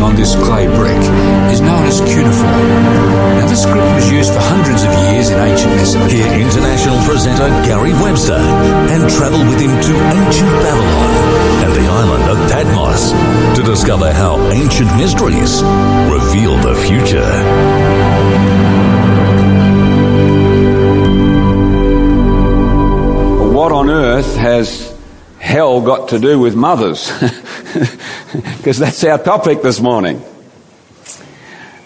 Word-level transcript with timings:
The 0.00 0.16
strange 0.16 0.16
writing 0.16 0.16
on 0.16 0.16
this 0.16 0.34
clay 0.34 0.66
brick 0.66 1.52
is 1.52 1.60
known 1.60 1.84
as 1.84 2.00
cuneiform. 2.00 2.68
Now, 3.36 3.46
this 3.48 3.62
script 3.62 3.94
was 3.94 4.10
used 4.10 4.32
for 4.32 4.40
hundreds 4.40 4.82
of 4.82 4.90
years 5.12 5.28
in 5.28 5.38
ancient 5.38 5.74
Mesopotamia. 5.76 6.24
Hear 6.24 6.40
international 6.40 6.98
presenter 7.04 7.48
Gary 7.68 7.92
Webster 7.92 8.34
and 8.34 9.10
travel 9.10 9.40
with 9.40 9.60
him 9.60 9.70
to 9.70 9.92
ancient 10.16 10.50
Babylon 10.64 11.12
and 11.64 11.72
the 11.74 11.86
island 11.88 12.24
of 12.30 12.50
Patmos 12.50 13.12
to 13.56 13.62
discover 13.62 14.12
how 14.12 14.38
ancient 14.50 14.88
mysteries 14.96 15.62
reveal 16.08 16.56
the 16.58 16.74
future. 16.86 17.30
What 23.52 23.72
on 23.72 23.90
earth 23.90 24.36
has 24.36 24.96
hell 25.38 25.82
got 25.82 26.08
to 26.10 26.18
do 26.18 26.38
with 26.38 26.54
mothers? 26.54 27.10
Because 28.58 28.78
that's 28.78 29.02
our 29.04 29.18
topic 29.18 29.62
this 29.62 29.80
morning. 29.80 30.22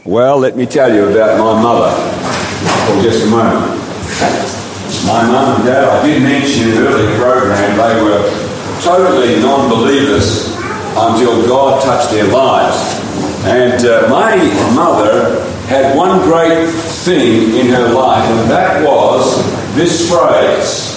Well, 0.04 0.38
let 0.38 0.56
me 0.56 0.66
tell 0.66 0.92
you 0.94 1.08
about 1.08 1.38
my 1.38 1.62
mother 1.62 1.90
for 2.86 3.02
just 3.02 3.24
a 3.24 3.30
moment. 3.30 3.80
My 5.06 5.24
mum 5.26 5.56
and 5.56 5.64
dad, 5.64 5.84
I 5.84 6.06
did 6.06 6.22
mention 6.22 6.68
in 6.68 6.76
an 6.76 6.82
earlier 6.84 7.16
program, 7.16 7.76
they 7.78 8.02
were 8.02 8.80
totally 8.82 9.40
non 9.40 9.70
believers 9.70 10.54
until 10.96 11.46
God 11.46 11.82
touched 11.82 12.10
their 12.10 12.26
lives. 12.26 12.76
And 13.46 13.82
uh, 13.86 14.08
my 14.10 14.36
mother 14.74 15.40
had 15.66 15.96
one 15.96 16.20
great 16.28 16.68
thing 16.68 17.54
in 17.54 17.68
her 17.68 17.88
life, 17.88 18.24
and 18.28 18.50
that 18.50 18.84
was 18.84 19.42
this 19.76 20.10
phrase 20.10 20.93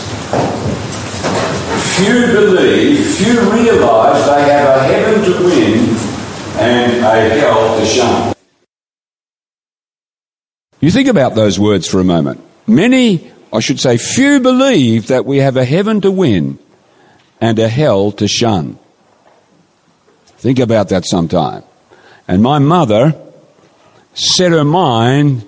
Few 1.98 2.28
believe, 2.28 3.06
few 3.16 3.40
realize 3.52 4.24
they 4.28 4.52
have 4.52 4.78
a 4.78 4.84
heaven 4.84 5.24
to 5.24 5.44
win 5.44 5.96
and 6.60 7.04
a 7.04 7.40
hell 7.40 7.80
to 7.80 7.86
shun. 7.88 8.34
You 10.80 10.92
think 10.92 11.08
about 11.08 11.34
those 11.34 11.60
words 11.60 11.88
for 11.88 12.00
a 12.00 12.04
moment. 12.04 12.40
Many, 12.68 13.32
I 13.52 13.62
should 13.62 13.80
say, 13.80 13.98
few 13.98 14.40
believe 14.40 15.08
that 15.08 15.26
we 15.26 15.38
have 15.38 15.58
a 15.58 15.66
heaven 15.66 16.02
to 16.02 16.12
win 16.12 16.60
and 17.42 17.58
a 17.58 17.68
hell 17.68 18.12
to 18.12 18.28
shun. 18.28 18.78
Think 20.38 20.60
about 20.60 20.90
that 20.90 21.04
sometime. 21.04 21.64
And 22.28 22.44
my 22.44 22.60
mother 22.60 23.20
set 24.14 24.52
her 24.52 24.64
mind 24.64 25.44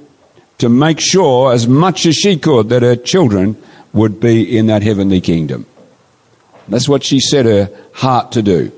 to 0.57 0.67
make 0.67 0.99
sure 0.99 1.53
as 1.53 1.67
much 1.67 2.07
as 2.07 2.15
she 2.15 2.37
could 2.37 2.69
that 2.69 2.81
her 2.81 2.95
children 2.95 3.61
would 3.93 4.19
be 4.19 4.57
in 4.57 4.65
that 4.65 4.81
heavenly 4.81 5.21
kingdom. 5.21 5.67
That's 6.69 6.89
what 6.89 7.03
she 7.03 7.19
set 7.19 7.45
her 7.45 7.69
heart 7.93 8.33
to 8.33 8.41
do. 8.41 8.71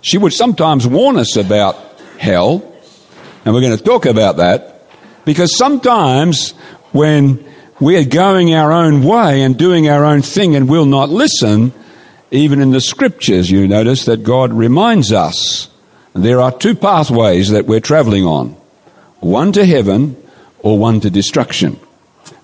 She 0.00 0.18
would 0.18 0.32
sometimes 0.32 0.86
warn 0.86 1.16
us 1.16 1.36
about 1.36 1.76
hell, 2.18 2.74
and 3.44 3.54
we're 3.54 3.60
going 3.60 3.76
to 3.76 3.84
talk 3.84 4.06
about 4.06 4.36
that, 4.38 4.86
because 5.24 5.56
sometimes 5.56 6.50
when 6.92 7.44
we're 7.80 8.04
going 8.04 8.54
our 8.54 8.72
own 8.72 9.02
way 9.02 9.42
and 9.42 9.56
doing 9.56 9.88
our 9.88 10.04
own 10.04 10.22
thing 10.22 10.54
and 10.54 10.68
will 10.68 10.86
not 10.86 11.08
listen, 11.08 11.72
even 12.30 12.60
in 12.60 12.70
the 12.70 12.80
scriptures, 12.80 13.50
you 13.50 13.66
notice 13.66 14.04
that 14.04 14.22
God 14.22 14.52
reminds 14.52 15.12
us 15.12 15.68
there 16.14 16.40
are 16.40 16.56
two 16.56 16.74
pathways 16.74 17.50
that 17.50 17.66
we're 17.66 17.80
traveling 17.80 18.24
on 18.24 18.56
one 19.20 19.52
to 19.52 19.64
heaven 19.64 20.16
or 20.58 20.78
one 20.78 21.00
to 21.00 21.10
destruction. 21.10 21.78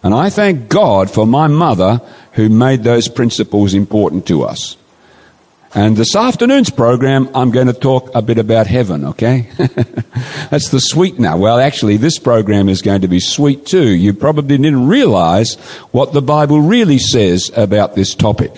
And 0.02 0.14
I 0.14 0.30
thank 0.30 0.68
God 0.68 1.10
for 1.10 1.26
my 1.26 1.46
mother 1.46 2.00
who 2.32 2.48
made 2.48 2.84
those 2.84 3.08
principles 3.08 3.74
important 3.74 4.26
to 4.28 4.44
us. 4.44 4.76
And 5.74 5.96
this 5.96 6.16
afternoon's 6.16 6.70
program, 6.70 7.28
I'm 7.34 7.50
going 7.50 7.66
to 7.66 7.74
talk 7.74 8.10
a 8.14 8.22
bit 8.22 8.38
about 8.38 8.66
heaven, 8.66 9.04
okay? 9.04 9.50
That's 10.50 10.70
the 10.70 10.80
sweetener. 10.80 11.36
Well, 11.36 11.58
actually, 11.58 11.98
this 11.98 12.18
program 12.18 12.70
is 12.70 12.80
going 12.80 13.02
to 13.02 13.08
be 13.08 13.20
sweet 13.20 13.66
too. 13.66 13.88
You 13.88 14.14
probably 14.14 14.56
didn't 14.56 14.88
realize 14.88 15.56
what 15.90 16.14
the 16.14 16.22
Bible 16.22 16.60
really 16.60 16.98
says 16.98 17.50
about 17.54 17.94
this 17.94 18.14
topic. 18.14 18.52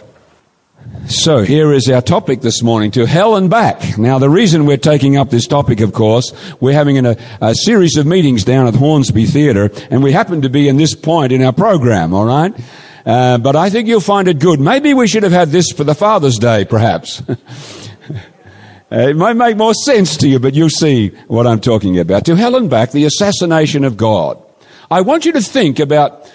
So 1.10 1.43
here 1.43 1.72
is 1.72 1.91
our 1.91 2.00
topic 2.00 2.41
this 2.41 2.62
morning, 2.62 2.93
to 2.93 3.04
hell 3.04 3.34
and 3.34 3.50
back. 3.50 3.98
Now 3.98 4.21
the 4.21 4.31
reason 4.31 4.65
we're 4.65 4.76
taking 4.76 5.16
up 5.16 5.28
this 5.28 5.48
topic, 5.48 5.81
of 5.81 5.93
course, 5.93 6.32
we're 6.60 6.72
having 6.72 7.04
a, 7.04 7.16
a 7.41 7.53
series 7.53 7.97
of 7.97 8.06
meetings 8.06 8.44
down 8.44 8.69
at 8.69 8.76
Hornsby 8.76 9.26
Theatre, 9.26 9.72
and 9.91 10.04
we 10.04 10.12
happen 10.12 10.43
to 10.43 10.48
be 10.48 10.69
in 10.69 10.76
this 10.76 10.94
point 10.94 11.32
in 11.32 11.43
our 11.43 11.53
program, 11.53 12.15
alright? 12.15 12.54
Uh, 13.04 13.38
but 13.38 13.56
I 13.56 13.71
think 13.71 13.88
you'll 13.88 13.98
find 13.98 14.28
it 14.28 14.38
good. 14.38 14.60
Maybe 14.60 14.94
we 14.94 15.09
should 15.09 15.25
have 15.25 15.32
had 15.32 15.48
this 15.48 15.72
for 15.72 15.82
the 15.82 15.97
Father's 15.97 16.38
Day, 16.38 16.65
perhaps. 16.65 17.22
uh, 17.28 17.34
it 18.91 19.16
might 19.16 19.34
make 19.34 19.56
more 19.56 19.75
sense 19.75 20.16
to 20.19 20.28
you, 20.28 20.38
but 20.38 20.54
you'll 20.54 20.71
see 20.71 21.09
what 21.27 21.44
I'm 21.44 21.60
talking 21.60 21.98
about. 21.98 22.25
To 22.27 22.37
hell 22.37 22.54
and 22.54 22.71
back, 22.71 22.92
the 22.92 23.04
assassination 23.04 23.82
of 23.82 23.97
God. 23.97 24.41
I 24.92 25.00
want 25.00 25.25
you 25.25 25.32
to 25.32 25.42
think 25.42 25.81
about 25.81 26.32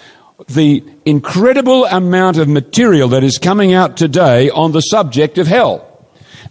the 0.50 0.84
incredible 1.06 1.85
amount 1.85 2.38
of 2.38 2.47
material 2.47 3.09
that 3.09 3.23
is 3.23 3.38
coming 3.38 3.73
out 3.73 3.97
today 3.97 4.50
on 4.50 4.72
the 4.72 4.81
subject 4.81 5.38
of 5.38 5.47
hell. 5.47 5.91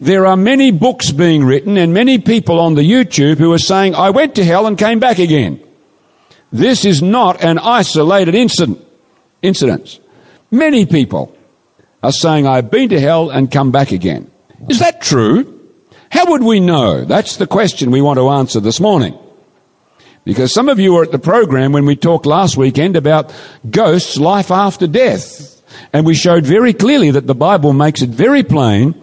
There 0.01 0.27
are 0.27 0.37
many 0.37 0.71
books 0.71 1.13
being 1.13 1.45
written 1.45 1.77
and 1.77 1.95
many 1.95 2.19
people 2.19 2.59
on 2.61 2.75
the 2.75 2.83
YouTube 2.83 3.39
who 3.39 3.53
are 3.53 3.59
saying, 3.59 3.95
I 3.95 4.11
went 4.11 4.35
to 4.37 4.45
hell 4.45 4.67
and 4.67 4.79
came 4.79 4.99
back 4.99 5.19
again. 5.19 5.61
This 6.51 6.85
is 6.85 7.03
not 7.03 7.43
an 7.43 7.59
isolated 7.59 8.35
incident. 8.35 8.85
Incidents. 9.43 10.01
Many 10.51 10.87
people 10.87 11.37
are 12.03 12.13
saying, 12.13 12.47
I've 12.47 12.71
been 12.71 12.89
to 12.91 13.01
hell 13.01 13.31
and 13.31 13.51
come 13.51 13.71
back 13.71 13.93
again. 13.93 14.31
Is 14.69 14.79
that 14.79 15.01
true? 15.03 15.61
How 16.11 16.31
would 16.31 16.43
we 16.43 16.61
know? 16.61 17.05
That's 17.05 17.37
the 17.37 17.47
question 17.47 17.91
we 17.91 18.01
want 18.01 18.19
to 18.19 18.29
answer 18.31 18.61
this 18.61 18.81
morning. 18.81 19.19
Because 20.25 20.55
some 20.55 20.69
of 20.69 20.79
you 20.79 20.95
were 20.95 21.03
at 21.03 21.13
the 21.13 21.19
program 21.19 21.73
when 21.73 21.85
we 21.85 21.97
talked 21.97 22.25
last 22.25 22.57
weekend 22.57 22.97
about 22.97 23.33
ghosts, 23.71 24.17
life 24.17 24.51
after 24.51 24.87
death. 24.87 25.63
And 25.93 26.07
we 26.07 26.15
showed 26.15 26.45
very 26.45 26.73
clearly 26.73 27.11
that 27.11 27.27
the 27.27 27.35
Bible 27.35 27.73
makes 27.73 28.01
it 28.01 28.11
very 28.11 28.43
plain 28.43 28.95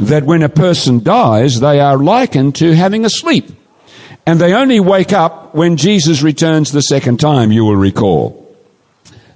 that 0.00 0.24
when 0.24 0.42
a 0.42 0.48
person 0.48 1.02
dies, 1.02 1.60
they 1.60 1.78
are 1.80 1.98
likened 1.98 2.56
to 2.56 2.74
having 2.74 3.04
a 3.04 3.10
sleep. 3.10 3.50
And 4.26 4.40
they 4.40 4.54
only 4.54 4.80
wake 4.80 5.12
up 5.12 5.54
when 5.54 5.76
Jesus 5.76 6.22
returns 6.22 6.72
the 6.72 6.80
second 6.80 7.20
time, 7.20 7.52
you 7.52 7.64
will 7.64 7.76
recall. 7.76 8.38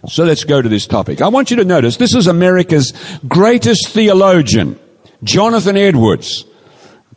So 0.09 0.25
let's 0.25 0.45
go 0.45 0.63
to 0.63 0.69
this 0.69 0.87
topic. 0.87 1.21
I 1.21 1.29
want 1.29 1.51
you 1.51 1.57
to 1.57 1.65
notice 1.65 1.97
this 1.97 2.15
is 2.15 2.29
America's 2.29 2.93
greatest 3.27 3.89
theologian, 3.89 4.79
Jonathan 5.25 5.77
Edwards. 5.77 6.45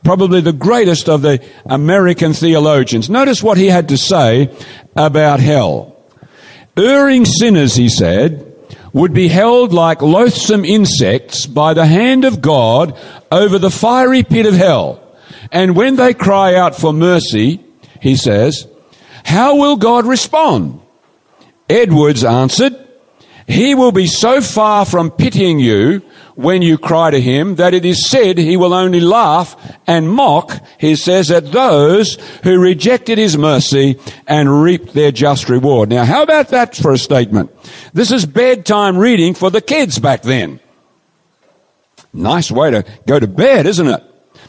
Probably 0.10 0.42
the 0.42 0.54
greatest 0.54 1.08
of 1.08 1.22
the 1.22 1.40
American 1.68 2.34
theologians. 2.34 3.12
Notice 3.12 3.44
what 3.44 3.60
he 3.60 3.68
had 3.68 3.90
to 3.90 3.98
say 4.00 4.52
about 4.96 5.40
hell. 5.40 6.04
Erring 6.76 7.26
sinners, 7.26 7.76
he 7.76 7.90
said, 7.90 8.56
would 8.92 9.14
be 9.14 9.28
held 9.28 9.72
like 9.72 10.02
loathsome 10.02 10.66
insects 10.66 11.46
by 11.46 11.76
the 11.76 11.86
hand 11.86 12.26
of 12.26 12.42
God 12.42 12.98
over 13.32 13.60
the 13.60 13.70
fiery 13.70 14.24
pit 14.24 14.48
of 14.48 14.56
hell. 14.56 15.00
And 15.52 15.76
when 15.76 15.96
they 15.96 16.16
cry 16.16 16.56
out 16.56 16.76
for 16.76 16.92
mercy, 16.92 17.64
he 18.02 18.16
says, 18.16 18.68
how 19.24 19.58
will 19.58 19.76
God 19.76 20.08
respond? 20.08 20.82
Edwards 21.70 22.24
answered, 22.24 22.74
He 23.50 23.74
will 23.74 23.92
be 23.92 24.06
so 24.06 24.42
far 24.42 24.86
from 24.86 25.10
pitying 25.10 25.58
you 25.58 26.04
when 26.36 26.62
you 26.62 26.78
cry 26.78 27.10
to 27.10 27.20
him 27.20 27.56
that 27.56 27.74
it 27.74 27.84
is 27.84 28.08
said 28.08 28.38
he 28.38 28.58
will 28.58 28.76
only 28.76 29.00
laugh 29.00 29.56
and 29.88 30.08
mock, 30.08 30.64
he 30.78 30.96
says, 30.96 31.32
at 31.32 31.52
those 31.52 32.20
who 32.44 32.60
rejected 32.60 33.18
his 33.18 33.40
mercy 33.40 34.00
and 34.28 34.62
reaped 34.62 34.94
their 34.94 35.12
just 35.12 35.50
reward. 35.50 35.90
Now, 35.90 36.06
how 36.06 36.22
about 36.22 36.50
that 36.50 36.76
for 36.76 36.92
a 36.92 36.98
statement? 37.00 37.50
This 37.92 38.12
is 38.12 38.28
bedtime 38.28 39.00
reading 39.00 39.34
for 39.34 39.50
the 39.50 39.62
kids 39.62 39.98
back 39.98 40.22
then. 40.22 40.60
Nice 42.14 42.52
way 42.52 42.70
to 42.70 42.86
go 43.08 43.20
to 43.20 43.28
bed, 43.28 43.66
isn't 43.66 43.88
it? 43.88 44.04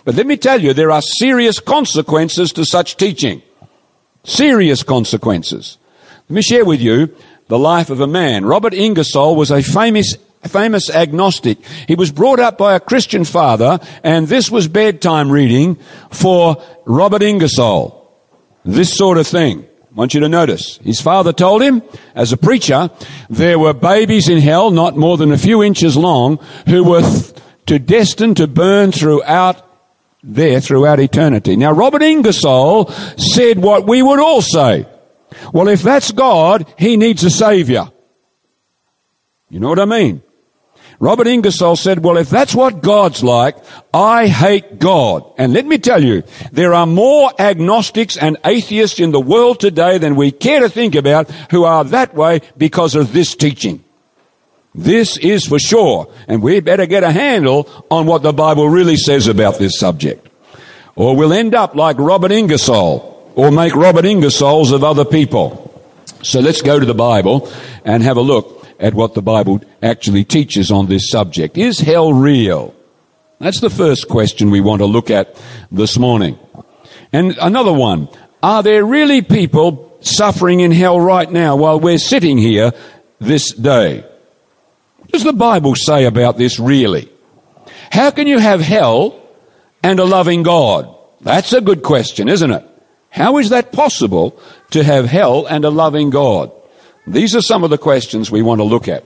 But 0.05 0.17
let 0.17 0.27
me 0.27 0.37
tell 0.37 0.61
you, 0.61 0.75
there 0.75 0.91
are 0.91 1.01
serious 1.01 1.59
consequences 1.59 2.53
to 2.53 2.67
such 2.67 2.99
teaching. 2.99 3.41
Serious 4.25 4.83
consequences. 4.83 5.79
Let 6.29 6.35
me 6.35 6.43
share 6.43 6.67
with 6.67 6.83
you 6.83 7.17
the 7.51 7.59
life 7.59 7.91
of 7.91 8.01
a 8.01 8.07
man. 8.07 8.45
Robert 8.47 8.73
Ingersoll 8.73 9.37
was 9.37 9.51
a 9.51 9.63
famous 9.63 10.15
famous 10.45 10.89
agnostic. 10.89 11.59
He 11.87 11.97
was 11.97 12.11
brought 12.11 12.41
up 12.41 12.57
by 12.57 12.75
a 12.75 12.81
Christian 12.81 13.25
father, 13.25 13.79
and 14.03 14.27
this 14.27 14.51
was 14.51 14.69
bedtime 14.69 15.31
reading 15.31 15.77
for 16.11 16.63
Robert 16.87 17.23
Ingersoll. 17.23 18.11
This 18.65 18.97
sort 18.97 19.19
of 19.19 19.27
thing. 19.27 19.67
I 19.91 19.95
want 19.95 20.15
you 20.15 20.21
to 20.21 20.29
notice. 20.29 20.79
His 20.79 21.01
father 21.01 21.33
told 21.33 21.61
him, 21.61 21.83
as 22.15 22.33
a 22.33 22.39
preacher, 22.39 22.89
there 23.29 23.59
were 23.59 23.75
babies 23.75 24.29
in 24.29 24.39
hell, 24.39 24.71
not 24.71 24.97
more 24.97 25.19
than 25.19 25.33
a 25.33 25.37
few 25.37 25.63
inches 25.63 25.97
long, 25.97 26.39
who 26.67 26.85
were 26.85 27.03
th- 27.03 27.35
to 27.67 27.79
destined 27.79 28.39
to 28.39 28.47
burn 28.47 28.93
throughout 28.93 29.67
there 30.23 30.61
throughout 30.61 31.01
eternity. 31.01 31.57
Now, 31.57 31.73
Robert 31.73 32.03
Ingersoll 32.03 32.91
said 33.17 33.59
what 33.59 33.87
we 33.87 34.03
would 34.03 34.21
all 34.21 34.43
say. 34.43 34.87
Well, 35.53 35.69
if 35.69 35.83
that's 35.83 36.13
God, 36.13 36.73
He 36.79 36.97
needs 36.97 37.25
a 37.25 37.31
Savior. 37.31 37.91
You 39.49 39.61
know 39.61 39.69
what 39.69 39.81
I 39.81 39.85
mean? 39.85 40.23
Robert 41.01 41.27
Ingersoll 41.27 41.77
said, 41.77 42.05
well, 42.05 42.19
if 42.19 42.29
that's 42.29 42.55
what 42.55 42.83
God's 42.83 43.25
like, 43.25 43.57
I 43.93 44.27
hate 44.27 44.79
God. 44.79 45.25
And 45.39 45.55
let 45.55 45.65
me 45.65 45.79
tell 45.79 46.05
you, 46.05 46.23
there 46.53 46.75
are 46.75 46.87
more 46.87 47.33
agnostics 47.39 48.19
and 48.19 48.37
atheists 48.45 49.01
in 49.01 49.11
the 49.11 49.21
world 49.21 49.61
today 49.61 49.97
than 49.97 50.15
we 50.15 50.31
care 50.31 50.61
to 50.61 50.69
think 50.69 50.95
about 50.95 51.31
who 51.51 51.65
are 51.65 51.85
that 51.85 52.15
way 52.15 52.43
because 52.59 52.95
of 52.95 53.15
this 53.15 53.35
teaching. 53.35 53.83
This 54.75 55.17
is 55.17 55.47
for 55.47 55.59
sure. 55.59 56.13
And 56.29 56.43
we 56.43 56.61
better 56.61 56.85
get 56.85 57.03
a 57.03 57.11
handle 57.11 57.67
on 57.91 58.05
what 58.05 58.23
the 58.23 58.35
Bible 58.35 58.69
really 58.69 58.97
says 58.97 59.27
about 59.27 59.59
this 59.59 59.79
subject. 59.79 60.29
Or 60.97 61.17
we'll 61.17 61.33
end 61.33 61.55
up 61.55 61.75
like 61.75 61.97
Robert 61.99 62.31
Ingersoll 62.31 63.10
or 63.41 63.51
make 63.51 63.75
Robert 63.75 64.05
Ingersolls 64.05 64.71
of 64.71 64.85
other 64.85 65.07
people. 65.07 65.83
So 66.23 66.41
let's 66.41 66.61
go 66.61 66.79
to 66.79 66.85
the 66.85 66.93
Bible 66.93 67.51
and 67.87 68.03
have 68.03 68.19
a 68.19 68.21
look 68.21 68.67
at 68.79 68.93
what 68.93 69.15
the 69.15 69.23
Bible 69.23 69.63
actually 69.83 70.25
teaches 70.25 70.71
on 70.71 70.89
this 70.89 71.09
subject. 71.09 71.57
Is 71.57 71.81
hell 71.81 72.13
real? 72.13 72.75
That's 73.39 73.61
the 73.61 73.71
first 73.71 74.09
question 74.09 74.51
we 74.51 74.61
want 74.61 74.83
to 74.83 74.87
look 74.87 75.11
at 75.11 75.43
this 75.73 75.99
morning. 75.99 76.39
And 77.15 77.35
another 77.41 77.73
one. 77.73 78.11
Are 78.43 78.63
there 78.63 78.85
really 78.85 79.23
people 79.23 79.97
suffering 80.01 80.61
in 80.61 80.71
hell 80.71 81.01
right 81.01 81.31
now 81.31 81.57
while 81.57 81.81
we're 81.81 81.97
sitting 81.97 82.37
here 82.37 82.73
this 83.21 83.53
day? 83.53 84.05
What 84.99 85.13
does 85.13 85.25
the 85.25 85.33
Bible 85.33 85.77
say 85.77 86.05
about 86.05 86.37
this 86.37 86.61
really? 86.61 87.11
How 87.91 88.11
can 88.11 88.27
you 88.27 88.39
have 88.39 88.61
hell 88.61 89.19
and 89.83 89.99
a 89.99 90.05
loving 90.05 90.43
God? 90.43 90.95
That's 91.23 91.55
a 91.55 91.63
good 91.63 91.83
question, 91.83 92.29
isn't 92.29 92.51
it? 92.51 92.67
How 93.11 93.39
is 93.39 93.51
that 93.51 93.73
possible 93.73 94.39
to 94.71 94.85
have 94.85 95.07
hell 95.07 95.47
and 95.47 95.65
a 95.65 95.71
loving 95.71 96.11
God? 96.11 96.53
These 97.07 97.35
are 97.35 97.43
some 97.43 97.65
of 97.65 97.71
the 97.71 97.79
questions 97.79 98.31
we 98.31 98.43
want 98.43 98.61
to 98.61 98.65
look 98.65 98.89
at. 98.89 99.05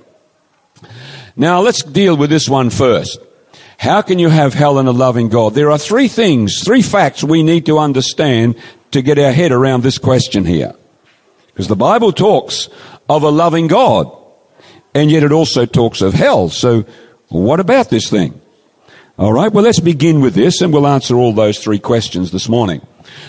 Now 1.36 1.60
let's 1.60 1.82
deal 1.82 2.16
with 2.16 2.30
this 2.30 2.48
one 2.48 2.70
first. 2.70 3.18
How 3.78 4.02
can 4.02 4.18
you 4.18 4.28
have 4.28 4.54
hell 4.54 4.78
and 4.78 4.88
a 4.88 4.92
loving 4.92 5.28
God? 5.28 5.54
There 5.54 5.70
are 5.70 5.78
three 5.78 6.08
things, 6.08 6.62
three 6.62 6.82
facts 6.82 7.24
we 7.24 7.42
need 7.42 7.66
to 7.66 7.78
understand 7.78 8.56
to 8.92 9.02
get 9.02 9.18
our 9.18 9.32
head 9.32 9.52
around 9.52 9.82
this 9.82 9.98
question 9.98 10.44
here. 10.44 10.74
Because 11.46 11.68
the 11.68 11.76
Bible 11.76 12.12
talks 12.12 12.68
of 13.08 13.22
a 13.22 13.30
loving 13.30 13.66
God, 13.66 14.10
and 14.94 15.10
yet 15.10 15.22
it 15.22 15.32
also 15.32 15.66
talks 15.66 16.02
of 16.02 16.14
hell. 16.14 16.48
So 16.48 16.84
what 17.28 17.60
about 17.60 17.90
this 17.90 18.08
thing? 18.08 18.40
All 19.18 19.32
right, 19.32 19.52
well, 19.52 19.64
let's 19.64 19.80
begin 19.80 20.20
with 20.20 20.34
this, 20.34 20.60
and 20.60 20.72
we'll 20.72 20.86
answer 20.86 21.16
all 21.16 21.32
those 21.32 21.58
three 21.58 21.78
questions 21.78 22.30
this 22.30 22.48
morning. 22.48 22.84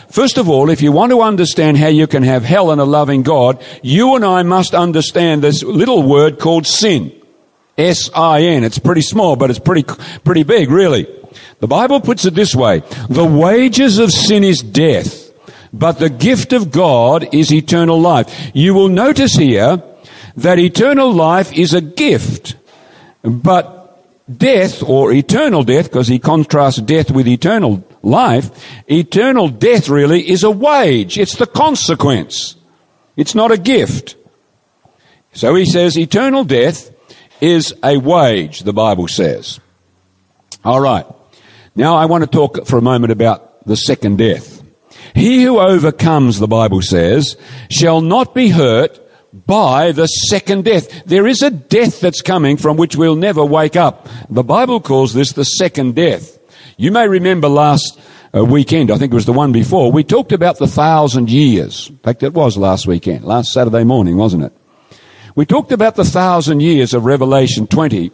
First 0.09 0.37
of 0.37 0.49
all, 0.49 0.69
if 0.69 0.81
you 0.81 0.91
want 0.91 1.11
to 1.11 1.21
understand 1.21 1.77
how 1.77 1.87
you 1.87 2.07
can 2.07 2.23
have 2.23 2.43
hell 2.43 2.71
and 2.71 2.79
a 2.79 2.85
loving 2.85 3.23
God, 3.23 3.63
you 3.83 4.15
and 4.15 4.23
I 4.23 4.43
must 4.43 4.73
understand 4.73 5.43
this 5.43 5.63
little 5.63 6.03
word 6.03 6.39
called 6.39 6.65
sin. 6.65 7.11
S-I-N. 7.77 8.63
It's 8.63 8.79
pretty 8.79 9.01
small, 9.01 9.35
but 9.35 9.49
it's 9.49 9.59
pretty, 9.59 9.83
pretty 10.23 10.43
big, 10.43 10.69
really. 10.69 11.07
The 11.59 11.67
Bible 11.67 11.99
puts 11.99 12.25
it 12.25 12.33
this 12.33 12.55
way. 12.55 12.83
The 13.09 13.25
wages 13.25 13.99
of 13.99 14.11
sin 14.11 14.43
is 14.43 14.59
death, 14.59 15.31
but 15.73 15.99
the 15.99 16.09
gift 16.09 16.53
of 16.53 16.71
God 16.71 17.27
is 17.33 17.51
eternal 17.51 17.99
life. 17.99 18.51
You 18.53 18.73
will 18.73 18.89
notice 18.89 19.35
here 19.35 19.83
that 20.37 20.59
eternal 20.59 21.11
life 21.11 21.51
is 21.53 21.73
a 21.73 21.81
gift, 21.81 22.55
but 23.23 24.03
death 24.37 24.81
or 24.81 25.11
eternal 25.11 25.63
death, 25.63 25.85
because 25.85 26.07
he 26.07 26.19
contrasts 26.19 26.81
death 26.81 27.11
with 27.11 27.27
eternal 27.27 27.83
life, 28.05 28.51
eternal 28.87 29.49
death 29.49 29.89
really 29.89 30.29
is 30.29 30.43
a 30.43 30.51
wage. 30.51 31.17
It's 31.17 31.35
the 31.35 31.47
consequence. 31.47 32.55
It's 33.17 33.35
not 33.35 33.51
a 33.51 33.57
gift. 33.57 34.15
So 35.33 35.55
he 35.55 35.65
says 35.65 35.97
eternal 35.97 36.45
death 36.45 36.91
is 37.41 37.73
a 37.83 37.97
wage, 37.97 38.61
the 38.61 38.73
Bible 38.73 39.07
says. 39.07 39.59
All 40.63 40.79
right. 40.79 41.05
Now 41.75 41.95
I 41.95 42.05
want 42.05 42.23
to 42.23 42.29
talk 42.29 42.65
for 42.65 42.77
a 42.77 42.81
moment 42.81 43.11
about 43.11 43.65
the 43.65 43.75
second 43.75 44.17
death. 44.17 44.63
He 45.13 45.43
who 45.43 45.59
overcomes, 45.59 46.39
the 46.39 46.47
Bible 46.47 46.81
says, 46.81 47.35
shall 47.69 48.01
not 48.01 48.33
be 48.33 48.49
hurt 48.49 49.01
by 49.33 49.91
the 49.91 50.07
second 50.07 50.65
death. 50.65 51.05
There 51.05 51.27
is 51.27 51.41
a 51.41 51.51
death 51.51 51.99
that's 51.99 52.21
coming 52.21 52.57
from 52.57 52.77
which 52.77 52.95
we'll 52.95 53.15
never 53.15 53.43
wake 53.43 53.75
up. 53.75 54.07
The 54.29 54.43
Bible 54.43 54.79
calls 54.79 55.13
this 55.13 55.33
the 55.33 55.43
second 55.43 55.95
death. 55.95 56.34
You 56.77 56.91
may 56.91 57.07
remember 57.07 57.47
last 57.47 57.99
uh, 58.35 58.43
weekend, 58.43 58.91
I 58.91 58.97
think 58.97 59.13
it 59.13 59.15
was 59.15 59.25
the 59.25 59.33
one 59.33 59.51
before, 59.51 59.91
we 59.91 60.03
talked 60.03 60.33
about 60.33 60.57
the 60.57 60.67
thousand 60.67 61.29
years. 61.29 61.89
In 61.89 61.97
fact, 61.97 62.21
it 62.21 62.33
was 62.33 62.57
last 62.57 62.85
weekend, 62.85 63.23
last 63.23 63.53
Saturday 63.53 63.85
morning, 63.85 64.17
wasn't 64.17 64.43
it? 64.43 64.53
We 65.35 65.45
talked 65.45 65.71
about 65.71 65.95
the 65.95 66.03
thousand 66.03 66.61
years 66.61 66.93
of 66.93 67.05
Revelation 67.05 67.67
20. 67.67 68.11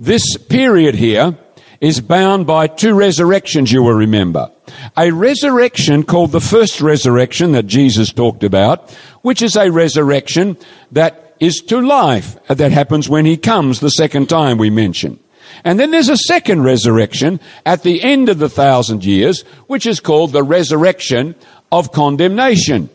This 0.00 0.36
period 0.38 0.94
here 0.94 1.36
is 1.82 2.00
bound 2.00 2.46
by 2.46 2.66
two 2.66 2.94
resurrections, 2.94 3.72
you 3.72 3.82
will 3.82 3.94
remember. 3.94 4.50
A 4.96 5.10
resurrection 5.10 6.04
called 6.04 6.32
the 6.32 6.40
first 6.40 6.80
resurrection 6.80 7.52
that 7.52 7.66
Jesus 7.66 8.12
talked 8.12 8.44
about, 8.44 8.90
which 9.22 9.42
is 9.42 9.56
a 9.56 9.70
resurrection 9.70 10.56
that 10.92 11.34
is 11.40 11.60
to 11.62 11.80
life, 11.80 12.36
that 12.46 12.72
happens 12.72 13.08
when 13.08 13.26
he 13.26 13.36
comes 13.36 13.80
the 13.80 13.90
second 13.90 14.28
time 14.28 14.58
we 14.58 14.70
mention. 14.70 15.18
And 15.64 15.78
then 15.78 15.90
there's 15.90 16.08
a 16.08 16.16
second 16.16 16.62
resurrection 16.62 17.40
at 17.64 17.82
the 17.82 18.02
end 18.02 18.28
of 18.28 18.38
the 18.38 18.48
thousand 18.48 19.04
years, 19.04 19.42
which 19.66 19.86
is 19.86 20.00
called 20.00 20.32
the 20.32 20.42
resurrection 20.42 21.34
of 21.70 21.92
condemnation 21.92 22.90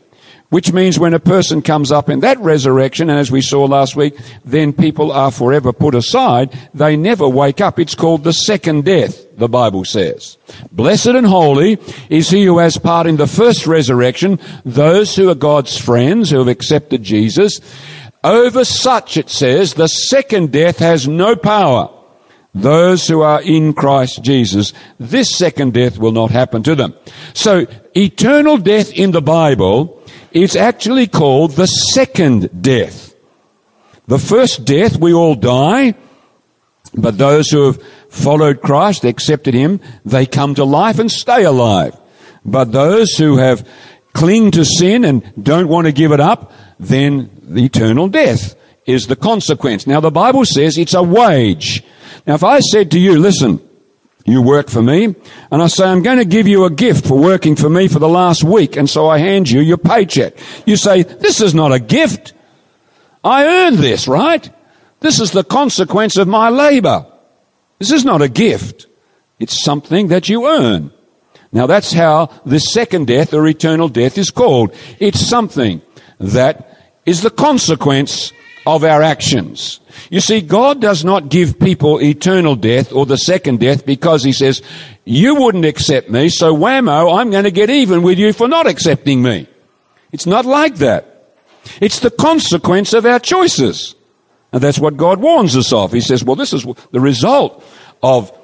which 0.50 0.72
means 0.72 0.98
when 0.98 1.14
a 1.14 1.20
person 1.20 1.62
comes 1.62 1.92
up 1.92 2.10
in 2.10 2.22
that 2.22 2.40
resurrection, 2.40 3.10
and 3.10 3.20
as 3.20 3.30
we 3.30 3.42
saw 3.42 3.66
last 3.66 3.96
week, 3.96 4.18
then 4.46 4.72
people 4.72 5.12
are 5.12 5.32
forever 5.32 5.74
put 5.74 5.94
aside. 5.94 6.58
They 6.74 6.96
never 6.96 7.28
wake 7.28 7.60
up. 7.60 7.80
It's 7.80 7.96
called 7.96 8.24
the 8.24 8.32
second 8.32 8.86
death, 8.86 9.38
the 9.38 9.50
Bible 9.50 9.84
says. 9.84 10.38
Blessed 10.72 11.08
and 11.08 11.28
holy 11.28 11.80
is 12.10 12.30
he 12.30 12.46
who 12.46 12.60
has 12.60 12.78
part 12.78 13.08
in 13.08 13.18
the 13.18 13.28
first 13.28 13.68
resurrection, 13.68 14.40
those 14.64 15.16
who 15.16 15.30
are 15.30 15.36
God's 15.36 15.78
friends, 15.78 16.30
who 16.30 16.40
have 16.40 16.48
accepted 16.48 17.04
Jesus. 17.04 17.60
Over 18.24 18.64
such, 18.64 19.18
it 19.18 19.30
says, 19.30 19.74
the 19.74 19.88
second 19.88 20.54
death 20.54 20.80
has 20.80 21.08
no 21.08 21.36
power. 21.36 21.97
Those 22.62 23.08
who 23.08 23.22
are 23.22 23.42
in 23.42 23.74
Christ 23.74 24.24
Jesus, 24.24 24.74
this 25.00 25.36
second 25.36 25.74
death 25.74 25.98
will 25.98 26.12
not 26.12 26.32
happen 26.32 26.64
to 26.64 26.76
them. 26.76 26.96
So, 27.34 27.68
eternal 27.96 28.58
death 28.58 28.92
in 28.94 29.12
the 29.12 29.22
Bible 29.22 29.98
it's 30.32 30.56
actually 30.56 31.08
called 31.08 31.52
the 31.52 31.68
second 31.68 32.62
death. 32.62 33.16
The 34.08 34.20
first 34.20 34.66
death, 34.66 34.98
we 34.98 35.14
all 35.14 35.36
die, 35.36 35.96
but 36.94 37.18
those 37.18 37.50
who 37.50 37.66
have 37.66 37.84
followed 38.10 38.62
Christ, 38.62 39.04
accepted 39.04 39.54
Him, 39.54 39.80
they 40.06 40.26
come 40.26 40.56
to 40.56 40.64
life 40.64 41.00
and 41.00 41.12
stay 41.12 41.44
alive. 41.44 41.98
But 42.46 42.72
those 42.72 43.18
who 43.18 43.38
have 43.38 43.68
cling 44.14 44.52
to 44.52 44.64
sin 44.64 45.06
and 45.06 45.24
don't 45.42 45.68
want 45.68 45.88
to 45.88 45.92
give 45.92 46.12
it 46.12 46.20
up, 46.20 46.52
then 46.80 47.30
the 47.42 47.66
eternal 47.66 48.08
death 48.08 48.56
is 48.88 49.08
the 49.08 49.16
consequence. 49.16 49.86
Now 49.86 50.00
the 50.00 50.10
Bible 50.10 50.46
says 50.46 50.78
it's 50.78 50.96
a 50.96 51.04
wage. 51.04 51.84
Now 52.26 52.36
if 52.36 52.44
I 52.44 52.62
said 52.62 52.90
to 52.92 53.00
you, 53.00 53.20
listen, 53.20 53.62
you 54.26 54.42
work 54.42 54.70
for 54.70 54.82
me. 54.82 55.16
And 55.52 55.62
I 55.62 55.68
say, 55.68 55.86
I'm 55.86 56.04
going 56.04 56.18
to 56.18 56.26
give 56.26 56.48
you 56.48 56.66
a 56.66 56.70
gift 56.70 57.08
for 57.08 57.18
working 57.18 57.56
for 57.56 57.70
me 57.70 57.88
for 57.88 58.00
the 58.00 58.10
last 58.10 58.44
week. 58.44 58.76
And 58.76 58.90
so 58.90 59.08
I 59.08 59.20
hand 59.20 59.50
you 59.50 59.62
your 59.62 59.78
paycheck. 59.78 60.38
You 60.66 60.76
say, 60.76 61.04
this 61.04 61.40
is 61.40 61.54
not 61.54 61.72
a 61.72 61.80
gift. 61.80 62.34
I 63.24 63.46
earned 63.46 63.78
this, 63.78 64.08
right? 64.08 64.50
This 65.00 65.20
is 65.20 65.32
the 65.32 65.44
consequence 65.44 66.18
of 66.18 66.28
my 66.28 66.50
labor. 66.50 67.06
This 67.80 67.92
is 67.92 68.04
not 68.04 68.22
a 68.22 68.30
gift. 68.30 68.88
It's 69.40 69.64
something 69.64 70.08
that 70.08 70.28
you 70.28 70.48
earn. 70.48 70.92
Now 71.52 71.68
that's 71.68 71.94
how 71.94 72.28
the 72.46 72.60
second 72.60 73.08
death 73.08 73.34
or 73.34 73.48
eternal 73.48 73.88
death 73.88 74.18
is 74.18 74.32
called. 74.32 74.76
It's 75.00 75.22
something 75.22 75.82
that 76.20 76.78
is 77.06 77.22
the 77.22 77.30
consequence 77.30 78.34
of 78.68 78.84
our 78.84 79.02
actions. 79.02 79.80
You 80.10 80.20
see, 80.20 80.42
God 80.42 80.82
does 80.82 81.06
not 81.06 81.30
give 81.30 81.58
people 81.58 82.02
eternal 82.02 82.58
death 82.58 82.92
or 82.92 83.06
the 83.06 83.18
second 83.18 83.62
death 83.62 83.86
because 83.86 84.26
He 84.26 84.34
says, 84.34 84.62
you 85.06 85.36
wouldn't 85.36 85.64
accept 85.64 86.10
me, 86.10 86.28
so 86.28 86.54
whammo, 86.54 87.18
I'm 87.18 87.32
going 87.32 87.46
to 87.46 87.52
get 87.52 87.70
even 87.70 88.04
with 88.04 88.20
you 88.20 88.34
for 88.34 88.50
not 88.50 88.68
accepting 88.68 89.24
me. 89.24 89.48
It's 90.12 90.26
not 90.26 90.46
like 90.46 90.76
that. 90.76 91.34
It's 91.80 92.02
the 92.02 92.12
consequence 92.12 92.92
of 92.92 93.06
our 93.06 93.20
choices. 93.20 93.96
And 94.52 94.62
that's 94.62 94.80
what 94.80 94.98
God 94.98 95.20
warns 95.22 95.56
us 95.56 95.72
of. 95.72 95.94
He 95.94 96.02
says, 96.02 96.24
well, 96.24 96.36
this 96.36 96.52
is 96.52 96.66
the 96.92 97.00
result 97.00 97.64
of 98.04 98.38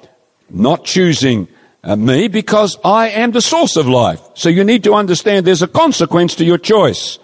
not 0.50 0.86
choosing 0.86 1.50
uh, 1.84 1.98
me 1.98 2.30
because 2.30 2.78
I 2.86 3.10
am 3.10 3.32
the 3.32 3.42
source 3.42 3.76
of 3.76 3.88
life. 3.88 4.22
So 4.36 4.48
you 4.48 4.64
need 4.64 4.86
to 4.86 4.94
understand 4.94 5.46
there's 5.46 5.62
a 5.62 5.68
consequence 5.68 6.36
to 6.36 6.46
your 6.46 6.58
choice. 6.58 7.20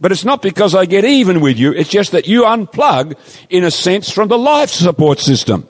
But 0.00 0.12
it's 0.12 0.24
not 0.24 0.40
because 0.40 0.74
I 0.74 0.86
get 0.86 1.04
even 1.04 1.40
with 1.40 1.58
you. 1.58 1.72
It's 1.72 1.90
just 1.90 2.12
that 2.12 2.26
you 2.26 2.44
unplug, 2.44 3.18
in 3.50 3.64
a 3.64 3.70
sense, 3.70 4.10
from 4.10 4.28
the 4.28 4.38
life 4.38 4.70
support 4.70 5.20
system. 5.20 5.68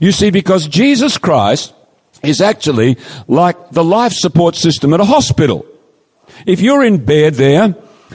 You 0.00 0.12
see, 0.12 0.30
because 0.30 0.68
Jesus 0.68 1.18
Christ 1.18 1.74
is 2.22 2.40
actually 2.40 2.96
like 3.26 3.70
the 3.70 3.82
life 3.82 4.12
support 4.12 4.54
system 4.54 4.94
at 4.94 5.00
a 5.00 5.04
hospital. 5.04 5.66
If 6.46 6.60
you're 6.60 6.84
in 6.84 7.04
bed 7.04 7.34
there 7.34 7.74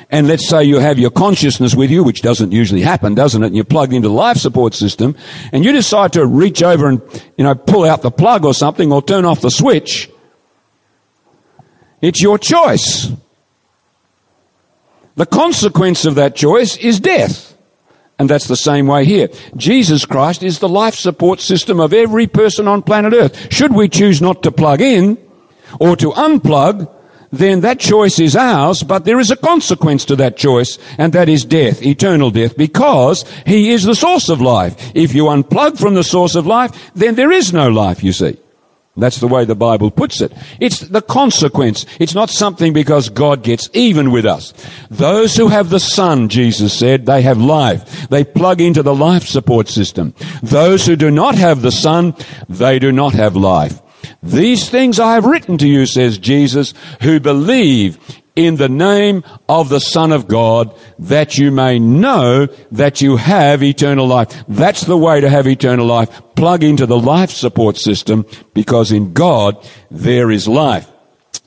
and 0.09 0.27
let's 0.27 0.47
say 0.47 0.63
you 0.63 0.79
have 0.79 0.97
your 0.97 1.11
consciousness 1.11 1.75
with 1.75 1.91
you, 1.91 2.03
which 2.03 2.21
doesn't 2.21 2.53
usually 2.53 2.81
happen, 2.81 3.13
doesn't 3.15 3.43
it? 3.43 3.47
And 3.47 3.55
you're 3.55 3.65
plugged 3.65 3.91
into 3.91 4.07
the 4.07 4.13
life 4.13 4.37
support 4.37 4.73
system, 4.73 5.17
and 5.51 5.65
you 5.65 5.73
decide 5.73 6.13
to 6.13 6.25
reach 6.25 6.63
over 6.63 6.87
and, 6.87 7.01
you 7.37 7.43
know, 7.43 7.55
pull 7.55 7.83
out 7.83 8.01
the 8.01 8.11
plug 8.11 8.45
or 8.45 8.53
something 8.53 8.91
or 8.93 9.01
turn 9.01 9.25
off 9.25 9.41
the 9.41 9.51
switch. 9.51 10.09
It's 12.01 12.21
your 12.21 12.37
choice. 12.37 13.11
The 15.17 15.25
consequence 15.25 16.05
of 16.05 16.15
that 16.15 16.35
choice 16.35 16.77
is 16.77 16.99
death. 16.99 17.55
And 18.19 18.29
that's 18.29 18.47
the 18.47 18.55
same 18.55 18.87
way 18.87 19.03
here. 19.03 19.29
Jesus 19.55 20.05
Christ 20.05 20.43
is 20.43 20.59
the 20.59 20.69
life 20.69 20.95
support 20.95 21.39
system 21.39 21.79
of 21.79 21.93
every 21.93 22.27
person 22.27 22.67
on 22.67 22.81
planet 22.83 23.13
Earth. 23.13 23.51
Should 23.51 23.73
we 23.73 23.89
choose 23.89 24.21
not 24.21 24.43
to 24.43 24.51
plug 24.51 24.79
in 24.79 25.17
or 25.79 25.95
to 25.97 26.11
unplug, 26.11 26.91
then 27.31 27.61
that 27.61 27.79
choice 27.79 28.19
is 28.19 28.35
ours, 28.35 28.83
but 28.83 29.05
there 29.05 29.19
is 29.19 29.31
a 29.31 29.35
consequence 29.35 30.05
to 30.05 30.15
that 30.15 30.37
choice, 30.37 30.77
and 30.97 31.13
that 31.13 31.27
is 31.27 31.45
death, 31.45 31.83
eternal 31.83 32.31
death, 32.31 32.55
because 32.55 33.25
He 33.45 33.71
is 33.71 33.83
the 33.83 33.95
source 33.95 34.29
of 34.29 34.39
life. 34.39 34.91
If 34.95 35.13
you 35.13 35.25
unplug 35.25 35.77
from 35.77 35.95
the 35.95 36.03
source 36.03 36.35
of 36.35 36.47
life, 36.47 36.91
then 36.93 37.15
there 37.15 37.31
is 37.31 37.51
no 37.51 37.69
life, 37.69 38.03
you 38.03 38.13
see. 38.13 38.37
That's 38.97 39.19
the 39.19 39.27
way 39.27 39.45
the 39.45 39.55
Bible 39.55 39.91
puts 39.91 40.21
it. 40.21 40.33
It's 40.59 40.79
the 40.79 41.01
consequence. 41.01 41.85
It's 41.99 42.15
not 42.15 42.29
something 42.29 42.73
because 42.73 43.09
God 43.09 43.43
gets 43.43 43.69
even 43.73 44.11
with 44.11 44.25
us. 44.25 44.53
Those 44.89 45.35
who 45.35 45.49
have 45.49 45.69
the 45.69 45.79
Son, 45.79 46.29
Jesus 46.29 46.77
said, 46.77 47.05
they 47.05 47.21
have 47.21 47.37
life. 47.37 48.09
They 48.09 48.23
plug 48.23 48.59
into 48.59 48.81
the 48.81 48.95
life 48.95 49.23
support 49.23 49.67
system. 49.67 50.15
Those 50.41 50.85
who 50.85 50.95
do 50.95 51.11
not 51.11 51.35
have 51.35 51.61
the 51.61 51.71
Son, 51.71 52.15
they 52.49 52.79
do 52.79 52.91
not 52.91 53.13
have 53.13 53.35
life. 53.35 53.81
These 54.23 54.69
things 54.69 54.99
I 54.99 55.13
have 55.13 55.25
written 55.25 55.57
to 55.59 55.67
you, 55.67 55.85
says 55.85 56.17
Jesus, 56.17 56.73
who 57.01 57.19
believe 57.19 57.99
in 58.37 58.55
the 58.55 58.69
name 58.69 59.23
of 59.49 59.67
the 59.67 59.79
Son 59.79 60.11
of 60.11 60.27
God, 60.27 60.73
that 60.99 61.37
you 61.37 61.51
may 61.51 61.79
know 61.79 62.45
that 62.71 63.01
you 63.01 63.17
have 63.17 63.63
eternal 63.63 64.07
life. 64.07 64.31
That's 64.47 64.81
the 64.81 64.95
way 64.95 65.19
to 65.19 65.29
have 65.29 65.47
eternal 65.47 65.87
life. 65.87 66.21
Plug 66.35 66.63
into 66.63 66.85
the 66.85 66.99
life 66.99 67.31
support 67.31 67.77
system 67.77 68.25
because 68.53 68.91
in 68.91 69.13
God 69.13 69.67
there 69.89 70.29
is 70.29 70.47
life. 70.47 70.87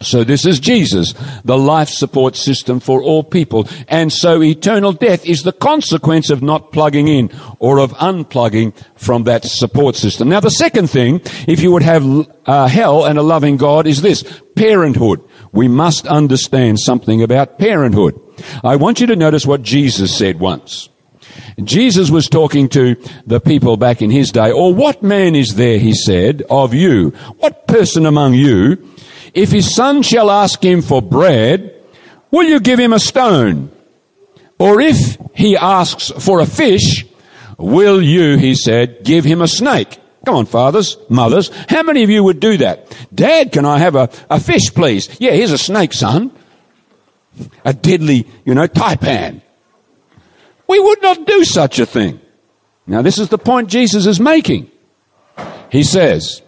So 0.03 0.25
this 0.25 0.47
is 0.47 0.59
Jesus, 0.59 1.13
the 1.45 1.59
life 1.59 1.91
support 1.91 2.35
system 2.35 2.81
for 2.81 3.03
all 3.03 3.23
people. 3.23 3.69
And 3.87 4.11
so 4.11 4.43
eternal 4.43 4.95
death 4.95 5.27
is 5.27 5.43
the 5.43 5.53
consequence 5.53 6.31
of 6.31 6.43
not 6.43 6.73
plugging 6.73 7.07
in 7.07 7.31
or 7.59 7.79
of 7.79 7.93
unplugging 7.93 8.75
from 8.97 9.25
that 9.25 9.45
support 9.45 9.97
system. 9.97 10.31
Now 10.31 10.41
the 10.41 10.51
second 10.51 10.89
thing, 10.89 11.21
if 11.47 11.61
you 11.61 11.71
would 11.73 11.83
have 11.83 12.05
uh, 12.47 12.67
hell 12.67 13.05
and 13.05 13.19
a 13.19 13.23
loving 13.23 13.59
God, 13.59 13.87
is 13.87 14.01
this, 14.01 14.25
parenthood. 14.57 15.23
We 15.53 15.69
must 15.69 16.07
understand 16.07 16.81
something 16.81 17.23
about 17.23 17.59
parenthood. 17.59 18.21
I 18.63 18.77
want 18.77 19.01
you 19.01 19.07
to 19.09 19.17
notice 19.17 19.47
what 19.47 19.63
Jesus 19.63 20.17
said 20.17 20.39
once. 20.41 20.89
Jesus 21.63 22.11
was 22.11 22.29
talking 22.29 22.69
to 22.71 22.97
the 23.27 23.41
people 23.41 23.77
back 23.77 24.03
in 24.03 24.11
his 24.11 24.31
day, 24.31 24.51
or 24.51 24.73
what 24.75 25.03
man 25.03 25.35
is 25.35 25.57
there, 25.57 25.79
he 25.79 25.95
said, 25.95 26.43
of 26.49 26.73
you? 26.73 27.11
What 27.39 27.67
person 27.67 28.07
among 28.07 28.35
you 28.35 28.79
if 29.35 29.53
his 29.53 29.75
son 29.75 30.03
shall 30.03 30.31
ask 30.31 30.63
him 30.63 30.83
for 30.83 31.01
bread, 31.01 31.75
will 32.31 32.45
you 32.45 32.61
give 32.61 32.79
him 32.79 32.93
a 32.93 33.01
stone? 33.01 33.71
Or 34.59 34.81
if 34.81 35.17
he 35.35 35.57
asks 35.57 36.11
for 36.19 36.41
a 36.41 36.47
fish, 36.47 37.07
will 37.57 38.03
you, 38.03 38.37
he 38.37 38.55
said, 38.55 39.05
give 39.05 39.25
him 39.25 39.41
a 39.41 39.49
snake? 39.49 39.99
Come 40.25 40.35
on, 40.35 40.47
fathers, 40.47 40.99
mothers, 41.09 41.51
how 41.69 41.83
many 41.83 42.03
of 42.03 42.11
you 42.11 42.23
would 42.23 42.41
do 42.41 42.59
that? 42.59 42.95
Dad, 43.15 43.53
can 43.53 43.65
I 43.65 43.79
have 43.79 43.95
a, 43.95 44.11
a 44.29 44.39
fish, 44.39 44.73
please? 44.75 45.09
Yeah, 45.19 45.31
here's 45.31 45.53
a 45.53 45.59
snake, 45.59 45.93
son. 45.93 46.31
A 47.65 47.73
deadly, 47.73 48.27
you 48.45 48.55
know, 48.55 48.67
taipan. 48.67 49.41
We 50.67 50.79
would 50.79 51.01
not 51.01 51.27
do 51.27 51.45
such 51.45 51.79
a 51.79 51.87
thing. 51.87 52.21
Now, 52.87 53.03
this 53.03 53.19
is 53.19 53.29
the 53.29 53.39
point 53.39 53.71
Jesus 53.71 54.07
is 54.07 54.21
making. 54.21 54.71
He 55.71 55.85
says, 55.85 56.43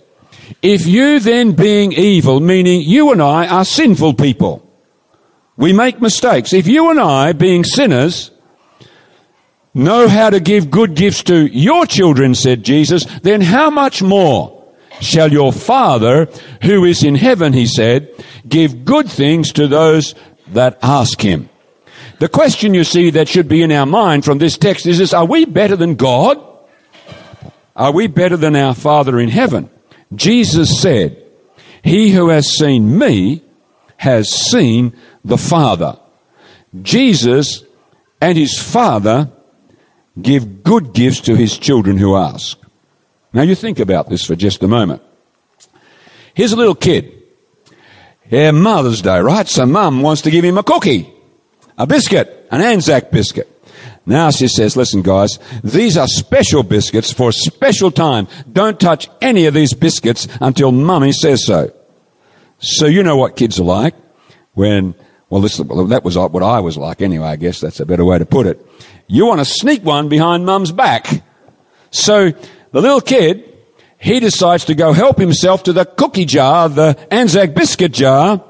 if 0.61 0.87
you 0.87 1.19
then 1.21 1.52
being 1.52 1.93
evil, 1.93 2.41
meaning 2.41 2.83
you 2.83 3.12
and 3.12 3.23
I 3.23 3.47
are 3.47 3.64
sinful 3.64 4.14
people, 4.14 4.69
we 5.57 5.73
make 5.73 6.00
mistakes. 6.00 6.52
If 6.52 6.67
you 6.67 6.91
and 6.91 7.00
I, 7.00 7.33
being 7.33 7.64
sinners, 7.64 8.32
know 9.75 10.09
how 10.09 10.31
to 10.31 10.41
give 10.41 10.71
good 10.71 10.95
gifts 10.95 11.23
to 11.25 11.47
your 11.47 11.87
children, 11.87 12.35
said 12.35 12.62
Jesus, 12.62 13.05
then 13.23 13.41
how 13.41 13.71
much 13.71 14.02
more 14.02 14.64
shall 15.00 15.33
your 15.33 15.52
Father 15.52 16.29
who 16.62 16.85
is 16.85 17.02
in 17.02 17.14
heaven, 17.14 17.52
he 17.52 17.67
said, 17.67 18.09
give 18.47 18.85
good 18.85 19.09
things 19.09 19.52
to 19.52 19.67
those 19.67 20.14
that 20.49 20.79
ask 20.83 21.21
him? 21.21 21.49
The 22.19 22.29
question 22.29 22.75
you 22.75 22.85
see 22.85 23.11
that 23.11 23.29
should 23.29 23.49
be 23.49 23.62
in 23.62 23.73
our 23.73 23.87
mind 23.87 24.25
from 24.25 24.38
this 24.38 24.57
text 24.57 24.87
is 24.87 24.99
this, 24.99 25.12
are 25.12 25.25
we 25.25 25.45
better 25.45 25.75
than 25.75 25.97
God? 25.97 26.41
Are 27.75 27.93
we 27.93 28.07
better 28.07 28.37
than 28.37 28.55
our 28.55 28.75
Father 28.75 29.19
in 29.19 29.29
heaven? 29.29 29.71
Jesus 30.14 30.81
said, 30.81 31.21
He 31.83 32.11
who 32.11 32.29
has 32.29 32.57
seen 32.57 32.99
me 32.99 33.43
has 33.97 34.29
seen 34.29 34.95
the 35.25 35.38
Father. 35.38 35.99
Jesus 36.81 37.64
and 38.21 38.38
his 38.38 38.57
Father 38.61 39.32
give 40.21 40.62
good 40.62 40.92
gifts 40.92 41.21
to 41.23 41.37
his 41.37 41.57
children 41.57 41.97
who 41.97 42.16
ask. 42.16 42.59
Now 43.33 43.42
you 43.42 43.54
think 43.54 43.78
about 43.78 44.09
this 44.09 44.25
for 44.25 44.37
just 44.37 44.62
a 44.62 44.69
moment. 44.69 45.02
Here's 46.35 46.52
a 46.52 46.57
little 46.57 46.75
kid. 46.75 47.23
Yeah, 48.31 48.50
Mother's 48.50 49.02
Day, 49.02 49.21
right? 49.21 49.47
So 49.47 49.66
mum 49.66 50.02
wants 50.02 50.23
to 50.23 50.31
give 50.31 50.45
him 50.45 50.59
a 50.59 50.62
cookie, 50.62 51.12
a 51.76 51.87
biscuit, 51.87 52.49
an 52.50 52.61
Anzac 52.61 53.11
biscuit. 53.11 53.49
Now 54.04 54.31
she 54.31 54.49
says, 54.49 54.76
listen 54.76 55.02
guys, 55.02 55.38
these 55.62 55.97
are 55.97 56.09
special 56.09 56.62
biscuits 56.62 57.12
for 57.12 57.28
a 57.28 57.33
special 57.33 57.90
time. 57.90 58.26
Don't 58.50 58.81
touch 58.81 59.09
any 59.21 59.47
of 59.47 59.54
these 59.54 59.75
biscuits 59.75 60.26
until 60.40 60.73
mummy 60.73 61.12
says 61.12 61.45
so. 61.47 61.73
So 62.59 62.87
you 62.87 63.02
know 63.02 63.16
what 63.16 63.37
kids 63.37 63.61
are 63.61 63.64
like 63.64 63.95
when, 64.54 64.95
well, 65.28 65.40
this, 65.40 65.59
that 65.59 66.02
was 66.04 66.16
what 66.16 66.42
I 66.42 66.61
was 66.61 66.76
like 66.76 67.00
anyway, 67.00 67.26
I 67.26 67.37
guess 67.37 67.61
that's 67.61 67.81
a 67.81 67.87
better 67.87 68.04
way 68.04 68.19
to 68.19 68.26
put 68.26 68.47
it. 68.47 68.66
You 69.07 69.27
want 69.27 69.41
to 69.41 69.45
sneak 69.45 69.83
one 69.83 70.09
behind 70.09 70.47
mum's 70.47 70.73
back. 70.73 71.23
So 71.91 72.31
the 72.31 72.81
little 72.81 73.01
kid, 73.01 73.49
he 73.99 74.21
decides 74.21 74.65
to 74.67 74.75
go 74.75 74.93
help 74.93 75.19
himself 75.19 75.65
to 75.65 75.73
the 75.73 75.85
cookie 75.85 76.25
jar, 76.25 76.69
the 76.69 76.99
Anzac 77.11 77.55
biscuit 77.55 77.93
jar, 77.93 78.43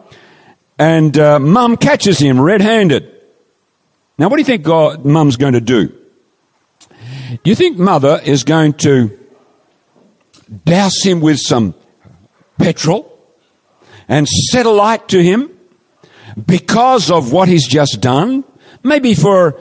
and 0.79 1.19
uh, 1.19 1.39
mum 1.39 1.77
catches 1.77 2.19
him 2.19 2.41
red-handed. 2.41 3.09
Now, 4.19 4.29
what 4.29 4.37
do 4.37 4.41
you 4.41 4.47
think 4.47 4.63
God, 4.63 5.05
mum's 5.05 5.37
going 5.37 5.55
to 5.55 5.61
do? 5.61 5.89
Do 5.89 7.51
you 7.51 7.55
think 7.55 7.79
mother 7.79 8.21
is 8.25 8.45
going 8.45 8.75
to 8.75 9.19
douse 10.65 11.03
him 11.03 11.21
with 11.21 11.39
some 11.39 11.75
petrol 12.59 13.09
and 14.09 14.29
set 14.29 14.67
a 14.67 14.71
light 14.71 15.09
to 15.09 15.23
him 15.23 15.51
because 16.47 17.11
of 17.11 17.33
what 17.33 17.49
he's 17.49 17.67
just 17.67 18.01
done? 18.01 18.45
Maybe 18.83 19.15
for 19.15 19.61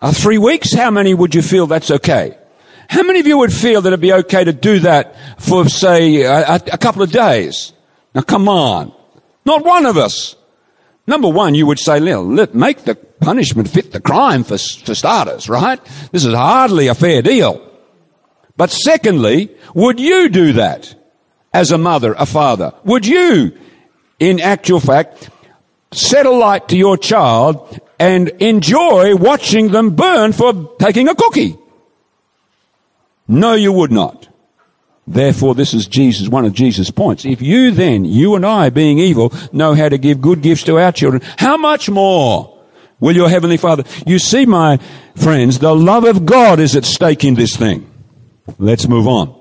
uh, 0.00 0.12
three 0.12 0.38
weeks? 0.38 0.72
How 0.72 0.90
many 0.90 1.14
would 1.14 1.34
you 1.34 1.42
feel 1.42 1.66
that's 1.66 1.90
okay? 1.90 2.36
How 2.88 3.02
many 3.02 3.20
of 3.20 3.26
you 3.26 3.38
would 3.38 3.52
feel 3.52 3.82
that 3.82 3.88
it'd 3.88 4.00
be 4.00 4.12
okay 4.12 4.42
to 4.42 4.52
do 4.52 4.80
that 4.80 5.14
for, 5.40 5.68
say, 5.68 6.22
a, 6.22 6.56
a 6.56 6.78
couple 6.78 7.02
of 7.02 7.12
days? 7.12 7.72
Now, 8.14 8.22
come 8.22 8.48
on. 8.48 8.92
Not 9.44 9.64
one 9.64 9.86
of 9.86 9.96
us. 9.96 10.34
Number 11.06 11.28
one, 11.28 11.54
you 11.54 11.66
would 11.66 11.78
say, 11.78 12.00
make 12.00 12.84
the 12.84 12.98
punishment 13.20 13.68
fit 13.68 13.92
the 13.92 14.00
crime 14.00 14.44
for, 14.44 14.58
for 14.58 14.94
starters, 14.94 15.48
right? 15.48 15.80
This 16.12 16.24
is 16.24 16.34
hardly 16.34 16.88
a 16.88 16.94
fair 16.94 17.22
deal. 17.22 17.66
But 18.56 18.70
secondly, 18.70 19.50
would 19.74 20.00
you 20.00 20.28
do 20.28 20.52
that 20.54 20.94
as 21.52 21.72
a 21.72 21.78
mother, 21.78 22.14
a 22.18 22.26
father? 22.26 22.74
Would 22.84 23.06
you, 23.06 23.56
in 24.18 24.40
actual 24.40 24.80
fact, 24.80 25.30
set 25.92 26.26
a 26.26 26.30
light 26.30 26.68
to 26.68 26.76
your 26.76 26.96
child 26.96 27.80
and 28.00 28.30
enjoy 28.40 29.14
watching 29.14 29.68
them 29.68 29.94
burn 29.94 30.32
for 30.32 30.74
taking 30.80 31.06
a 31.06 31.14
cookie? 31.14 31.56
No, 33.28 33.54
you 33.54 33.72
would 33.72 33.92
not. 33.92 34.28
Therefore, 35.06 35.54
this 35.54 35.74
is 35.74 35.86
Jesus, 35.86 36.28
one 36.28 36.44
of 36.44 36.52
Jesus' 36.52 36.90
points. 36.90 37.24
If 37.24 37.42
you 37.42 37.70
then, 37.70 38.04
you 38.04 38.34
and 38.34 38.46
I, 38.46 38.70
being 38.70 38.98
evil, 38.98 39.32
know 39.52 39.74
how 39.74 39.88
to 39.88 39.98
give 39.98 40.20
good 40.20 40.40
gifts 40.40 40.64
to 40.64 40.78
our 40.78 40.92
children, 40.92 41.22
how 41.36 41.56
much 41.56 41.90
more 41.90 42.58
will 43.00 43.14
your 43.14 43.28
Heavenly 43.28 43.56
Father? 43.56 43.84
You 44.06 44.18
see, 44.18 44.46
my 44.46 44.78
friends, 45.14 45.58
the 45.58 45.74
love 45.74 46.04
of 46.04 46.26
God 46.26 46.58
is 46.58 46.76
at 46.76 46.84
stake 46.84 47.24
in 47.24 47.34
this 47.34 47.56
thing. 47.56 47.90
Let's 48.58 48.88
move 48.88 49.06
on. 49.06 49.36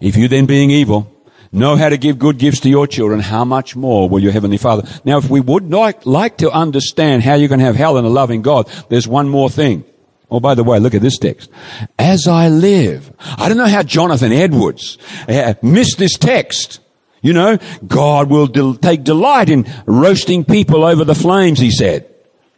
If 0.00 0.16
you 0.16 0.28
then, 0.28 0.46
being 0.46 0.70
evil, 0.70 1.10
know 1.52 1.76
how 1.76 1.88
to 1.88 1.96
give 1.96 2.18
good 2.18 2.38
gifts 2.38 2.60
to 2.60 2.68
your 2.68 2.86
children, 2.86 3.20
how 3.20 3.44
much 3.44 3.76
more 3.76 4.08
will 4.08 4.20
your 4.20 4.32
Heavenly 4.32 4.58
Father? 4.58 4.88
Now, 5.04 5.18
if 5.18 5.30
we 5.30 5.40
would 5.40 5.70
like, 5.70 6.04
like 6.06 6.38
to 6.38 6.50
understand 6.50 7.22
how 7.22 7.34
you 7.34 7.48
can 7.48 7.60
have 7.60 7.76
hell 7.76 7.96
and 7.96 8.06
a 8.06 8.10
loving 8.10 8.42
God, 8.42 8.70
there's 8.88 9.08
one 9.08 9.28
more 9.28 9.50
thing. 9.50 9.84
Oh, 10.30 10.40
by 10.40 10.54
the 10.54 10.64
way, 10.64 10.78
look 10.78 10.94
at 10.94 11.00
this 11.00 11.18
text. 11.18 11.50
As 11.98 12.28
I 12.28 12.48
live. 12.48 13.10
I 13.18 13.48
don't 13.48 13.56
know 13.56 13.66
how 13.66 13.82
Jonathan 13.82 14.32
Edwards 14.32 14.98
uh, 15.26 15.54
missed 15.62 15.98
this 15.98 16.18
text. 16.18 16.80
You 17.22 17.32
know, 17.32 17.58
God 17.86 18.30
will 18.30 18.46
del- 18.46 18.74
take 18.74 19.04
delight 19.04 19.48
in 19.48 19.66
roasting 19.86 20.44
people 20.44 20.84
over 20.84 21.04
the 21.04 21.14
flames, 21.14 21.58
he 21.58 21.70
said. 21.70 22.14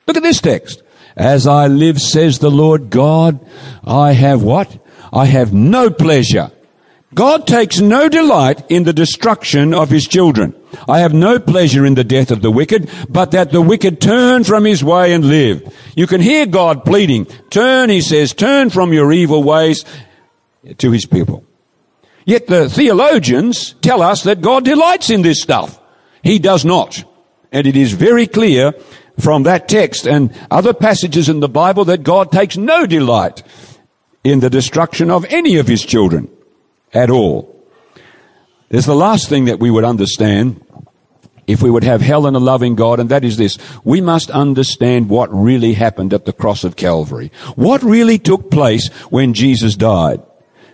Look 0.07 0.17
at 0.17 0.23
this 0.23 0.41
text. 0.41 0.83
As 1.17 1.47
I 1.47 1.67
live, 1.67 2.01
says 2.01 2.39
the 2.39 2.51
Lord 2.51 2.91
God, 2.91 3.45
I 3.85 4.13
have 4.13 4.43
what? 4.43 4.79
I 5.13 5.27
have 5.27 5.53
no 5.53 5.91
pleasure. 5.91 6.51
God 7.13 7.47
takes 7.47 7.81
no 7.81 8.09
delight 8.09 8.65
in 8.71 8.85
the 8.85 8.93
destruction 8.93 9.75
of 9.75 9.91
his 9.91 10.07
children. 10.07 10.55
I 10.89 11.01
have 11.01 11.13
no 11.13 11.41
pleasure 11.41 11.85
in 11.85 11.95
the 11.95 12.05
death 12.05 12.31
of 12.31 12.41
the 12.41 12.53
wicked, 12.53 12.89
but 13.09 13.33
that 13.33 13.51
the 13.51 13.61
wicked 13.61 14.01
turn 14.01 14.45
from 14.45 14.65
his 14.65 14.85
way 14.85 15.13
and 15.13 15.25
live. 15.25 15.75
You 15.97 16.07
can 16.07 16.21
hear 16.21 16.47
God 16.47 16.85
pleading, 16.85 17.27
turn, 17.51 17.91
he 17.91 18.01
says, 18.01 18.33
turn 18.33 18.71
from 18.71 18.93
your 18.93 19.13
evil 19.13 19.43
ways 19.43 19.85
to 20.79 20.93
his 20.93 21.05
people. 21.05 21.45
Yet 22.25 22.47
the 22.47 22.69
theologians 22.69 23.75
tell 23.81 24.03
us 24.03 24.23
that 24.23 24.41
God 24.41 24.65
delights 24.65 25.11
in 25.11 25.23
this 25.23 25.43
stuff. 25.43 25.81
He 26.23 26.39
does 26.39 26.65
not. 26.65 27.03
And 27.51 27.67
it 27.67 27.77
is 27.77 27.93
very 27.93 28.29
clear 28.29 28.73
from 29.19 29.43
that 29.43 29.69
text 29.69 30.07
and 30.07 30.33
other 30.49 30.73
passages 30.73 31.29
in 31.29 31.41
the 31.41 31.49
Bible 31.49 31.87
that 31.87 32.05
God 32.05 32.31
takes 32.31 32.57
no 32.57 32.87
delight 32.87 33.43
in 34.23 34.39
the 34.39 34.51
destruction 34.51 35.11
of 35.11 35.25
any 35.25 35.57
of 35.57 35.67
his 35.67 35.85
children 35.85 36.31
at 36.93 37.11
all. 37.11 37.57
There's 38.69 38.87
the 38.87 38.95
last 38.95 39.29
thing 39.29 39.47
that 39.47 39.59
we 39.59 39.71
would 39.71 39.85
understand 39.85 40.65
if 41.47 41.63
we 41.63 41.71
would 41.71 41.83
have 41.83 42.01
hell 42.01 42.27
and 42.27 42.37
a 42.37 42.41
loving 42.41 42.77
God, 42.77 43.01
and 43.01 43.11
that 43.11 43.25
is 43.25 43.37
this. 43.37 43.59
We 43.83 44.01
must 44.01 44.31
understand 44.31 45.09
what 45.09 45.35
really 45.35 45.73
happened 45.73 46.15
at 46.15 46.25
the 46.25 46.33
cross 46.33 46.63
of 46.63 46.77
Calvary. 46.77 47.33
What 47.57 47.83
really 47.83 48.19
took 48.19 48.51
place 48.51 48.89
when 49.11 49.35
Jesus 49.35 49.75
died. 49.75 50.23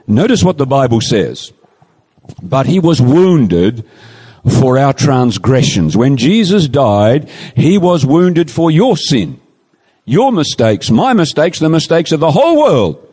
Notice 0.06 0.44
what 0.44 0.58
the 0.58 0.66
Bible 0.66 1.00
says. 1.00 1.52
But 2.42 2.66
he 2.66 2.78
was 2.78 3.00
wounded 3.00 3.86
for 4.60 4.78
our 4.78 4.92
transgressions. 4.92 5.96
When 5.96 6.16
Jesus 6.16 6.68
died, 6.68 7.30
he 7.54 7.78
was 7.78 8.04
wounded 8.04 8.50
for 8.50 8.70
your 8.70 8.96
sin, 8.96 9.40
your 10.04 10.30
mistakes, 10.30 10.90
my 10.90 11.14
mistakes, 11.14 11.58
the 11.58 11.68
mistakes 11.68 12.12
of 12.12 12.20
the 12.20 12.30
whole 12.30 12.58
world. 12.58 13.05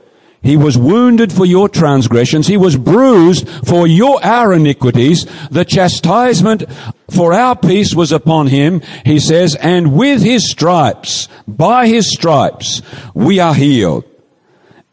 He 0.43 0.57
was 0.57 0.77
wounded 0.77 1.31
for 1.31 1.45
your 1.45 1.69
transgressions. 1.69 2.47
He 2.47 2.57
was 2.57 2.75
bruised 2.75 3.47
for 3.65 3.87
your, 3.87 4.23
our 4.23 4.53
iniquities. 4.53 5.25
The 5.49 5.63
chastisement 5.63 6.65
for 7.09 7.33
our 7.33 7.55
peace 7.55 7.95
was 7.95 8.11
upon 8.11 8.47
him, 8.47 8.81
he 9.05 9.19
says, 9.19 9.55
and 9.55 9.93
with 9.93 10.21
his 10.21 10.51
stripes, 10.51 11.29
by 11.47 11.87
his 11.87 12.11
stripes, 12.11 12.81
we 13.13 13.39
are 13.39 13.55
healed. 13.55 14.03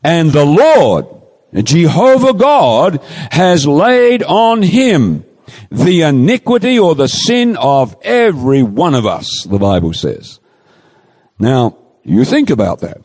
And 0.04 0.30
the 0.30 0.45
Lord, 0.45 1.07
Jehovah 1.52 2.33
God, 2.33 3.02
has 3.33 3.66
laid 3.66 4.23
on 4.23 4.62
him 4.62 5.25
the 5.69 6.02
iniquity 6.02 6.78
or 6.78 6.95
the 6.95 7.09
sin 7.09 7.57
of 7.57 7.97
every 8.02 8.62
one 8.62 8.95
of 8.95 9.04
us, 9.04 9.45
the 9.50 9.59
Bible 9.59 9.95
says. 9.95 10.38
Now, 11.40 11.76
you 12.04 12.25
think 12.25 12.50
about 12.50 12.80
that. 12.80 13.02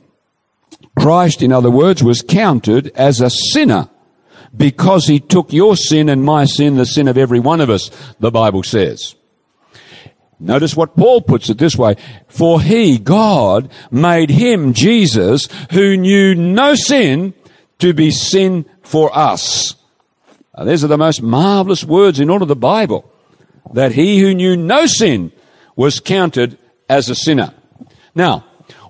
Christ, 0.98 1.42
in 1.42 1.52
other 1.52 1.72
words, 1.72 2.04
was 2.04 2.22
counted 2.22 2.92
as 2.96 3.22
a 3.22 3.30
sinner 3.30 3.90
because 4.56 5.08
he 5.08 5.20
took 5.20 5.52
your 5.52 5.76
sin 5.76 6.10
and 6.10 6.24
my 6.24 6.46
sin, 6.46 6.76
the 6.76 6.86
sin 6.86 7.08
of 7.08 7.18
every 7.18 7.40
one 7.40 7.62
of 7.62 7.70
us, 7.70 7.92
the 8.20 8.32
Bible 8.32 8.64
says. 8.64 9.16
Notice 10.40 10.76
what 10.76 10.96
Paul 10.96 11.22
puts 11.22 11.50
it 11.50 11.58
this 11.58 11.76
way. 11.76 11.96
For 12.28 12.62
he, 12.62 12.98
God, 12.98 13.72
made 13.92 14.30
him, 14.30 14.74
Jesus, 14.74 15.48
who 15.72 15.98
knew 15.98 16.36
no 16.36 16.76
sin, 16.76 17.34
to 17.80 17.94
be 17.94 18.10
sin 18.12 18.66
for 18.84 19.16
us 19.18 19.76
uh, 20.56 20.64
these 20.64 20.84
are 20.84 20.88
the 20.88 20.98
most 20.98 21.22
marvelous 21.22 21.84
words 21.84 22.20
in 22.20 22.30
all 22.30 22.42
of 22.42 22.48
the 22.48 22.56
Bible. 22.56 23.12
That 23.74 23.92
he 23.92 24.20
who 24.20 24.34
knew 24.34 24.56
no 24.56 24.86
sin 24.86 25.32
was 25.76 26.00
counted 26.00 26.58
as 26.88 27.10
a 27.10 27.16
sinner. 27.16 27.54
Now, 28.14 28.46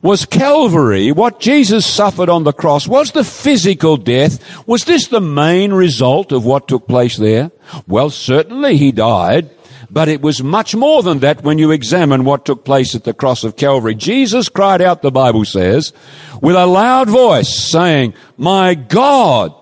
was 0.05 0.24
Calvary, 0.24 1.12
what 1.12 1.39
Jesus 1.39 1.84
suffered 1.84 2.30
on 2.30 2.43
the 2.43 2.53
cross, 2.53 2.88
was 2.88 3.12
the 3.12 3.23
physical 3.23 3.97
death, 3.97 4.39
was 4.67 4.86
this 4.86 5.08
the 5.08 5.19
main 5.19 5.73
result 5.73 6.32
of 6.32 6.45
what 6.45 6.67
took 6.67 6.88
place 6.88 7.17
there? 7.17 7.49
Well, 7.88 8.12
certainly 8.12 8.77
he 8.77 8.91
died, 8.91 9.49
but 9.89 10.08
it 10.08 10.21
was 10.21 10.43
much 10.43 10.75
more 10.75 11.01
than 11.01 11.19
that 11.21 11.41
when 11.41 11.58
you 11.58 11.71
examine 11.71 12.23
what 12.23 12.45
took 12.45 12.63
place 12.63 12.93
at 12.93 13.03
the 13.03 13.15
cross 13.15 13.43
of 13.43 13.56
Calvary. 13.56 13.95
Jesus 13.95 14.47
cried 14.47 14.80
out, 14.80 15.01
the 15.01 15.10
Bible 15.10 15.43
says, 15.43 15.91
with 16.39 16.56
a 16.56 16.67
loud 16.67 17.10
voice, 17.10 17.49
saying, 17.49 18.13
My 18.38 18.75
God, 18.75 19.56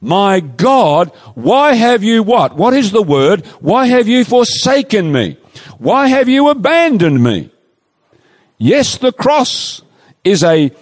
my 0.00 0.40
God, 0.40 1.10
why 1.36 1.74
have 1.74 2.02
you 2.02 2.24
what? 2.24 2.56
What 2.56 2.74
is 2.74 2.90
the 2.90 3.00
word? 3.00 3.46
Why 3.60 3.86
have 3.86 4.08
you 4.08 4.24
forsaken 4.24 5.12
me? 5.12 5.36
Why 5.78 6.08
have 6.08 6.28
you 6.28 6.48
abandoned 6.48 7.22
me? 7.22 7.52
Yes, 8.58 8.98
the 8.98 9.12
cross 9.12 9.82
is 10.24 10.42
a 10.42 10.72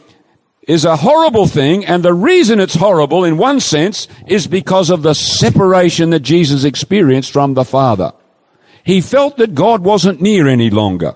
is 0.67 0.85
a 0.85 0.97
horrible 0.97 1.47
thing, 1.47 1.85
and 1.85 2.03
the 2.03 2.15
reason 2.15 2.59
it's 2.59 2.75
horrible 2.75 3.25
in 3.25 3.39
one 3.39 3.61
sense 3.61 4.09
is 4.27 4.49
because 4.49 4.91
of 4.91 5.03
the 5.03 5.15
separation 5.15 6.11
that 6.11 6.21
Jesus 6.21 6.65
experienced 6.65 7.33
from 7.33 7.55
the 7.55 7.65
Father. 7.65 8.13
He 8.83 9.01
felt 9.01 9.37
that 9.37 9.55
God 9.55 9.85
wasn't 9.85 10.21
near 10.21 10.49
any 10.49 10.71
longer. 10.71 11.15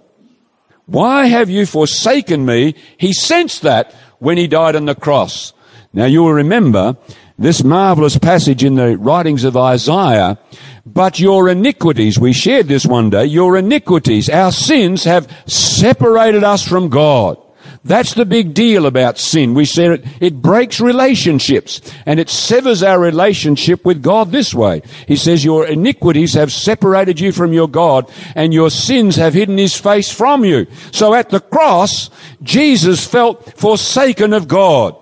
Why 0.86 1.26
have 1.26 1.50
you 1.50 1.66
forsaken 1.66 2.44
me? 2.46 2.74
He 2.96 3.12
sensed 3.12 3.62
that 3.62 3.92
when 4.18 4.36
he 4.36 4.46
died 4.46 4.76
on 4.76 4.86
the 4.86 4.94
cross. 4.94 5.52
Now 5.92 6.04
you 6.04 6.22
will 6.22 6.32
remember 6.32 6.96
this 7.40 7.64
marvelous 7.64 8.18
passage 8.18 8.62
in 8.62 8.74
the 8.74 8.96
writings 8.98 9.44
of 9.44 9.56
Isaiah. 9.56 10.38
But 10.84 11.18
your 11.18 11.48
iniquities, 11.48 12.18
we 12.18 12.32
shared 12.32 12.68
this 12.68 12.84
one 12.84 13.10
day, 13.10 13.24
your 13.24 13.56
iniquities, 13.56 14.28
our 14.28 14.52
sins 14.52 15.04
have 15.04 15.26
separated 15.46 16.44
us 16.44 16.66
from 16.66 16.90
God. 16.90 17.38
That's 17.82 18.12
the 18.12 18.26
big 18.26 18.52
deal 18.52 18.84
about 18.84 19.16
sin. 19.16 19.54
We 19.54 19.64
said 19.64 19.90
it, 19.92 20.04
it 20.20 20.42
breaks 20.42 20.80
relationships 20.80 21.80
and 22.04 22.20
it 22.20 22.28
severs 22.28 22.82
our 22.82 23.00
relationship 23.00 23.86
with 23.86 24.02
God 24.02 24.30
this 24.30 24.52
way. 24.52 24.82
He 25.08 25.16
says 25.16 25.42
your 25.42 25.66
iniquities 25.66 26.34
have 26.34 26.52
separated 26.52 27.20
you 27.20 27.32
from 27.32 27.54
your 27.54 27.68
God 27.68 28.10
and 28.34 28.52
your 28.52 28.68
sins 28.68 29.16
have 29.16 29.32
hidden 29.32 29.56
his 29.56 29.74
face 29.76 30.12
from 30.12 30.44
you. 30.44 30.66
So 30.92 31.14
at 31.14 31.30
the 31.30 31.40
cross, 31.40 32.10
Jesus 32.42 33.06
felt 33.06 33.58
forsaken 33.58 34.34
of 34.34 34.46
God 34.46 34.99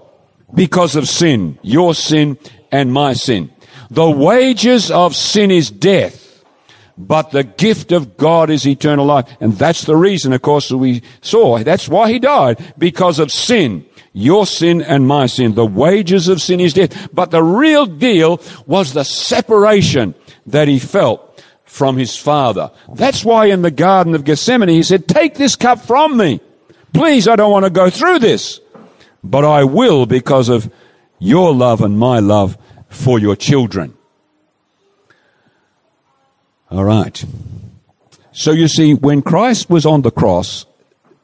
because 0.55 0.97
of 0.97 1.09
sin, 1.09 1.59
your 1.63 1.95
sin 1.95 2.39
and 2.73 2.93
my 2.93 3.13
sin. 3.13 3.51
The 3.91 4.11
wages 4.11 4.91
of 4.91 5.17
sin 5.17 5.51
is 5.51 5.71
death, 5.71 6.45
but 6.97 7.31
the 7.31 7.45
gift 7.45 7.93
of 7.93 8.17
God 8.17 8.51
is 8.51 8.67
eternal 8.67 9.07
life. 9.07 9.29
And 9.41 9.55
that's 9.55 9.85
the 9.85 9.97
reason, 9.97 10.33
of 10.33 10.43
course, 10.43 10.71
we 10.71 11.03
saw. 11.21 11.59
That's 11.59 11.89
why 11.89 12.13
he 12.13 12.19
died, 12.19 12.75
because 12.77 13.19
of 13.19 13.31
sin. 13.31 13.87
Your 14.13 14.47
sin 14.47 14.83
and 14.83 15.07
my 15.07 15.27
sin. 15.27 15.55
The 15.55 15.67
wages 15.67 16.29
of 16.29 16.43
sin 16.43 16.61
is 16.61 16.75
death. 16.75 17.09
But 17.13 17.31
the 17.31 17.43
real 17.43 17.87
deal 17.87 18.41
was 18.67 18.93
the 18.93 19.05
separation 19.05 20.15
that 20.47 20.67
he 20.67 20.79
felt 20.81 21.45
from 21.65 21.97
his 21.97 22.17
father. 22.17 22.73
That's 22.95 23.25
why 23.25 23.47
in 23.47 23.63
the 23.63 23.71
Garden 23.71 24.15
of 24.15 24.25
Gethsemane 24.25 24.71
he 24.71 24.83
said, 24.83 25.07
take 25.07 25.35
this 25.35 25.55
cup 25.55 25.83
from 25.83 26.17
me. 26.17 26.41
Please, 26.93 27.29
I 27.29 27.37
don't 27.37 27.53
want 27.53 27.65
to 27.65 27.71
go 27.71 27.91
through 27.91 28.19
this 28.19 28.61
but 29.31 29.45
I 29.45 29.65
will 29.65 30.07
because 30.07 30.49
of 30.49 30.73
your 31.19 31.53
love 31.55 31.83
and 31.83 31.99
my 31.99 32.19
love 32.19 32.57
for 32.89 33.19
your 33.19 33.37
children. 33.37 33.95
All 36.71 36.85
right. 36.85 37.25
So 38.33 38.53
you 38.53 38.69
see, 38.69 38.95
when 38.95 39.23
Christ 39.23 39.69
was 39.69 39.85
on 39.85 40.03
the 40.03 40.11
cross 40.11 40.65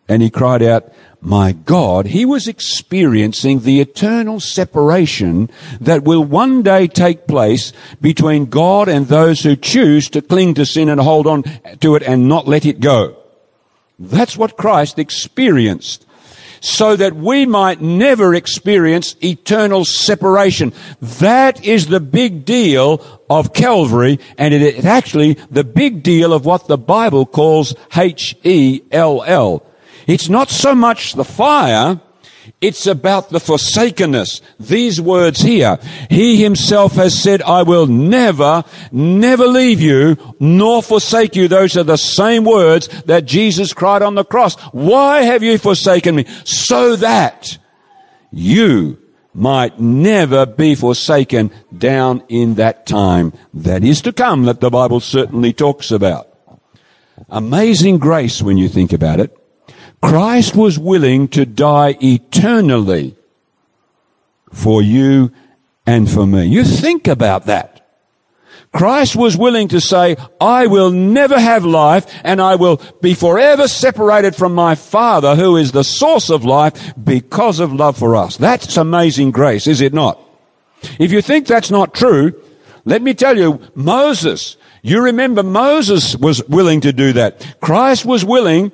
and 0.09 0.23
he 0.23 0.31
cried 0.31 0.63
out, 0.63 0.93
my 1.21 1.53
God, 1.53 2.07
he 2.07 2.27
was 2.27 2.47
experiencing 2.47 3.61
the 3.61 3.81
eternal 3.81 4.41
separation 4.41 5.49
that 5.81 6.05
will 6.05 6.23
one 6.23 6.63
day 6.63 6.87
take 6.87 7.27
place 7.27 7.73
between 8.03 8.47
God 8.47 8.89
and 8.89 9.07
those 9.07 9.41
who 9.43 9.57
choose 9.57 10.11
to 10.11 10.21
cling 10.21 10.53
to 10.55 10.67
sin 10.67 10.91
and 10.91 11.01
hold 11.01 11.27
on 11.27 11.45
to 11.81 11.95
it 11.95 12.03
and 12.03 12.29
not 12.29 12.47
let 12.47 12.67
it 12.67 12.81
go. 12.81 13.17
That's 13.99 14.37
what 14.37 14.59
Christ 14.59 14.99
experienced 14.99 16.05
so 16.65 16.97
that 16.97 17.15
we 17.15 17.45
might 17.45 17.83
never 17.83 18.35
experience 18.35 19.17
eternal 19.23 19.85
separation. 19.85 20.73
That 21.01 21.63
is 21.63 21.89
the 21.89 22.01
big 22.01 22.47
deal 22.47 23.05
of 23.29 23.53
Calvary, 23.53 24.19
and 24.39 24.55
it 24.55 24.63
is 24.63 24.87
actually 24.87 25.35
the 25.51 25.63
big 25.63 26.03
deal 26.03 26.33
of 26.33 26.47
what 26.47 26.67
the 26.67 26.79
Bible 26.79 27.27
calls 27.27 27.75
H-E-L-L. 27.95 29.67
It's 30.07 30.29
not 30.31 30.49
so 30.49 30.75
much 30.75 31.13
the 31.13 31.25
fire, 31.25 32.01
it's 32.65 32.87
about 32.87 33.29
the 33.29 33.41
forsakenness. 33.41 34.41
These 34.59 34.99
words 34.99 35.43
here. 35.43 35.79
He 36.09 36.43
himself 36.43 36.95
has 36.95 37.21
said, 37.21 37.43
I 37.43 37.63
will 37.63 37.87
never, 37.87 38.65
never 38.91 39.47
leave 39.47 39.83
you, 39.83 40.17
nor 40.41 40.83
forsake 40.83 41.37
you. 41.37 41.47
Those 41.47 41.77
are 41.77 41.85
the 41.85 41.99
same 41.99 42.45
words 42.45 42.89
that 43.03 43.27
Jesus 43.27 43.75
cried 43.75 44.01
on 44.01 44.15
the 44.15 44.25
cross. 44.25 44.55
Why 44.73 45.23
have 45.25 45.43
you 45.43 45.59
forsaken 45.59 46.17
me? 46.17 46.25
So 46.45 46.97
that 46.97 47.59
you 48.31 48.99
might 49.35 49.79
never 49.79 50.47
be 50.47 50.75
forsaken 50.75 51.51
down 51.77 52.23
in 52.31 52.55
that 52.55 52.87
time 52.87 53.35
that 53.53 53.85
is 53.85 54.01
to 54.03 54.13
come 54.13 54.45
that 54.45 54.61
the 54.61 54.71
Bible 54.71 55.01
certainly 55.01 55.53
talks 55.53 55.91
about. 55.91 56.31
Amazing 57.29 57.99
grace 57.99 58.41
when 58.41 58.57
you 58.57 58.71
think 58.71 58.95
about 58.95 59.21
it. 59.21 59.37
Christ 60.05 60.55
was 60.55 60.79
willing 60.79 61.29
to 61.29 61.47
die 61.47 61.97
eternally 62.03 63.17
for 64.53 64.83
you 64.83 65.33
and 65.87 66.11
for 66.11 66.27
me. 66.27 66.45
You 66.45 66.63
think 66.63 67.09
about 67.09 67.47
that. 67.47 67.89
Christ 68.71 69.17
was 69.17 69.35
willing 69.35 69.69
to 69.69 69.81
say, 69.81 70.17
I 70.39 70.67
will 70.67 70.91
never 70.91 71.41
have 71.41 71.65
life 71.65 72.05
and 72.23 72.43
I 72.43 72.57
will 72.57 72.83
be 73.01 73.15
forever 73.15 73.67
separated 73.67 74.37
from 74.37 74.55
my 74.55 74.75
Father 74.75 75.37
who 75.37 75.57
is 75.57 75.73
the 75.73 75.85
source 75.85 76.29
of 76.29 76.45
life 76.45 76.93
because 77.03 77.59
of 77.59 77.73
love 77.73 77.97
for 77.97 78.15
us. 78.15 78.37
That's 78.37 78.77
amazing 78.77 79.31
grace, 79.31 79.67
is 79.67 79.81
it 79.81 79.95
not? 79.95 80.21
If 80.99 81.13
you 81.13 81.23
think 81.23 81.47
that's 81.47 81.71
not 81.71 81.95
true, 81.95 82.39
let 82.85 83.01
me 83.01 83.15
tell 83.15 83.39
you, 83.39 83.59
Moses, 83.75 84.59
you 84.83 85.03
remember 85.03 85.43
Moses 85.43 86.15
was 86.15 86.47
willing 86.47 86.83
to 86.83 86.93
do 86.93 87.15
that. 87.15 87.59
Christ 87.63 88.05
was 88.05 88.23
willing 88.23 88.71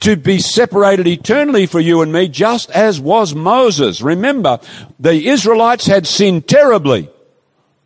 to 0.00 0.16
be 0.16 0.38
separated 0.38 1.06
eternally 1.06 1.66
for 1.66 1.80
you 1.80 2.02
and 2.02 2.12
me 2.12 2.28
just 2.28 2.70
as 2.70 3.00
was 3.00 3.34
Moses. 3.34 4.00
Remember, 4.00 4.58
the 4.98 5.28
Israelites 5.28 5.86
had 5.86 6.06
sinned 6.06 6.48
terribly. 6.48 7.10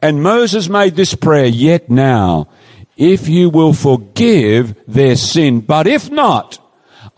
And 0.00 0.22
Moses 0.22 0.68
made 0.68 0.96
this 0.96 1.14
prayer, 1.14 1.46
yet 1.46 1.88
now, 1.90 2.48
if 2.96 3.28
you 3.28 3.50
will 3.50 3.72
forgive 3.72 4.74
their 4.86 5.16
sin, 5.16 5.60
but 5.60 5.86
if 5.86 6.10
not, 6.10 6.58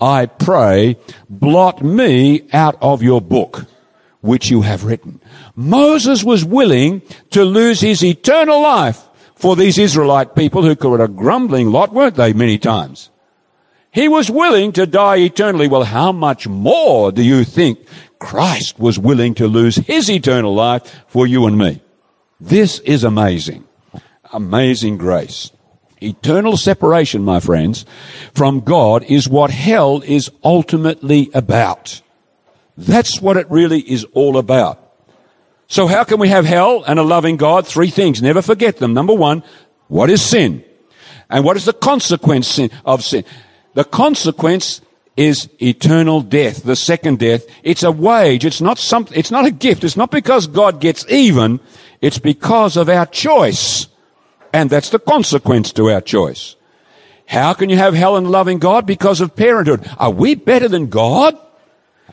I 0.00 0.26
pray, 0.26 0.96
blot 1.28 1.82
me 1.82 2.48
out 2.52 2.76
of 2.80 3.02
your 3.02 3.20
book, 3.20 3.66
which 4.20 4.50
you 4.50 4.62
have 4.62 4.84
written. 4.84 5.20
Moses 5.54 6.22
was 6.22 6.44
willing 6.44 7.02
to 7.30 7.44
lose 7.44 7.80
his 7.80 8.04
eternal 8.04 8.60
life 8.60 9.02
for 9.34 9.56
these 9.56 9.78
Israelite 9.78 10.34
people 10.34 10.62
who 10.62 10.88
were 10.88 11.02
a 11.02 11.08
grumbling 11.08 11.70
lot, 11.70 11.92
weren't 11.92 12.16
they, 12.16 12.32
many 12.32 12.58
times? 12.58 13.10
He 13.96 14.08
was 14.08 14.30
willing 14.30 14.72
to 14.72 14.84
die 14.84 15.16
eternally. 15.16 15.68
Well, 15.68 15.84
how 15.84 16.12
much 16.12 16.46
more 16.46 17.10
do 17.10 17.22
you 17.22 17.44
think 17.44 17.78
Christ 18.18 18.78
was 18.78 18.98
willing 18.98 19.32
to 19.36 19.46
lose 19.48 19.76
his 19.76 20.10
eternal 20.10 20.54
life 20.54 20.94
for 21.06 21.26
you 21.26 21.46
and 21.46 21.56
me? 21.56 21.80
This 22.38 22.78
is 22.80 23.04
amazing. 23.04 23.64
Amazing 24.34 24.98
grace. 24.98 25.50
Eternal 26.02 26.58
separation, 26.58 27.22
my 27.22 27.40
friends, 27.40 27.86
from 28.34 28.60
God 28.60 29.02
is 29.04 29.30
what 29.30 29.50
hell 29.50 30.02
is 30.02 30.30
ultimately 30.44 31.30
about. 31.32 32.02
That's 32.76 33.18
what 33.22 33.38
it 33.38 33.50
really 33.50 33.80
is 33.80 34.04
all 34.12 34.36
about. 34.36 34.78
So 35.68 35.86
how 35.86 36.04
can 36.04 36.20
we 36.20 36.28
have 36.28 36.44
hell 36.44 36.84
and 36.86 36.98
a 36.98 37.02
loving 37.02 37.38
God? 37.38 37.66
Three 37.66 37.88
things. 37.88 38.20
Never 38.20 38.42
forget 38.42 38.76
them. 38.76 38.92
Number 38.92 39.14
one, 39.14 39.42
what 39.88 40.10
is 40.10 40.20
sin? 40.20 40.62
And 41.30 41.46
what 41.46 41.56
is 41.56 41.64
the 41.64 41.72
consequence 41.72 42.60
of 42.84 43.02
sin? 43.02 43.24
The 43.76 43.84
consequence 43.84 44.80
is 45.18 45.50
eternal 45.60 46.22
death, 46.22 46.64
the 46.64 46.74
second 46.74 47.18
death. 47.18 47.44
It's 47.62 47.82
a 47.82 47.92
wage. 47.92 48.46
It's 48.46 48.62
not 48.62 48.78
some, 48.78 49.06
it's 49.12 49.30
not 49.30 49.44
a 49.44 49.50
gift. 49.50 49.84
It's 49.84 49.98
not 49.98 50.10
because 50.10 50.46
God 50.46 50.80
gets 50.80 51.04
even. 51.10 51.60
It's 52.00 52.18
because 52.18 52.78
of 52.78 52.88
our 52.88 53.04
choice. 53.04 53.86
And 54.50 54.70
that's 54.70 54.88
the 54.88 54.98
consequence 54.98 55.72
to 55.74 55.90
our 55.90 56.00
choice. 56.00 56.56
How 57.26 57.52
can 57.52 57.68
you 57.68 57.76
have 57.76 57.92
hell 57.92 58.16
and 58.16 58.30
loving 58.30 58.60
God? 58.60 58.86
Because 58.86 59.20
of 59.20 59.36
parenthood. 59.36 59.86
Are 59.98 60.10
we 60.10 60.36
better 60.36 60.68
than 60.68 60.86
God? 60.86 61.38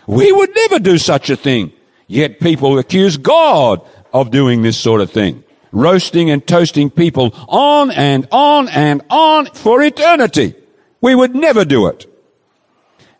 We 0.05 0.33
would 0.33 0.53
never 0.53 0.79
do 0.79 0.97
such 0.97 1.29
a 1.29 1.37
thing. 1.37 1.71
Yet 2.07 2.41
people 2.41 2.77
accuse 2.77 3.15
God 3.15 3.79
of 4.11 4.31
doing 4.31 4.63
this 4.63 4.77
sort 4.77 4.99
of 4.99 5.11
thing. 5.11 5.45
Roasting 5.71 6.29
and 6.29 6.45
toasting 6.45 6.89
people 6.89 7.33
on 7.47 7.89
and 7.89 8.27
on 8.33 8.67
and 8.67 9.01
on 9.09 9.45
for 9.45 9.81
eternity. 9.81 10.55
We 11.03 11.15
would 11.15 11.35
never 11.35 11.65
do 11.65 11.87
it. 11.87 12.05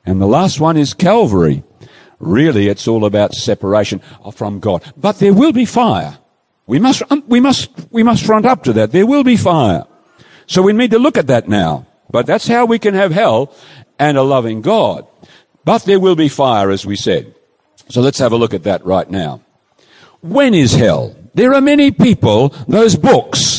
And 0.06 0.22
the 0.22 0.26
last 0.26 0.62
one 0.62 0.78
is 0.78 0.93
Calvary. 0.93 1.63
Really, 2.17 2.69
it's 2.69 2.88
all 2.88 3.04
about 3.04 3.36
separation 3.36 4.00
from 4.34 4.62
God. 4.62 4.89
But 4.96 5.19
there 5.19 5.34
will 5.34 5.52
be 5.52 5.65
fire. 5.65 6.17
We 6.65 6.80
must, 6.80 7.04
um, 7.12 7.26
we 7.28 7.41
must, 7.41 7.69
we 7.91 8.02
must 8.02 8.26
front 8.26 8.46
up 8.46 8.63
to 8.63 8.74
that. 8.74 8.93
There 8.93 9.06
will 9.06 9.26
be 9.26 9.36
fire. 9.36 9.86
So 10.48 10.62
we 10.62 10.72
need 10.72 10.91
to 10.91 10.98
look 10.98 11.17
at 11.17 11.28
that 11.28 11.50
now. 11.50 11.86
But 12.10 12.26
that's 12.26 12.48
how 12.48 12.65
we 12.65 12.80
can 12.80 12.93
have 12.93 13.12
hell 13.12 13.54
and 14.00 14.17
a 14.17 14.24
loving 14.24 14.62
God. 14.62 15.06
But 15.65 15.84
there 15.84 16.00
will 16.00 16.15
be 16.15 16.30
fire, 16.30 16.72
as 16.72 16.86
we 16.86 16.96
said. 16.96 17.36
So 17.89 18.00
let's 18.00 18.19
have 18.19 18.32
a 18.32 18.38
look 18.38 18.54
at 18.54 18.63
that 18.63 18.86
right 18.86 19.10
now. 19.10 19.41
When 20.22 20.54
is 20.54 20.74
hell? 20.74 21.17
There 21.34 21.54
are 21.54 21.60
many 21.60 21.91
people, 21.91 22.56
those 22.65 22.96
books 22.96 23.52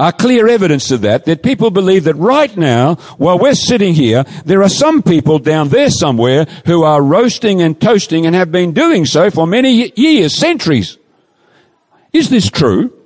are 0.00 0.12
clear 0.12 0.48
evidence 0.48 0.90
of 0.90 1.02
that, 1.02 1.26
that 1.26 1.42
people 1.42 1.70
believe 1.70 2.04
that 2.04 2.14
right 2.14 2.56
now, 2.56 2.94
while 3.18 3.38
we're 3.38 3.54
sitting 3.54 3.92
here, 3.92 4.24
there 4.46 4.62
are 4.62 4.68
some 4.70 5.02
people 5.02 5.38
down 5.38 5.68
there 5.68 5.90
somewhere 5.90 6.46
who 6.64 6.82
are 6.82 7.02
roasting 7.02 7.60
and 7.60 7.78
toasting 7.78 8.24
and 8.24 8.34
have 8.34 8.50
been 8.50 8.72
doing 8.72 9.04
so 9.04 9.30
for 9.30 9.46
many 9.46 9.92
years, 9.96 10.34
centuries. 10.34 10.96
Is 12.14 12.30
this 12.30 12.50
true? 12.50 12.96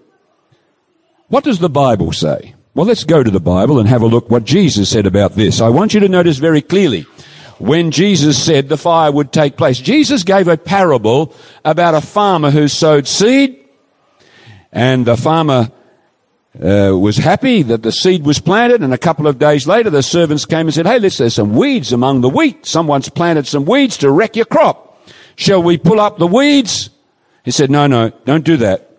What 1.27 1.43
does 1.43 1.59
the 1.59 1.69
Bible 1.69 2.13
say? 2.13 2.55
Well, 2.75 2.87
let's 2.87 3.03
go 3.03 3.25
to 3.25 3.31
the 3.31 3.41
Bible 3.41 3.81
and 3.81 3.89
have 3.89 4.03
a 4.03 4.07
look 4.07 4.31
what 4.31 4.45
Jesus 4.45 4.89
said 4.89 5.05
about 5.05 5.33
this. 5.33 5.61
I 5.61 5.71
want 5.71 5.95
you 5.95 6.01
to 6.01 6.09
notice 6.09 6.37
very 6.37 6.63
clearly 6.63 7.07
when 7.59 7.91
Jesus 7.91 8.41
said 8.41 8.69
the 8.69 8.77
fire 8.77 9.11
would 9.11 9.33
take 9.33 9.57
place. 9.57 9.79
Jesus 9.79 10.23
gave 10.23 10.47
a 10.47 10.57
parable 10.57 11.35
about 11.65 11.95
a 11.95 12.01
farmer 12.01 12.53
who 12.53 12.69
sowed 12.69 13.09
seed 13.09 13.65
and 14.71 15.05
the 15.05 15.17
farmer 15.17 15.73
uh, 16.63 16.97
was 16.97 17.17
happy 17.17 17.63
that 17.63 17.83
the 17.83 17.91
seed 17.91 18.25
was 18.25 18.39
planted 18.39 18.83
and 18.83 18.95
a 18.95 18.99
couple 18.99 19.27
of 19.27 19.39
days 19.39 19.67
later 19.67 19.91
the 19.91 20.03
servants 20.03 20.47
came 20.47 20.67
and 20.67 20.75
said, 20.75 20.87
hey, 20.87 20.99
let's, 20.99 21.19
there's 21.19 21.35
some 21.35 21.55
weeds 21.55 21.93
among 21.93 22.21
the 22.21 22.29
wheat. 22.29 22.65
Someone's 22.65 23.09
planted 23.09 23.47
some 23.47 23.65
weeds 23.65 23.97
to 23.99 24.11
wreck 24.11 24.37
your 24.37 24.45
crop. 24.45 25.09
Shall 25.37 25.63
we 25.63 25.79
pull 25.79 26.01
up 26.01 26.19
the 26.19 26.27
weeds? 26.27 26.91
He 27.45 27.51
said, 27.51 27.71
no, 27.71 27.87
no, 27.87 28.11
don't 28.25 28.45
do 28.45 28.57
that. 28.59 28.91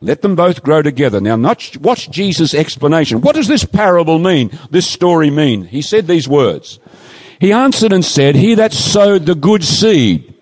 Let 0.00 0.20
them 0.20 0.36
both 0.36 0.62
grow 0.62 0.82
together. 0.82 1.20
Now, 1.20 1.36
watch 1.80 2.10
Jesus' 2.10 2.52
explanation. 2.52 3.22
What 3.22 3.34
does 3.34 3.48
this 3.48 3.64
parable 3.64 4.18
mean? 4.18 4.50
This 4.70 4.86
story 4.86 5.30
mean? 5.30 5.64
He 5.64 5.80
said 5.80 6.06
these 6.06 6.28
words. 6.28 6.78
He 7.40 7.52
answered 7.52 7.92
and 7.92 8.04
said, 8.04 8.34
He 8.34 8.54
that 8.56 8.74
sowed 8.74 9.24
the 9.24 9.34
good 9.34 9.64
seed 9.64 10.34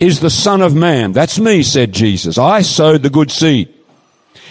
is 0.00 0.20
the 0.20 0.30
Son 0.30 0.62
of 0.62 0.74
Man. 0.74 1.12
That's 1.12 1.38
me, 1.38 1.62
said 1.62 1.92
Jesus. 1.92 2.38
I 2.38 2.62
sowed 2.62 3.02
the 3.02 3.10
good 3.10 3.30
seed. 3.30 3.81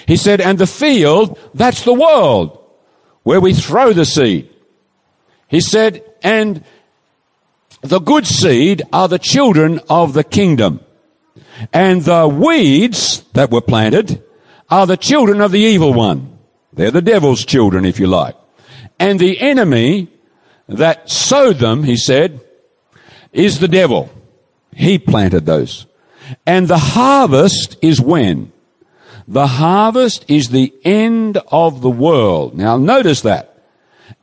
He 0.07 0.17
said, 0.17 0.41
and 0.41 0.57
the 0.57 0.67
field, 0.67 1.37
that's 1.53 1.83
the 1.83 1.93
world 1.93 2.57
where 3.23 3.41
we 3.41 3.53
throw 3.53 3.93
the 3.93 4.05
seed. 4.05 4.49
He 5.47 5.61
said, 5.61 6.03
and 6.23 6.63
the 7.81 7.99
good 7.99 8.25
seed 8.25 8.83
are 8.93 9.07
the 9.07 9.19
children 9.19 9.79
of 9.89 10.13
the 10.13 10.23
kingdom. 10.23 10.81
And 11.73 12.01
the 12.03 12.27
weeds 12.27 13.21
that 13.33 13.51
were 13.51 13.61
planted 13.61 14.23
are 14.69 14.87
the 14.87 14.97
children 14.97 15.41
of 15.41 15.51
the 15.51 15.59
evil 15.59 15.93
one. 15.93 16.39
They're 16.73 16.91
the 16.91 17.01
devil's 17.01 17.45
children, 17.45 17.85
if 17.85 17.99
you 17.99 18.07
like. 18.07 18.35
And 18.99 19.19
the 19.19 19.39
enemy 19.39 20.07
that 20.67 21.09
sowed 21.09 21.57
them, 21.57 21.83
he 21.83 21.97
said, 21.97 22.39
is 23.33 23.59
the 23.59 23.67
devil. 23.67 24.09
He 24.73 24.97
planted 24.97 25.45
those. 25.45 25.85
And 26.45 26.67
the 26.67 26.77
harvest 26.77 27.77
is 27.81 27.99
when? 27.99 28.53
The 29.27 29.47
harvest 29.47 30.25
is 30.27 30.49
the 30.49 30.73
end 30.83 31.37
of 31.47 31.81
the 31.81 31.89
world. 31.89 32.55
Now 32.55 32.77
notice 32.77 33.21
that. 33.21 33.47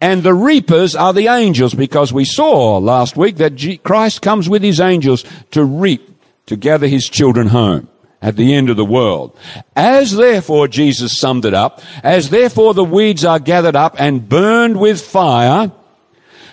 And 0.01 0.23
the 0.23 0.35
reapers 0.35 0.95
are 0.95 1.13
the 1.13 1.29
angels 1.29 1.75
because 1.75 2.13
we 2.13 2.25
saw 2.25 2.79
last 2.79 3.17
week 3.17 3.37
that 3.37 3.81
Christ 3.83 4.23
comes 4.23 4.49
with 4.49 4.63
his 4.63 4.81
angels 4.81 5.25
to 5.53 5.65
reap, 5.65 6.09
to 6.47 6.57
gather 6.57 6.87
his 6.87 7.09
children 7.09 7.49
home 7.49 7.89
at 8.21 8.37
the 8.37 8.55
end 8.55 8.71
of 8.71 8.77
the 8.77 8.85
world. 8.85 9.37
As 9.75 10.15
therefore, 10.15 10.69
Jesus 10.69 11.19
summed 11.19 11.45
it 11.45 11.55
up, 11.55 11.81
as 12.03 12.31
therefore 12.31 12.75
the 12.75 12.85
weeds 12.85 13.25
are 13.25 13.39
gathered 13.39 13.77
up 13.77 13.97
and 13.99 14.29
burned 14.29 14.79
with 14.79 15.01
fire, 15.01 15.73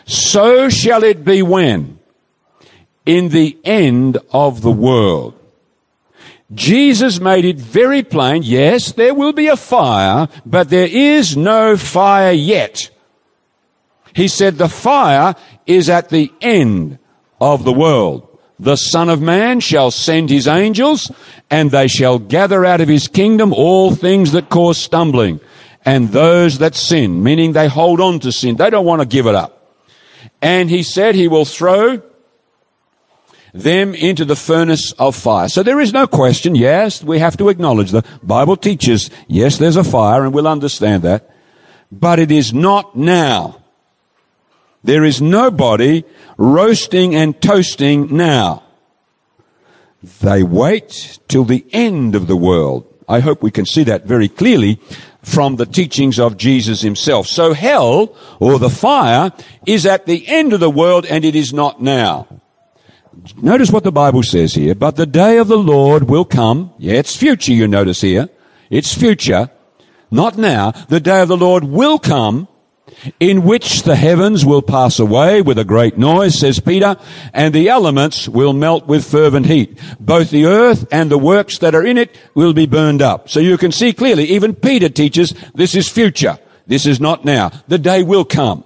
so 0.06 0.70
shall 0.70 1.04
it 1.04 1.26
be 1.26 1.42
when? 1.42 2.00
In 3.06 3.30
the 3.30 3.58
end 3.64 4.18
of 4.32 4.62
the 4.62 4.72
world. 4.72 5.40
Jesus 6.54 7.20
made 7.20 7.44
it 7.44 7.58
very 7.58 8.04
plain, 8.04 8.44
yes, 8.44 8.92
there 8.92 9.16
will 9.16 9.34
be 9.34 9.48
a 9.48 9.58
fire, 9.58 10.28
but 10.46 10.70
there 10.70 10.88
is 10.88 11.36
no 11.36 11.76
fire 11.76 12.32
yet. 12.32 12.92
He 14.14 14.28
said 14.28 14.58
the 14.58 14.70
fire 14.70 15.36
is 15.66 15.90
at 15.90 16.10
the 16.10 16.32
end 16.42 17.00
of 17.42 17.64
the 17.64 17.74
world. 17.74 18.28
The 18.60 18.78
Son 18.78 19.10
of 19.10 19.22
Man 19.22 19.60
shall 19.60 19.92
send 19.92 20.30
his 20.30 20.48
angels, 20.48 21.12
and 21.50 21.72
they 21.72 21.88
shall 21.88 22.20
gather 22.20 22.64
out 22.64 22.80
of 22.80 22.88
his 22.88 23.08
kingdom 23.08 23.52
all 23.52 23.94
things 23.94 24.32
that 24.32 24.50
cause 24.50 24.78
stumbling, 24.78 25.42
and 25.84 26.10
those 26.10 26.60
that 26.60 26.76
sin, 26.76 27.24
meaning 27.24 27.52
they 27.52 27.68
hold 27.68 28.00
on 28.00 28.20
to 28.22 28.32
sin. 28.32 28.56
They 28.56 28.70
don't 28.70 28.86
want 28.86 29.02
to 29.02 29.08
give 29.08 29.28
it 29.28 29.36
up. 29.36 29.76
And 30.42 30.70
he 30.70 30.84
said 30.84 31.16
he 31.16 31.28
will 31.28 31.46
throw 31.46 32.02
them 33.56 33.96
into 33.96 34.26
the 34.26 34.36
furnace 34.36 34.92
of 34.94 35.16
fire. 35.16 35.48
So 35.48 35.64
there 35.64 35.80
is 35.80 35.94
no 35.94 36.08
question. 36.08 36.56
Yes, 36.56 37.02
we 37.02 37.20
have 37.20 37.38
to 37.38 37.50
acknowledge 37.50 37.92
the 37.92 38.04
Bible 38.22 38.58
teaches, 38.58 39.10
yes, 39.28 39.58
there's 39.58 39.78
a 39.78 39.84
fire, 39.84 40.26
and 40.26 40.34
we'll 40.34 40.48
understand 40.48 41.04
that. 41.04 41.30
But 41.92 42.20
it 42.20 42.32
is 42.32 42.54
not 42.54 42.98
now. 42.98 43.62
There 44.84 45.06
is 45.06 45.22
nobody 45.22 46.04
roasting 46.38 47.16
and 47.16 47.40
toasting 47.42 48.16
now. 48.16 48.64
They 50.22 50.44
wait 50.44 51.18
till 51.28 51.46
the 51.46 51.66
end 51.72 52.14
of 52.14 52.28
the 52.28 52.36
world. 52.36 52.86
I 53.08 53.22
hope 53.22 53.42
we 53.42 53.52
can 53.52 53.66
see 53.66 53.84
that 53.86 54.06
very 54.06 54.28
clearly 54.28 54.80
from 55.24 55.56
the 55.56 55.66
teachings 55.66 56.20
of 56.20 56.38
Jesus 56.38 56.82
himself. 56.82 57.26
So 57.28 57.54
hell, 57.54 58.16
or 58.40 58.60
the 58.60 58.70
fire, 58.70 59.32
is 59.66 59.86
at 59.86 60.06
the 60.06 60.28
end 60.28 60.54
of 60.54 60.60
the 60.60 60.70
world 60.70 61.06
and 61.06 61.24
it 61.24 61.36
is 61.36 61.54
not 61.54 61.82
now. 61.82 62.28
Notice 63.42 63.72
what 63.72 63.84
the 63.84 63.92
Bible 63.92 64.24
says 64.24 64.54
here. 64.54 64.76
But 64.76 64.96
the 64.96 65.06
day 65.06 65.38
of 65.38 65.48
the 65.48 65.58
Lord 65.58 66.04
will 66.04 66.26
come. 66.26 66.74
Yeah, 66.78 66.94
it's 66.94 67.16
future 67.16 67.54
you 67.54 67.68
notice 67.68 68.02
here. 68.02 68.30
It's 68.70 68.94
future. 68.94 69.50
Not 70.12 70.38
now. 70.38 70.72
The 70.72 71.00
day 71.00 71.22
of 71.22 71.28
the 71.28 71.38
Lord 71.38 71.64
will 71.64 72.00
come 72.00 72.48
in 73.20 73.44
which 73.44 73.84
the 73.84 73.96
heavens 73.96 74.46
will 74.46 74.62
pass 74.62 75.00
away 75.00 75.42
with 75.42 75.58
a 75.58 75.66
great 75.66 75.98
noise, 75.98 76.40
says 76.40 76.60
Peter, 76.60 76.96
and 77.34 77.54
the 77.54 77.70
elements 77.70 78.30
will 78.30 78.54
melt 78.54 78.88
with 78.88 79.06
fervent 79.06 79.48
heat. 79.48 79.80
Both 80.00 80.30
the 80.30 80.46
earth 80.46 80.88
and 80.92 81.12
the 81.12 81.18
works 81.18 81.58
that 81.60 81.76
are 81.76 81.86
in 81.86 81.98
it 81.98 82.16
will 82.36 82.54
be 82.54 82.68
burned 82.68 83.02
up. 83.02 83.30
So 83.30 83.40
you 83.40 83.58
can 83.58 83.72
see 83.72 83.94
clearly, 83.94 84.26
even 84.26 84.56
Peter 84.56 84.90
teaches 84.90 85.34
this 85.54 85.76
is 85.76 85.90
future. 85.90 86.38
This 86.68 86.86
is 86.86 87.00
not 87.00 87.26
now. 87.26 87.52
The 87.68 87.78
day 87.78 88.04
will 88.04 88.26
come. 88.26 88.64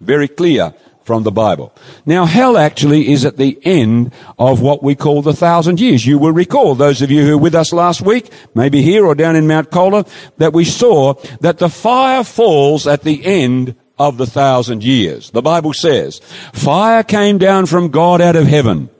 Very 0.00 0.28
clear 0.28 0.74
from 1.08 1.22
the 1.22 1.32
Bible. 1.32 1.72
Now, 2.04 2.26
hell 2.26 2.58
actually 2.58 3.10
is 3.10 3.24
at 3.24 3.38
the 3.38 3.58
end 3.64 4.12
of 4.38 4.60
what 4.60 4.82
we 4.82 4.94
call 4.94 5.22
the 5.22 5.32
thousand 5.32 5.80
years. 5.80 6.06
You 6.06 6.18
will 6.18 6.32
recall, 6.32 6.74
those 6.74 7.00
of 7.00 7.10
you 7.10 7.24
who 7.24 7.38
were 7.38 7.42
with 7.44 7.54
us 7.54 7.72
last 7.72 8.02
week, 8.02 8.30
maybe 8.54 8.82
here 8.82 9.06
or 9.06 9.14
down 9.14 9.34
in 9.34 9.46
Mount 9.46 9.70
Colah, 9.70 10.04
that 10.36 10.52
we 10.52 10.66
saw 10.66 11.14
that 11.40 11.58
the 11.58 11.70
fire 11.70 12.22
falls 12.22 12.86
at 12.86 13.04
the 13.04 13.24
end 13.24 13.74
of 13.98 14.18
the 14.18 14.26
thousand 14.26 14.84
years. 14.84 15.30
The 15.30 15.40
Bible 15.40 15.72
says, 15.72 16.18
fire 16.52 17.02
came 17.02 17.38
down 17.38 17.64
from 17.64 17.88
God 17.88 18.20
out 18.20 18.36
of 18.36 18.46
heaven 18.46 18.90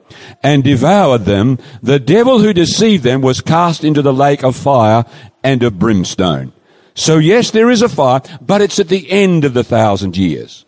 and 0.43 0.65
devoured 0.65 1.27
them. 1.27 1.59
The 1.83 2.01
devil 2.01 2.39
who 2.39 2.55
deceived 2.55 3.05
them 3.05 3.21
was 3.21 3.43
cast 3.43 3.85
into 3.85 4.01
the 4.01 4.15
lake 4.15 4.43
of 4.43 4.57
fire 4.57 5.05
and 5.45 5.63
of 5.63 5.79
brimstone. 5.79 6.55
So 6.95 7.19
yes, 7.19 7.51
there 7.51 7.71
is 7.71 7.83
a 7.83 7.89
fire, 7.89 8.23
but 8.41 8.63
it's 8.63 8.81
at 8.81 8.89
the 8.89 9.11
end 9.11 9.45
of 9.45 9.53
the 9.53 9.63
thousand 9.63 10.17
years. 10.17 10.65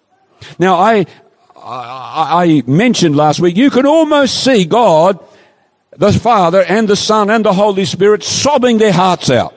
Now 0.58 0.76
I, 0.76 1.06
I, 1.72 2.62
mentioned 2.66 3.16
last 3.16 3.38
week, 3.38 3.56
you 3.56 3.70
can 3.70 3.86
almost 3.86 4.42
see 4.42 4.64
God, 4.64 5.24
the 5.96 6.12
Father 6.12 6.64
and 6.64 6.88
the 6.88 6.96
Son 6.96 7.30
and 7.30 7.44
the 7.44 7.52
Holy 7.52 7.84
Spirit 7.84 8.24
sobbing 8.24 8.78
their 8.78 8.92
hearts 8.92 9.30
out. 9.30 9.54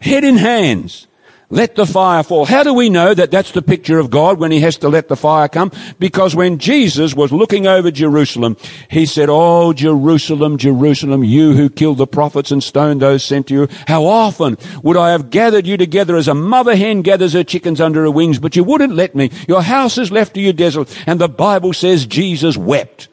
Head 0.00 0.22
in 0.22 0.36
hands. 0.36 1.07
Let 1.50 1.76
the 1.76 1.86
fire 1.86 2.22
fall. 2.22 2.44
How 2.44 2.62
do 2.62 2.74
we 2.74 2.90
know 2.90 3.14
that 3.14 3.30
that's 3.30 3.52
the 3.52 3.62
picture 3.62 3.98
of 3.98 4.10
God 4.10 4.38
when 4.38 4.50
he 4.50 4.60
has 4.60 4.76
to 4.78 4.88
let 4.90 5.08
the 5.08 5.16
fire 5.16 5.48
come? 5.48 5.72
Because 5.98 6.36
when 6.36 6.58
Jesus 6.58 7.14
was 7.14 7.32
looking 7.32 7.66
over 7.66 7.90
Jerusalem, 7.90 8.58
he 8.90 9.06
said, 9.06 9.30
Oh, 9.30 9.72
Jerusalem, 9.72 10.58
Jerusalem, 10.58 11.24
you 11.24 11.54
who 11.54 11.70
killed 11.70 11.96
the 11.96 12.06
prophets 12.06 12.50
and 12.50 12.62
stoned 12.62 13.00
those 13.00 13.24
sent 13.24 13.46
to 13.46 13.54
you, 13.54 13.68
how 13.86 14.04
often 14.04 14.58
would 14.82 14.98
I 14.98 15.12
have 15.12 15.30
gathered 15.30 15.66
you 15.66 15.78
together 15.78 16.16
as 16.16 16.28
a 16.28 16.34
mother 16.34 16.76
hen 16.76 17.00
gathers 17.00 17.32
her 17.32 17.44
chickens 17.44 17.80
under 17.80 18.02
her 18.02 18.10
wings, 18.10 18.38
but 18.38 18.54
you 18.54 18.62
wouldn't 18.62 18.94
let 18.94 19.14
me. 19.14 19.30
Your 19.48 19.62
house 19.62 19.96
is 19.96 20.12
left 20.12 20.34
to 20.34 20.42
you 20.42 20.52
desolate. 20.52 20.94
And 21.08 21.18
the 21.18 21.28
Bible 21.28 21.72
says 21.72 22.04
Jesus 22.04 22.58
wept. 22.58 23.08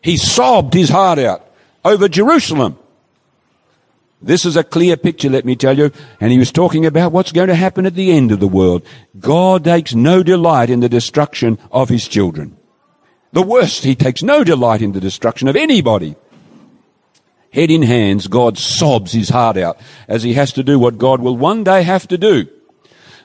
He 0.00 0.16
sobbed 0.16 0.72
his 0.72 0.88
heart 0.88 1.18
out 1.18 1.46
over 1.84 2.08
Jerusalem. 2.08 2.78
This 4.22 4.44
is 4.44 4.56
a 4.56 4.64
clear 4.64 4.96
picture, 4.96 5.28
let 5.28 5.44
me 5.44 5.56
tell 5.56 5.76
you. 5.76 5.90
And 6.20 6.30
he 6.30 6.38
was 6.38 6.52
talking 6.52 6.86
about 6.86 7.12
what's 7.12 7.32
going 7.32 7.48
to 7.48 7.54
happen 7.54 7.86
at 7.86 7.94
the 7.94 8.12
end 8.12 8.30
of 8.30 8.40
the 8.40 8.46
world. 8.48 8.86
God 9.18 9.64
takes 9.64 9.94
no 9.94 10.22
delight 10.22 10.70
in 10.70 10.80
the 10.80 10.88
destruction 10.88 11.58
of 11.72 11.88
his 11.88 12.06
children. 12.06 12.56
The 13.32 13.42
worst, 13.42 13.84
he 13.84 13.94
takes 13.94 14.22
no 14.22 14.44
delight 14.44 14.82
in 14.82 14.92
the 14.92 15.00
destruction 15.00 15.48
of 15.48 15.56
anybody. 15.56 16.14
Head 17.52 17.70
in 17.70 17.82
hands, 17.82 18.28
God 18.28 18.56
sobs 18.56 19.12
his 19.12 19.28
heart 19.28 19.56
out 19.56 19.78
as 20.08 20.22
he 20.22 20.34
has 20.34 20.52
to 20.52 20.62
do 20.62 20.78
what 20.78 20.98
God 20.98 21.20
will 21.20 21.36
one 21.36 21.64
day 21.64 21.82
have 21.82 22.06
to 22.08 22.16
do. 22.16 22.46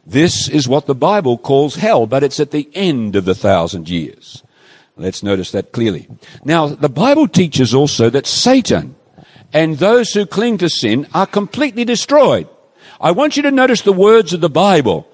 This 0.06 0.50
is 0.50 0.68
what 0.68 0.86
the 0.86 0.96
Bible 0.96 1.38
calls 1.38 1.76
hell, 1.76 2.08
but 2.08 2.24
it's 2.24 2.40
at 2.40 2.52
the 2.52 2.70
end 2.74 3.16
of 3.16 3.26
the 3.26 3.36
thousand 3.36 3.90
years. 3.90 4.44
Let's 4.96 5.22
notice 5.22 5.52
that 5.52 5.74
clearly. 5.74 6.08
Now, 6.44 6.68
the 6.68 6.90
Bible 6.90 7.28
teaches 7.28 7.74
also 7.74 8.10
that 8.10 8.26
Satan 8.26 8.96
and 9.54 9.78
those 9.78 10.14
who 10.14 10.26
cling 10.26 10.58
to 10.60 10.70
sin 10.70 11.08
are 11.14 11.26
completely 11.26 11.86
destroyed. 11.86 12.48
I 13.00 13.12
want 13.12 13.38
you 13.38 13.44
to 13.44 13.52
notice 13.52 13.82
the 13.82 13.94
words 13.94 14.34
of 14.34 14.42
the 14.42 14.50
Bible. 14.50 15.08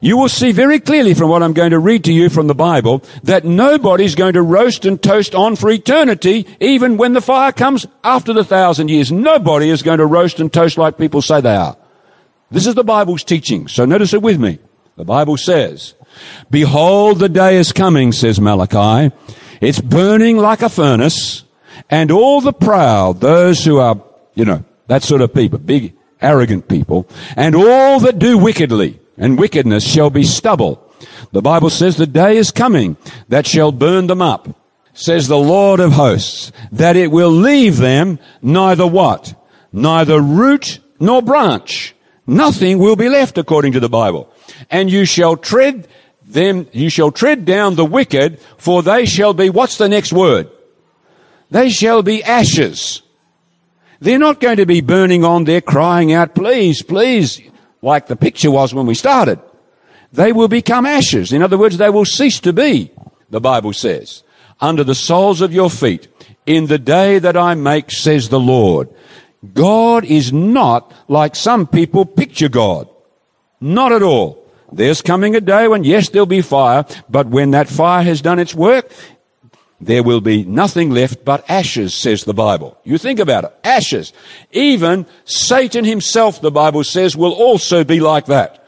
You 0.00 0.16
will 0.16 0.28
see 0.28 0.50
very 0.50 0.80
clearly 0.80 1.14
from 1.14 1.30
what 1.30 1.44
I'm 1.44 1.52
going 1.52 1.70
to 1.70 1.78
read 1.78 2.04
to 2.04 2.12
you 2.12 2.28
from 2.28 2.48
the 2.48 2.56
Bible 2.56 3.04
that 3.22 3.44
nobody's 3.44 4.16
going 4.16 4.32
to 4.32 4.42
roast 4.42 4.84
and 4.84 5.00
toast 5.00 5.32
on 5.32 5.54
for 5.54 5.70
eternity, 5.70 6.46
even 6.58 6.96
when 6.96 7.12
the 7.12 7.20
fire 7.20 7.52
comes 7.52 7.86
after 8.02 8.32
the 8.32 8.44
thousand 8.44 8.90
years. 8.90 9.12
Nobody 9.12 9.70
is 9.70 9.82
going 9.82 9.98
to 9.98 10.06
roast 10.06 10.40
and 10.40 10.52
toast 10.52 10.76
like 10.76 10.98
people 10.98 11.22
say 11.22 11.40
they 11.40 11.54
are. 11.54 11.76
This 12.50 12.66
is 12.66 12.74
the 12.74 12.84
Bible's 12.84 13.22
teaching, 13.22 13.68
so 13.68 13.84
notice 13.84 14.12
it 14.12 14.22
with 14.22 14.40
me. 14.40 14.58
The 14.96 15.04
Bible 15.04 15.36
says, 15.36 15.94
Behold, 16.50 17.20
the 17.20 17.28
day 17.28 17.56
is 17.56 17.72
coming, 17.72 18.10
says 18.10 18.40
Malachi. 18.40 19.14
It's 19.60 19.80
burning 19.80 20.36
like 20.36 20.62
a 20.62 20.68
furnace 20.68 21.41
and 21.90 22.10
all 22.10 22.40
the 22.40 22.52
proud, 22.52 23.20
those 23.20 23.64
who 23.64 23.78
are, 23.78 24.02
you 24.34 24.44
know, 24.44 24.64
that 24.86 25.02
sort 25.02 25.20
of 25.20 25.34
people, 25.34 25.58
big, 25.58 25.94
arrogant 26.20 26.68
people, 26.68 27.08
and 27.36 27.54
all 27.54 28.00
that 28.00 28.18
do 28.18 28.38
wickedly, 28.38 29.00
and 29.16 29.38
wickedness 29.38 29.84
shall 29.86 30.10
be 30.10 30.22
stubble. 30.22 30.88
The 31.32 31.42
Bible 31.42 31.70
says 31.70 31.96
the 31.96 32.06
day 32.06 32.36
is 32.36 32.50
coming 32.50 32.96
that 33.28 33.46
shall 33.46 33.72
burn 33.72 34.06
them 34.06 34.22
up, 34.22 34.48
says 34.94 35.28
the 35.28 35.38
Lord 35.38 35.80
of 35.80 35.92
hosts, 35.92 36.52
that 36.70 36.96
it 36.96 37.10
will 37.10 37.30
leave 37.30 37.76
them 37.76 38.18
neither 38.40 38.86
what? 38.86 39.34
Neither 39.72 40.20
root 40.20 40.78
nor 41.00 41.22
branch. 41.22 41.94
Nothing 42.26 42.78
will 42.78 42.96
be 42.96 43.08
left 43.08 43.38
according 43.38 43.72
to 43.72 43.80
the 43.80 43.88
Bible. 43.88 44.30
And 44.70 44.90
you 44.90 45.04
shall 45.04 45.36
tread 45.36 45.88
them, 46.24 46.68
you 46.72 46.88
shall 46.88 47.10
tread 47.10 47.44
down 47.44 47.74
the 47.74 47.84
wicked, 47.84 48.38
for 48.56 48.82
they 48.82 49.06
shall 49.06 49.34
be, 49.34 49.50
what's 49.50 49.78
the 49.78 49.88
next 49.88 50.12
word? 50.12 50.50
They 51.52 51.68
shall 51.68 52.02
be 52.02 52.24
ashes. 52.24 53.02
They're 54.00 54.18
not 54.18 54.40
going 54.40 54.56
to 54.56 54.64
be 54.64 54.80
burning 54.80 55.22
on 55.22 55.44
there 55.44 55.60
crying 55.60 56.10
out, 56.10 56.34
please, 56.34 56.82
please, 56.82 57.42
like 57.82 58.06
the 58.06 58.16
picture 58.16 58.50
was 58.50 58.72
when 58.72 58.86
we 58.86 58.94
started. 58.94 59.38
They 60.14 60.32
will 60.32 60.48
become 60.48 60.86
ashes. 60.86 61.30
In 61.30 61.42
other 61.42 61.58
words, 61.58 61.76
they 61.76 61.90
will 61.90 62.06
cease 62.06 62.40
to 62.40 62.54
be, 62.54 62.90
the 63.28 63.38
Bible 63.38 63.74
says, 63.74 64.22
under 64.62 64.82
the 64.82 64.94
soles 64.94 65.42
of 65.42 65.52
your 65.52 65.68
feet 65.68 66.08
in 66.46 66.68
the 66.68 66.78
day 66.78 67.18
that 67.18 67.36
I 67.36 67.54
make, 67.54 67.90
says 67.90 68.30
the 68.30 68.40
Lord. 68.40 68.88
God 69.52 70.06
is 70.06 70.32
not 70.32 70.90
like 71.06 71.36
some 71.36 71.66
people 71.66 72.06
picture 72.06 72.48
God. 72.48 72.88
Not 73.60 73.92
at 73.92 74.02
all. 74.02 74.42
There's 74.72 75.02
coming 75.02 75.36
a 75.36 75.40
day 75.42 75.68
when, 75.68 75.84
yes, 75.84 76.08
there'll 76.08 76.24
be 76.24 76.40
fire, 76.40 76.86
but 77.10 77.26
when 77.26 77.50
that 77.50 77.68
fire 77.68 78.02
has 78.04 78.22
done 78.22 78.38
its 78.38 78.54
work, 78.54 78.90
there 79.82 80.02
will 80.02 80.20
be 80.20 80.44
nothing 80.44 80.90
left 80.90 81.24
but 81.24 81.44
ashes, 81.50 81.94
says 81.94 82.24
the 82.24 82.34
Bible. 82.34 82.78
You 82.84 82.98
think 82.98 83.18
about 83.18 83.44
it. 83.44 83.54
Ashes. 83.64 84.12
Even 84.52 85.06
Satan 85.24 85.84
himself, 85.84 86.40
the 86.40 86.50
Bible 86.50 86.84
says, 86.84 87.16
will 87.16 87.32
also 87.32 87.82
be 87.82 88.00
like 88.00 88.26
that. 88.26 88.62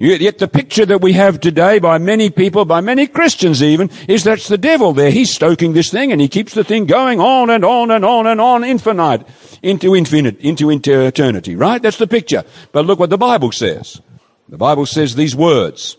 Yet 0.00 0.38
the 0.38 0.46
picture 0.46 0.86
that 0.86 1.00
we 1.00 1.12
have 1.14 1.40
today 1.40 1.80
by 1.80 1.98
many 1.98 2.30
people, 2.30 2.64
by 2.64 2.80
many 2.80 3.08
Christians 3.08 3.62
even, 3.64 3.90
is 4.06 4.22
that's 4.22 4.46
the 4.46 4.56
devil 4.56 4.92
there. 4.92 5.10
He's 5.10 5.34
stoking 5.34 5.72
this 5.72 5.90
thing 5.90 6.12
and 6.12 6.20
he 6.20 6.28
keeps 6.28 6.54
the 6.54 6.62
thing 6.62 6.86
going 6.86 7.20
on 7.20 7.50
and 7.50 7.64
on 7.64 7.90
and 7.90 8.04
on 8.04 8.28
and 8.28 8.40
on 8.40 8.62
infinite, 8.62 9.26
into 9.60 9.96
infinite, 9.96 10.38
into, 10.38 10.70
eternity, 10.70 11.56
right? 11.56 11.82
That's 11.82 11.98
the 11.98 12.06
picture. 12.06 12.44
But 12.70 12.86
look 12.86 13.00
what 13.00 13.10
the 13.10 13.18
Bible 13.18 13.50
says. 13.50 14.00
The 14.48 14.56
Bible 14.56 14.86
says 14.86 15.16
these 15.16 15.34
words. 15.34 15.96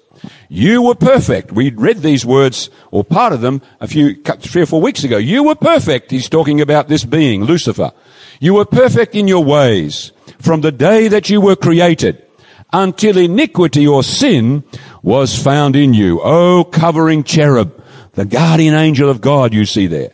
You 0.49 0.81
were 0.81 0.95
perfect. 0.95 1.51
We 1.51 1.71
read 1.71 1.99
these 1.99 2.25
words, 2.25 2.69
or 2.91 3.03
part 3.03 3.33
of 3.33 3.41
them, 3.41 3.61
a 3.79 3.87
few, 3.87 4.15
three 4.23 4.63
or 4.63 4.65
four 4.65 4.81
weeks 4.81 5.03
ago. 5.03 5.17
You 5.17 5.43
were 5.43 5.55
perfect. 5.55 6.11
He's 6.11 6.29
talking 6.29 6.61
about 6.61 6.87
this 6.87 7.05
being, 7.05 7.43
Lucifer. 7.43 7.91
You 8.39 8.55
were 8.55 8.65
perfect 8.65 9.15
in 9.15 9.27
your 9.27 9.43
ways 9.43 10.11
from 10.39 10.61
the 10.61 10.71
day 10.71 11.07
that 11.07 11.29
you 11.29 11.41
were 11.41 11.55
created 11.55 12.25
until 12.71 13.17
iniquity 13.17 13.87
or 13.87 14.03
sin 14.03 14.63
was 15.01 15.41
found 15.41 15.75
in 15.75 15.93
you. 15.93 16.21
Oh, 16.23 16.63
covering 16.63 17.23
cherub, 17.23 17.83
the 18.13 18.25
guardian 18.25 18.75
angel 18.75 19.09
of 19.09 19.21
God 19.21 19.53
you 19.53 19.65
see 19.65 19.87
there. 19.87 20.11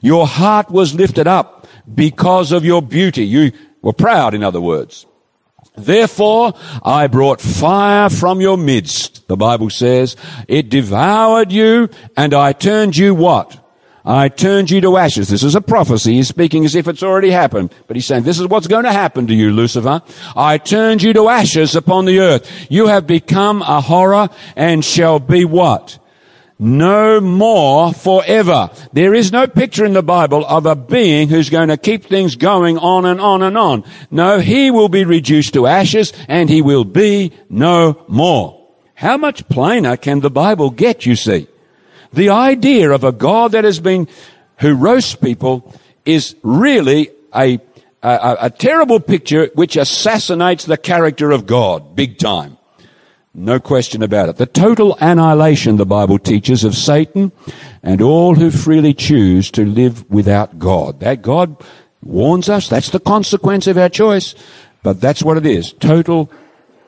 Your 0.00 0.26
heart 0.26 0.70
was 0.70 0.94
lifted 0.94 1.26
up 1.26 1.66
because 1.92 2.52
of 2.52 2.64
your 2.64 2.82
beauty. 2.82 3.24
You 3.24 3.52
were 3.82 3.92
proud, 3.92 4.34
in 4.34 4.42
other 4.42 4.60
words. 4.60 5.06
Therefore, 5.76 6.54
I 6.84 7.08
brought 7.08 7.40
fire 7.40 8.08
from 8.08 8.40
your 8.40 8.56
midst, 8.56 9.26
the 9.26 9.36
Bible 9.36 9.70
says. 9.70 10.16
It 10.46 10.68
devoured 10.68 11.50
you, 11.50 11.88
and 12.16 12.32
I 12.32 12.52
turned 12.52 12.96
you 12.96 13.14
what? 13.14 13.60
I 14.04 14.28
turned 14.28 14.70
you 14.70 14.80
to 14.82 14.98
ashes. 14.98 15.28
This 15.28 15.42
is 15.42 15.54
a 15.54 15.62
prophecy. 15.62 16.14
He's 16.14 16.28
speaking 16.28 16.64
as 16.64 16.74
if 16.74 16.86
it's 16.86 17.02
already 17.02 17.30
happened. 17.30 17.74
But 17.86 17.96
he's 17.96 18.06
saying, 18.06 18.24
this 18.24 18.38
is 18.38 18.46
what's 18.46 18.66
going 18.66 18.84
to 18.84 18.92
happen 18.92 19.26
to 19.28 19.34
you, 19.34 19.50
Lucifer. 19.50 20.02
I 20.36 20.58
turned 20.58 21.02
you 21.02 21.14
to 21.14 21.28
ashes 21.28 21.74
upon 21.74 22.04
the 22.04 22.20
earth. 22.20 22.66
You 22.70 22.88
have 22.88 23.06
become 23.06 23.62
a 23.62 23.80
horror 23.80 24.28
and 24.56 24.84
shall 24.84 25.18
be 25.18 25.46
what? 25.46 25.98
No 26.58 27.20
more 27.20 27.92
forever. 27.92 28.70
There 28.92 29.12
is 29.12 29.32
no 29.32 29.46
picture 29.48 29.84
in 29.84 29.92
the 29.92 30.02
Bible 30.02 30.46
of 30.46 30.66
a 30.66 30.76
being 30.76 31.28
who's 31.28 31.50
going 31.50 31.68
to 31.68 31.76
keep 31.76 32.04
things 32.04 32.36
going 32.36 32.78
on 32.78 33.04
and 33.06 33.20
on 33.20 33.42
and 33.42 33.58
on. 33.58 33.84
No, 34.10 34.38
he 34.38 34.70
will 34.70 34.88
be 34.88 35.04
reduced 35.04 35.54
to 35.54 35.66
ashes 35.66 36.12
and 36.28 36.48
he 36.48 36.62
will 36.62 36.84
be 36.84 37.32
no 37.50 38.04
more. 38.06 38.68
How 38.94 39.16
much 39.16 39.48
plainer 39.48 39.96
can 39.96 40.20
the 40.20 40.30
Bible 40.30 40.70
get, 40.70 41.04
you 41.04 41.16
see? 41.16 41.48
The 42.12 42.30
idea 42.30 42.92
of 42.92 43.02
a 43.02 43.10
God 43.10 43.52
that 43.52 43.64
has 43.64 43.80
been, 43.80 44.06
who 44.60 44.74
roasts 44.74 45.16
people 45.16 45.74
is 46.04 46.36
really 46.44 47.10
a, 47.34 47.58
a, 48.02 48.36
a 48.42 48.50
terrible 48.50 49.00
picture 49.00 49.50
which 49.54 49.76
assassinates 49.76 50.64
the 50.64 50.76
character 50.76 51.32
of 51.32 51.46
God 51.46 51.96
big 51.96 52.18
time. 52.18 52.53
No 53.36 53.58
question 53.58 54.02
about 54.02 54.28
it. 54.28 54.36
The 54.36 54.46
total 54.46 54.96
annihilation, 55.00 55.76
the 55.76 55.84
Bible 55.84 56.20
teaches, 56.20 56.62
of 56.62 56.76
Satan 56.76 57.32
and 57.82 58.00
all 58.00 58.36
who 58.36 58.52
freely 58.52 58.94
choose 58.94 59.50
to 59.52 59.64
live 59.64 60.08
without 60.08 60.58
God. 60.58 61.00
That 61.00 61.20
God 61.20 61.56
warns 62.00 62.48
us. 62.48 62.68
That's 62.68 62.90
the 62.90 63.00
consequence 63.00 63.66
of 63.66 63.76
our 63.76 63.88
choice. 63.88 64.36
But 64.84 65.00
that's 65.00 65.22
what 65.22 65.36
it 65.36 65.46
is. 65.46 65.72
Total 65.72 66.30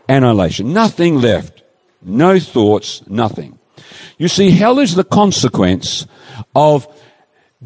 annihilation. 0.09 0.73
Nothing 0.73 1.21
left. 1.21 1.63
No 2.01 2.39
thoughts, 2.39 3.03
nothing. 3.09 3.59
You 4.17 4.29
see, 4.29 4.51
hell 4.53 4.79
is 4.79 4.95
the 4.95 5.05
consequence 5.05 6.07
of 6.55 6.87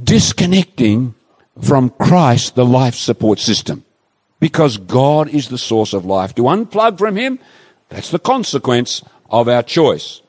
disconnecting 0.02 1.14
from 1.60 1.90
Christ, 1.90 2.54
the 2.54 2.64
life 2.64 2.94
support 2.94 3.38
system. 3.40 3.84
Because 4.38 4.78
God 4.78 5.28
is 5.28 5.48
the 5.48 5.58
source 5.58 5.92
of 5.92 6.06
life. 6.06 6.34
To 6.36 6.42
unplug 6.44 6.96
from 6.96 7.16
Him, 7.16 7.38
that's 7.90 8.10
the 8.10 8.18
consequence 8.18 9.02
of 9.28 9.48
our 9.48 9.62
choice. 9.62 10.22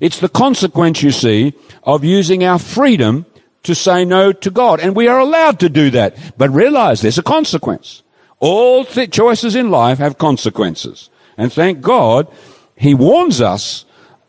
It's 0.00 0.20
the 0.20 0.28
consequence, 0.28 1.02
you 1.02 1.12
see, 1.12 1.54
of 1.82 2.04
using 2.04 2.44
our 2.44 2.58
freedom 2.58 3.26
to 3.62 3.74
say 3.74 4.04
no 4.04 4.32
to 4.32 4.50
God. 4.50 4.80
And 4.80 4.94
we 4.94 5.08
are 5.08 5.18
allowed 5.18 5.60
to 5.60 5.68
do 5.68 5.90
that. 5.90 6.16
But 6.36 6.50
realize 6.50 7.00
there's 7.00 7.18
a 7.18 7.22
consequence. 7.22 8.02
All 8.40 8.84
th- 8.84 9.10
choices 9.10 9.54
in 9.54 9.70
life 9.70 9.98
have 9.98 10.18
consequences. 10.18 11.10
And 11.36 11.52
thank 11.52 11.80
God, 11.80 12.28
He 12.76 12.94
warns 12.94 13.40
us 13.40 13.84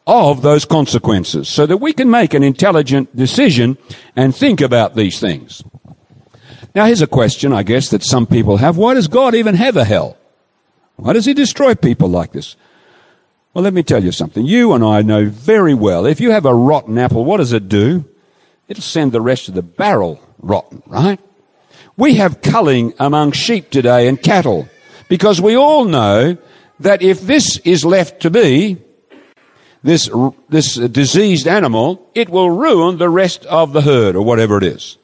of 0.07 0.41
those 0.41 0.65
consequences 0.65 1.49
so 1.49 1.65
that 1.65 1.77
we 1.77 1.91
can 1.91 2.09
make 2.09 2.33
an 2.33 2.43
intelligent 2.43 3.15
decision 3.15 3.77
and 4.15 4.35
think 4.35 4.61
about 4.61 4.95
these 4.95 5.19
things. 5.19 5.63
Now 6.75 6.85
here's 6.85 7.01
a 7.01 7.07
question, 7.07 7.53
I 7.53 7.63
guess, 7.63 7.89
that 7.89 8.03
some 8.03 8.27
people 8.27 8.57
have. 8.57 8.77
Why 8.77 8.93
does 8.93 9.07
God 9.07 9.33
even 9.33 9.55
have 9.55 9.77
a 9.77 9.85
hell? 9.85 10.17
Why 10.97 11.13
does 11.13 11.25
he 11.25 11.33
destroy 11.33 11.73
people 11.73 12.09
like 12.09 12.33
this? 12.33 12.55
Well, 13.55 13.63
let 13.63 13.73
me 13.73 13.83
tell 13.83 14.03
you 14.03 14.11
something. 14.11 14.45
You 14.45 14.73
and 14.73 14.83
I 14.83 15.01
know 15.01 15.27
very 15.27 15.73
well, 15.73 16.05
if 16.05 16.19
you 16.19 16.31
have 16.31 16.45
a 16.45 16.53
rotten 16.53 16.97
apple, 16.97 17.23
what 17.23 17.37
does 17.37 17.53
it 17.53 17.69
do? 17.69 18.03
It'll 18.67 18.83
send 18.83 19.13
the 19.13 19.21
rest 19.21 19.47
of 19.47 19.53
the 19.53 19.61
barrel 19.61 20.19
rotten, 20.39 20.83
right? 20.87 21.21
We 21.95 22.15
have 22.15 22.41
culling 22.41 22.93
among 22.99 23.31
sheep 23.31 23.69
today 23.69 24.09
and 24.09 24.21
cattle 24.21 24.67
because 25.07 25.39
we 25.39 25.55
all 25.55 25.85
know 25.85 26.37
that 26.81 27.01
if 27.01 27.21
this 27.21 27.57
is 27.59 27.85
left 27.85 28.23
to 28.23 28.29
be, 28.29 28.77
this, 29.83 30.09
this 30.49 30.75
diseased 30.75 31.47
animal, 31.47 32.09
it 32.13 32.27
will 32.27 32.49
ruin 32.49 32.97
the 32.97 33.09
rest 33.09 33.45
of 33.45 33.71
the 33.71 33.83
herd 33.83 34.17
or 34.17 34.25
whatever 34.25 34.57
it 34.57 34.63
is. 34.65 34.97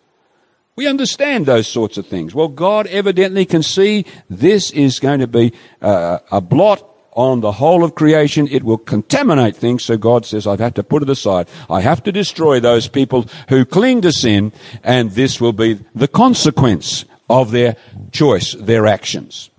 We 0.75 0.87
understand 0.87 1.45
those 1.45 1.67
sorts 1.67 1.97
of 1.97 2.05
things. 2.05 2.35
Well, 2.35 2.49
God 2.49 2.87
evidently 2.87 3.45
can 3.45 3.63
see 3.63 4.05
this 4.29 4.71
is 4.71 4.99
going 4.99 5.21
to 5.21 5.27
be 5.27 5.53
uh, 5.81 6.19
a 6.29 6.41
blot 6.41 6.90
on 7.13 7.41
the 7.41 7.51
whole 7.51 7.83
of 7.83 7.95
creation. 7.95 8.47
It 8.47 8.63
will 8.63 8.77
contaminate 8.77 9.55
things. 9.55 9.83
So 9.83 9.97
God 9.97 10.25
says, 10.25 10.47
I've 10.47 10.59
had 10.59 10.75
to 10.75 10.83
put 10.83 11.03
it 11.03 11.09
aside. 11.09 11.47
I 11.69 11.81
have 11.81 12.03
to 12.03 12.11
destroy 12.11 12.59
those 12.59 12.87
people 12.87 13.25
who 13.49 13.65
cling 13.65 14.01
to 14.01 14.11
sin, 14.11 14.51
and 14.83 15.11
this 15.11 15.41
will 15.41 15.53
be 15.53 15.79
the 15.95 16.07
consequence 16.07 17.05
of 17.29 17.51
their 17.51 17.75
choice, 18.11 18.53
their 18.53 18.87
actions. 18.87 19.49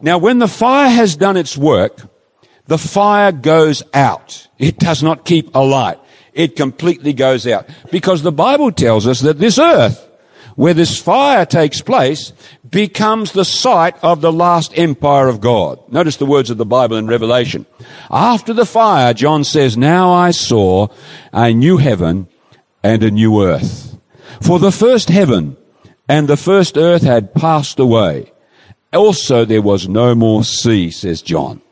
Now, 0.00 0.18
when 0.18 0.38
the 0.38 0.48
fire 0.48 0.88
has 0.88 1.16
done 1.16 1.36
its 1.36 1.56
work, 1.56 2.02
the 2.66 2.78
fire 2.78 3.32
goes 3.32 3.82
out. 3.94 4.46
It 4.58 4.78
does 4.78 5.02
not 5.02 5.24
keep 5.24 5.54
alight. 5.54 5.98
It 6.32 6.54
completely 6.54 7.12
goes 7.12 7.46
out. 7.46 7.68
Because 7.90 8.22
the 8.22 8.32
Bible 8.32 8.70
tells 8.70 9.06
us 9.06 9.20
that 9.20 9.38
this 9.38 9.58
earth, 9.58 10.07
where 10.58 10.74
this 10.74 11.00
fire 11.00 11.46
takes 11.46 11.80
place, 11.80 12.32
becomes 12.68 13.30
the 13.30 13.44
site 13.44 13.94
of 14.02 14.20
the 14.20 14.32
last 14.32 14.76
empire 14.76 15.28
of 15.28 15.40
God. 15.40 15.78
Notice 15.88 16.16
the 16.16 16.26
words 16.26 16.50
of 16.50 16.58
the 16.58 16.66
Bible 16.66 16.96
in 16.96 17.06
Revelation. 17.06 17.64
After 18.10 18.52
the 18.52 18.66
fire, 18.66 19.14
John 19.14 19.44
says, 19.44 19.76
Now 19.76 20.12
I 20.12 20.32
saw 20.32 20.88
a 21.32 21.52
new 21.52 21.76
heaven 21.76 22.26
and 22.82 23.04
a 23.04 23.10
new 23.12 23.40
earth. 23.40 23.96
For 24.42 24.58
the 24.58 24.72
first 24.72 25.10
heaven 25.10 25.56
and 26.08 26.26
the 26.26 26.36
first 26.36 26.76
earth 26.76 27.02
had 27.02 27.34
passed 27.34 27.78
away. 27.78 28.32
Also 28.92 29.44
there 29.44 29.62
was 29.62 29.86
no 29.86 30.16
more 30.16 30.42
sea, 30.42 30.90
says 30.90 31.22
John. 31.22 31.62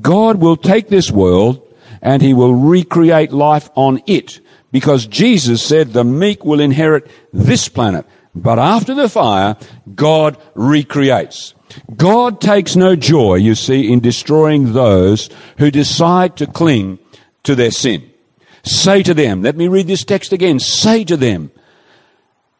God 0.00 0.40
will 0.40 0.56
take 0.56 0.88
this 0.88 1.10
world 1.10 1.60
and 2.00 2.22
he 2.22 2.32
will 2.32 2.54
recreate 2.54 3.30
life 3.30 3.68
on 3.74 4.00
it 4.06 4.40
because 4.72 5.06
Jesus 5.06 5.62
said 5.62 5.92
the 5.92 6.04
meek 6.04 6.44
will 6.44 6.60
inherit 6.60 7.10
this 7.32 7.68
planet. 7.68 8.06
But 8.34 8.58
after 8.58 8.94
the 8.94 9.08
fire, 9.08 9.56
God 9.94 10.36
recreates. 10.54 11.54
God 11.96 12.40
takes 12.40 12.76
no 12.76 12.96
joy, 12.96 13.36
you 13.36 13.54
see, 13.54 13.90
in 13.92 14.00
destroying 14.00 14.72
those 14.72 15.30
who 15.58 15.70
decide 15.70 16.36
to 16.36 16.46
cling 16.46 16.98
to 17.44 17.54
their 17.54 17.70
sin. 17.70 18.10
Say 18.62 19.02
to 19.02 19.14
them, 19.14 19.42
let 19.42 19.56
me 19.56 19.68
read 19.68 19.86
this 19.86 20.04
text 20.04 20.32
again. 20.32 20.58
Say 20.58 21.04
to 21.04 21.16
them, 21.16 21.50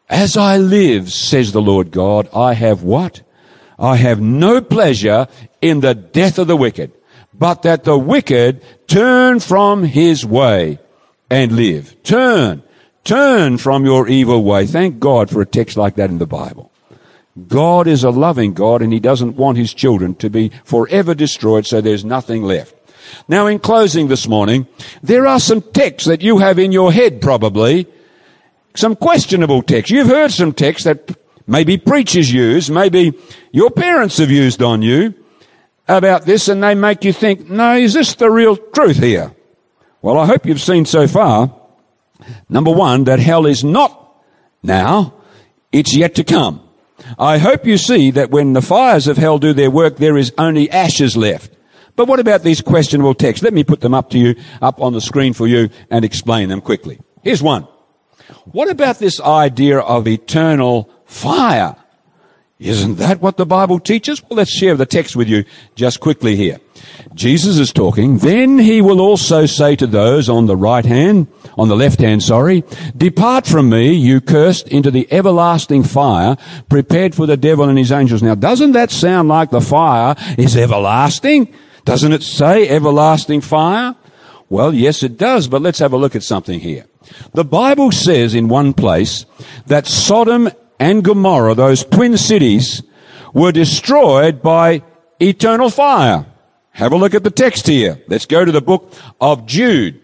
as 0.09 0.37
I 0.37 0.57
live, 0.57 1.11
says 1.11 1.51
the 1.51 1.61
Lord 1.61 1.91
God, 1.91 2.29
I 2.33 2.53
have 2.53 2.81
what? 2.81 3.21
I 3.77 3.97
have 3.97 4.21
no 4.21 4.61
pleasure 4.61 5.27
in 5.61 5.81
the 5.81 5.93
death 5.93 6.39
of 6.39 6.47
the 6.47 6.55
wicked 6.55 6.91
but 7.37 7.61
that 7.61 7.83
the 7.83 7.97
wicked 7.97 8.63
turn 8.87 9.39
from 9.39 9.83
his 9.83 10.25
way 10.25 10.79
and 11.29 11.51
live. 11.53 12.01
Turn. 12.03 12.63
Turn 13.03 13.57
from 13.57 13.85
your 13.85 14.07
evil 14.07 14.43
way. 14.43 14.65
Thank 14.65 14.99
God 14.99 15.29
for 15.29 15.41
a 15.41 15.45
text 15.45 15.77
like 15.77 15.95
that 15.95 16.09
in 16.09 16.17
the 16.17 16.27
Bible. 16.27 16.71
God 17.47 17.87
is 17.87 18.03
a 18.03 18.09
loving 18.09 18.53
God 18.53 18.81
and 18.81 18.91
he 18.91 18.99
doesn't 18.99 19.35
want 19.35 19.57
his 19.57 19.73
children 19.73 20.15
to 20.15 20.29
be 20.29 20.51
forever 20.63 21.13
destroyed 21.13 21.65
so 21.65 21.79
there's 21.79 22.03
nothing 22.03 22.43
left. 22.43 22.75
Now 23.27 23.47
in 23.47 23.59
closing 23.59 24.07
this 24.07 24.27
morning, 24.27 24.67
there 25.03 25.27
are 25.27 25.39
some 25.39 25.61
texts 25.61 26.07
that 26.07 26.21
you 26.21 26.39
have 26.39 26.59
in 26.59 26.71
your 26.71 26.91
head 26.91 27.21
probably, 27.21 27.87
some 28.75 28.95
questionable 28.95 29.61
texts. 29.61 29.91
You've 29.91 30.07
heard 30.07 30.31
some 30.31 30.51
texts 30.51 30.85
that 30.85 31.15
maybe 31.45 31.77
preachers 31.77 32.31
use, 32.31 32.69
maybe 32.69 33.17
your 33.51 33.71
parents 33.71 34.17
have 34.17 34.31
used 34.31 34.61
on 34.61 34.81
you, 34.81 35.13
about 35.87 36.25
this 36.25 36.47
and 36.47 36.61
they 36.61 36.75
make 36.75 37.03
you 37.03 37.13
think, 37.13 37.49
no, 37.49 37.75
is 37.75 37.93
this 37.93 38.15
the 38.15 38.29
real 38.29 38.57
truth 38.57 38.97
here? 38.97 39.33
Well, 40.01 40.17
I 40.17 40.25
hope 40.25 40.45
you've 40.45 40.61
seen 40.61 40.85
so 40.85 41.07
far, 41.07 41.53
number 42.49 42.71
one, 42.71 43.05
that 43.05 43.19
hell 43.19 43.45
is 43.45 43.63
not 43.63 44.23
now, 44.63 45.13
it's 45.71 45.95
yet 45.95 46.15
to 46.15 46.23
come. 46.23 46.61
I 47.17 47.37
hope 47.37 47.65
you 47.65 47.77
see 47.77 48.11
that 48.11 48.31
when 48.31 48.53
the 48.53 48.61
fires 48.61 49.07
of 49.07 49.17
hell 49.17 49.37
do 49.39 49.53
their 49.53 49.71
work, 49.71 49.97
there 49.97 50.17
is 50.17 50.33
only 50.37 50.69
ashes 50.69 51.15
left. 51.15 51.51
But 51.95 52.07
what 52.07 52.19
about 52.19 52.43
these 52.43 52.61
questionable 52.61 53.15
texts? 53.15 53.43
Let 53.43 53.53
me 53.53 53.63
put 53.63 53.81
them 53.81 53.93
up 53.93 54.11
to 54.11 54.19
you, 54.19 54.35
up 54.61 54.81
on 54.81 54.93
the 54.93 55.01
screen 55.01 55.33
for 55.33 55.47
you 55.47 55.69
and 55.89 56.05
explain 56.05 56.49
them 56.49 56.61
quickly. 56.61 56.99
Here's 57.23 57.41
one. 57.41 57.67
What 58.45 58.69
about 58.69 58.99
this 58.99 59.19
idea 59.19 59.79
of 59.79 60.07
eternal 60.07 60.89
fire? 61.05 61.75
Isn't 62.59 62.95
that 62.95 63.21
what 63.21 63.37
the 63.37 63.45
Bible 63.45 63.79
teaches? 63.79 64.23
Well, 64.23 64.37
let's 64.37 64.51
share 64.51 64.75
the 64.75 64.87
text 64.87 65.15
with 65.15 65.29
you 65.29 65.45
just 65.75 65.99
quickly 65.99 66.35
here. 66.35 66.59
Jesus 67.13 67.59
is 67.59 67.71
talking. 67.71 68.17
Then 68.17 68.57
he 68.57 68.81
will 68.81 68.99
also 68.99 69.45
say 69.45 69.75
to 69.75 69.85
those 69.85 70.27
on 70.27 70.47
the 70.47 70.57
right 70.57 70.85
hand, 70.85 71.27
on 71.55 71.67
the 71.67 71.75
left 71.75 71.99
hand, 71.99 72.23
sorry, 72.23 72.63
depart 72.95 73.45
from 73.45 73.69
me, 73.69 73.93
you 73.93 74.21
cursed, 74.21 74.67
into 74.69 74.89
the 74.89 75.07
everlasting 75.13 75.83
fire 75.83 76.35
prepared 76.67 77.13
for 77.13 77.27
the 77.27 77.37
devil 77.37 77.69
and 77.69 77.77
his 77.77 77.91
angels. 77.91 78.23
Now, 78.23 78.33
doesn't 78.33 78.71
that 78.71 78.89
sound 78.89 79.29
like 79.29 79.51
the 79.51 79.61
fire 79.61 80.15
is 80.39 80.57
everlasting? 80.57 81.53
Doesn't 81.85 82.11
it 82.11 82.23
say 82.23 82.67
everlasting 82.67 83.41
fire? 83.41 83.95
Well, 84.49 84.73
yes, 84.73 85.03
it 85.03 85.17
does, 85.17 85.47
but 85.47 85.61
let's 85.61 85.79
have 85.79 85.93
a 85.93 85.97
look 85.97 86.15
at 86.15 86.23
something 86.23 86.59
here. 86.59 86.85
The 87.33 87.45
Bible 87.45 87.91
says 87.91 88.33
in 88.33 88.47
one 88.47 88.73
place 88.73 89.25
that 89.67 89.85
Sodom 89.85 90.49
and 90.79 91.03
Gomorrah, 91.03 91.55
those 91.55 91.83
twin 91.83 92.17
cities, 92.17 92.83
were 93.33 93.51
destroyed 93.51 94.41
by 94.41 94.83
eternal 95.19 95.69
fire. 95.69 96.25
Have 96.71 96.91
a 96.91 96.97
look 96.97 97.13
at 97.15 97.23
the 97.23 97.31
text 97.31 97.67
here. 97.67 98.01
Let's 98.07 98.25
go 98.25 98.45
to 98.45 98.51
the 98.51 98.61
book 98.61 98.93
of 99.19 99.45
Jude. 99.45 100.01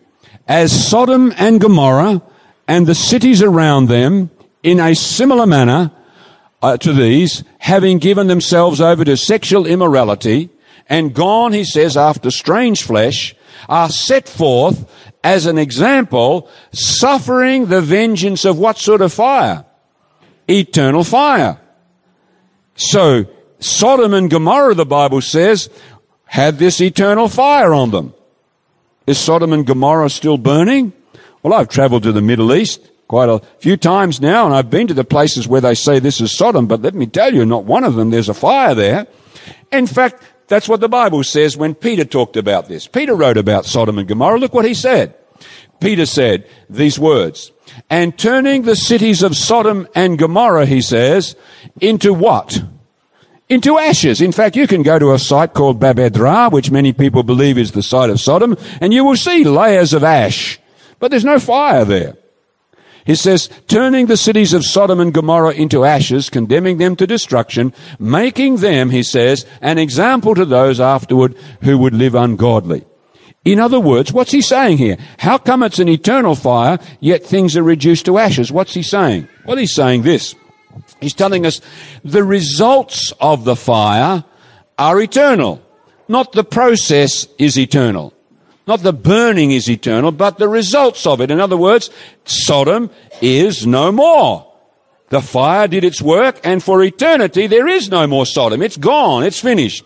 As 0.48 0.88
Sodom 0.88 1.32
and 1.38 1.62
Gomorrah 1.62 2.22
and 2.68 2.88
the 2.88 2.96
cities 2.96 3.42
around 3.42 3.88
them 3.88 4.32
in 4.64 4.80
a 4.80 4.96
similar 4.96 5.46
manner 5.46 5.92
uh, 6.62 6.78
to 6.78 6.94
these, 6.94 7.44
having 7.60 8.00
given 8.00 8.28
themselves 8.28 8.82
over 8.82 9.06
to 9.06 9.18
sexual 9.18 9.68
immorality, 9.68 10.50
and 10.90 11.14
gone, 11.14 11.54
he 11.54 11.64
says, 11.64 11.96
after 11.96 12.32
strange 12.32 12.84
flesh, 12.84 13.36
are 13.70 13.90
set 13.90 14.28
forth 14.28 14.90
as 15.24 15.46
an 15.46 15.58
example, 15.58 16.50
suffering 16.72 17.68
the 17.68 17.82
vengeance 17.82 18.46
of 18.46 18.58
what 18.58 18.78
sort 18.78 19.02
of 19.02 19.14
fire? 19.14 19.66
Eternal 20.50 21.04
fire. 21.04 21.60
So, 22.76 23.26
Sodom 23.60 24.14
and 24.14 24.30
Gomorrah, 24.30 24.76
the 24.76 24.86
Bible 24.86 25.22
says, 25.22 25.70
had 26.26 26.58
this 26.58 26.82
eternal 26.82 27.28
fire 27.30 27.74
on 27.74 27.92
them. 27.92 28.14
Is 29.06 29.18
Sodom 29.18 29.54
and 29.54 29.66
Gomorrah 29.66 30.10
still 30.10 30.38
burning? 30.38 30.94
Well, 31.44 31.54
I've 31.54 31.70
traveled 31.70 32.04
to 32.04 32.12
the 32.12 32.22
Middle 32.22 32.54
East 32.54 32.90
quite 33.08 33.30
a 33.30 33.42
few 33.60 33.78
times 33.78 34.20
now, 34.20 34.46
and 34.46 34.56
I've 34.56 34.70
been 34.70 34.88
to 34.88 34.94
the 34.94 35.04
places 35.04 35.48
where 35.48 35.62
they 35.62 35.76
say 35.76 36.00
this 36.00 36.20
is 36.20 36.36
Sodom, 36.36 36.68
but 36.68 36.82
let 36.82 36.96
me 36.96 37.06
tell 37.06 37.34
you, 37.34 37.46
not 37.46 37.66
one 37.66 37.84
of 37.84 37.96
them, 37.96 38.10
there's 38.10 38.30
a 38.30 38.34
fire 38.34 38.74
there. 38.74 39.08
In 39.72 39.88
fact, 39.88 40.24
that's 40.48 40.68
what 40.68 40.82
the 40.82 40.90
Bible 40.90 41.24
says 41.24 41.56
when 41.56 41.76
Peter 41.76 42.06
talked 42.06 42.36
about 42.36 42.68
this. 42.68 42.88
Peter 42.88 43.16
wrote 43.16 43.38
about 43.38 43.66
Sodom 43.66 43.98
and 43.98 44.08
Gomorrah. 44.08 44.40
Look 44.40 44.54
what 44.54 44.66
he 44.66 44.74
said. 44.74 45.16
Peter 45.80 46.06
said 46.06 46.50
these 46.70 47.00
words, 47.00 47.52
and 47.90 48.18
turning 48.18 48.64
the 48.64 48.76
cities 48.76 49.24
of 49.24 49.36
Sodom 49.36 49.88
and 49.96 50.18
Gomorrah, 50.18 50.66
he 50.66 50.82
says, 50.82 51.36
into 51.80 52.14
what? 52.14 52.62
Into 53.50 53.78
ashes. 53.78 54.22
In 54.22 54.32
fact, 54.32 54.56
you 54.56 54.68
can 54.68 54.84
go 54.84 54.98
to 54.98 55.14
a 55.14 55.20
site 55.20 55.54
called 55.54 55.80
Bab 55.80 56.00
edh-Dhra, 56.00 56.52
which 56.52 56.72
many 56.72 56.94
people 56.94 57.24
believe 57.24 57.58
is 57.58 57.72
the 57.72 57.84
site 57.84 58.10
of 58.10 58.20
Sodom, 58.20 58.58
and 58.82 58.94
you 58.94 59.04
will 59.04 59.16
see 59.16 59.44
layers 59.44 59.94
of 59.94 60.04
ash. 60.04 60.60
But 61.00 61.12
there's 61.12 61.26
no 61.26 61.40
fire 61.40 61.86
there. 61.86 62.16
He 63.06 63.16
says, 63.16 63.50
turning 63.68 64.06
the 64.06 64.16
cities 64.16 64.54
of 64.54 64.64
Sodom 64.64 65.02
and 65.02 65.14
Gomorrah 65.14 65.52
into 65.52 65.84
ashes, 65.84 66.30
condemning 66.30 66.78
them 66.78 66.96
to 66.96 67.06
destruction, 67.06 67.74
making 68.00 68.58
them, 68.58 68.92
he 68.92 69.04
says, 69.04 69.46
an 69.62 69.78
example 69.78 70.36
to 70.36 70.46
those 70.46 70.80
afterward 70.80 71.36
who 71.64 71.78
would 71.78 71.94
live 71.94 72.16
ungodly. 72.16 72.86
In 73.46 73.60
other 73.60 73.80
words, 73.80 74.14
what's 74.14 74.32
he 74.32 74.42
saying 74.42 74.78
here? 74.78 74.98
How 75.20 75.38
come 75.38 75.64
it's 75.64 75.80
an 75.80 75.90
eternal 75.90 76.36
fire, 76.36 76.80
yet 77.02 77.24
things 77.24 77.58
are 77.58 77.64
reduced 77.64 78.06
to 78.06 78.18
ashes? 78.18 78.52
What's 78.52 78.74
he 78.74 78.84
saying? 78.84 79.28
Well, 79.46 79.58
he's 79.58 79.76
saying 79.76 80.04
this. 80.04 80.34
He's 81.02 81.14
telling 81.14 81.46
us 81.46 81.60
the 82.04 82.24
results 82.24 83.12
of 83.20 83.44
the 83.44 83.56
fire 83.56 84.24
are 84.78 85.02
eternal. 85.02 85.62
Not 86.08 86.32
the 86.32 86.44
process 86.44 87.28
is 87.38 87.58
eternal. 87.58 88.14
Not 88.66 88.82
the 88.82 88.94
burning 88.94 89.52
is 89.52 89.70
eternal, 89.70 90.12
but 90.12 90.38
the 90.38 90.48
results 90.48 91.06
of 91.06 91.20
it. 91.20 91.30
In 91.30 91.42
other 91.42 91.58
words, 91.58 91.90
Sodom 92.24 92.90
is 93.22 93.68
no 93.68 93.92
more. 93.92 94.50
The 95.10 95.22
fire 95.22 95.68
did 95.68 95.84
its 95.84 96.02
work, 96.02 96.40
and 96.46 96.64
for 96.64 96.82
eternity 96.82 97.48
there 97.48 97.68
is 97.68 97.90
no 97.90 98.08
more 98.08 98.26
Sodom. 98.26 98.62
It's 98.62 98.78
gone. 98.78 99.24
It's 99.24 99.42
finished. 99.42 99.84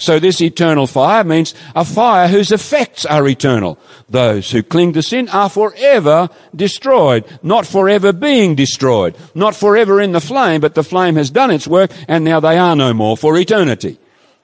So 0.00 0.20
this 0.20 0.40
eternal 0.40 0.86
fire 0.86 1.24
means 1.24 1.54
a 1.74 1.84
fire 1.84 2.28
whose 2.28 2.52
effects 2.52 3.04
are 3.04 3.26
eternal. 3.26 3.78
Those 4.08 4.48
who 4.48 4.62
cling 4.62 4.92
to 4.92 5.02
sin 5.02 5.28
are 5.28 5.50
forever 5.50 6.30
destroyed, 6.54 7.24
not 7.42 7.66
forever 7.66 8.12
being 8.12 8.54
destroyed, 8.54 9.16
not 9.34 9.56
forever 9.56 10.00
in 10.00 10.12
the 10.12 10.20
flame, 10.20 10.60
but 10.60 10.76
the 10.76 10.84
flame 10.84 11.16
has 11.16 11.30
done 11.30 11.50
its 11.50 11.66
work 11.66 11.90
and 12.06 12.24
now 12.24 12.38
they 12.38 12.56
are 12.56 12.76
no 12.76 12.94
more 12.94 13.16
for 13.16 13.36
eternity. 13.36 13.98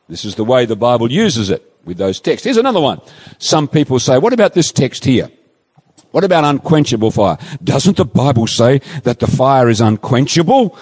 This 0.09 0.25
is 0.25 0.35
the 0.35 0.45
way 0.45 0.67
the 0.67 0.75
Bible 0.75 1.11
uses 1.11 1.51
it 1.51 1.63
with 1.85 1.99
those 1.99 2.21
texts. 2.21 2.45
Here's 2.45 2.57
another 2.57 2.81
one. 2.81 3.01
Some 3.39 3.69
people 3.69 4.01
say, 4.01 4.19
what 4.19 4.33
about 4.33 4.55
this 4.55 4.73
text 4.73 5.05
here? 5.05 5.31
What 6.11 6.25
about 6.25 6.45
unquenchable 6.45 7.13
fire? 7.13 7.39
Doesn't 7.63 7.97
the 7.97 8.05
Bible 8.05 8.49
say 8.49 8.81
that 9.05 9.21
the 9.21 9.29
fire 9.29 9.69
is 9.69 9.81
unquenchable? 9.81 10.77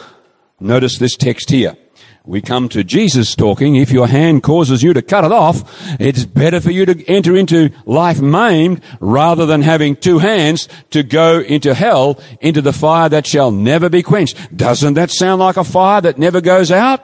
Notice 0.60 0.96
this 0.96 1.16
text 1.16 1.50
here. 1.50 1.76
We 2.24 2.40
come 2.40 2.68
to 2.68 2.84
Jesus 2.84 3.34
talking, 3.34 3.74
if 3.74 3.90
your 3.90 4.06
hand 4.06 4.44
causes 4.44 4.80
you 4.80 4.92
to 4.92 5.02
cut 5.02 5.24
it 5.24 5.32
off, 5.32 5.64
it's 5.98 6.24
better 6.24 6.60
for 6.60 6.70
you 6.70 6.86
to 6.86 7.04
enter 7.08 7.34
into 7.34 7.70
life 7.84 8.20
maimed 8.20 8.80
rather 9.00 9.44
than 9.44 9.62
having 9.62 9.96
two 9.96 10.20
hands 10.20 10.68
to 10.90 11.02
go 11.02 11.40
into 11.40 11.74
hell, 11.74 12.20
into 12.40 12.62
the 12.62 12.72
fire 12.72 13.08
that 13.08 13.26
shall 13.26 13.50
never 13.50 13.88
be 13.88 14.04
quenched. 14.04 14.56
Doesn't 14.56 14.94
that 14.94 15.10
sound 15.10 15.40
like 15.40 15.56
a 15.56 15.64
fire 15.64 16.00
that 16.00 16.16
never 16.16 16.40
goes 16.40 16.70
out? 16.70 17.02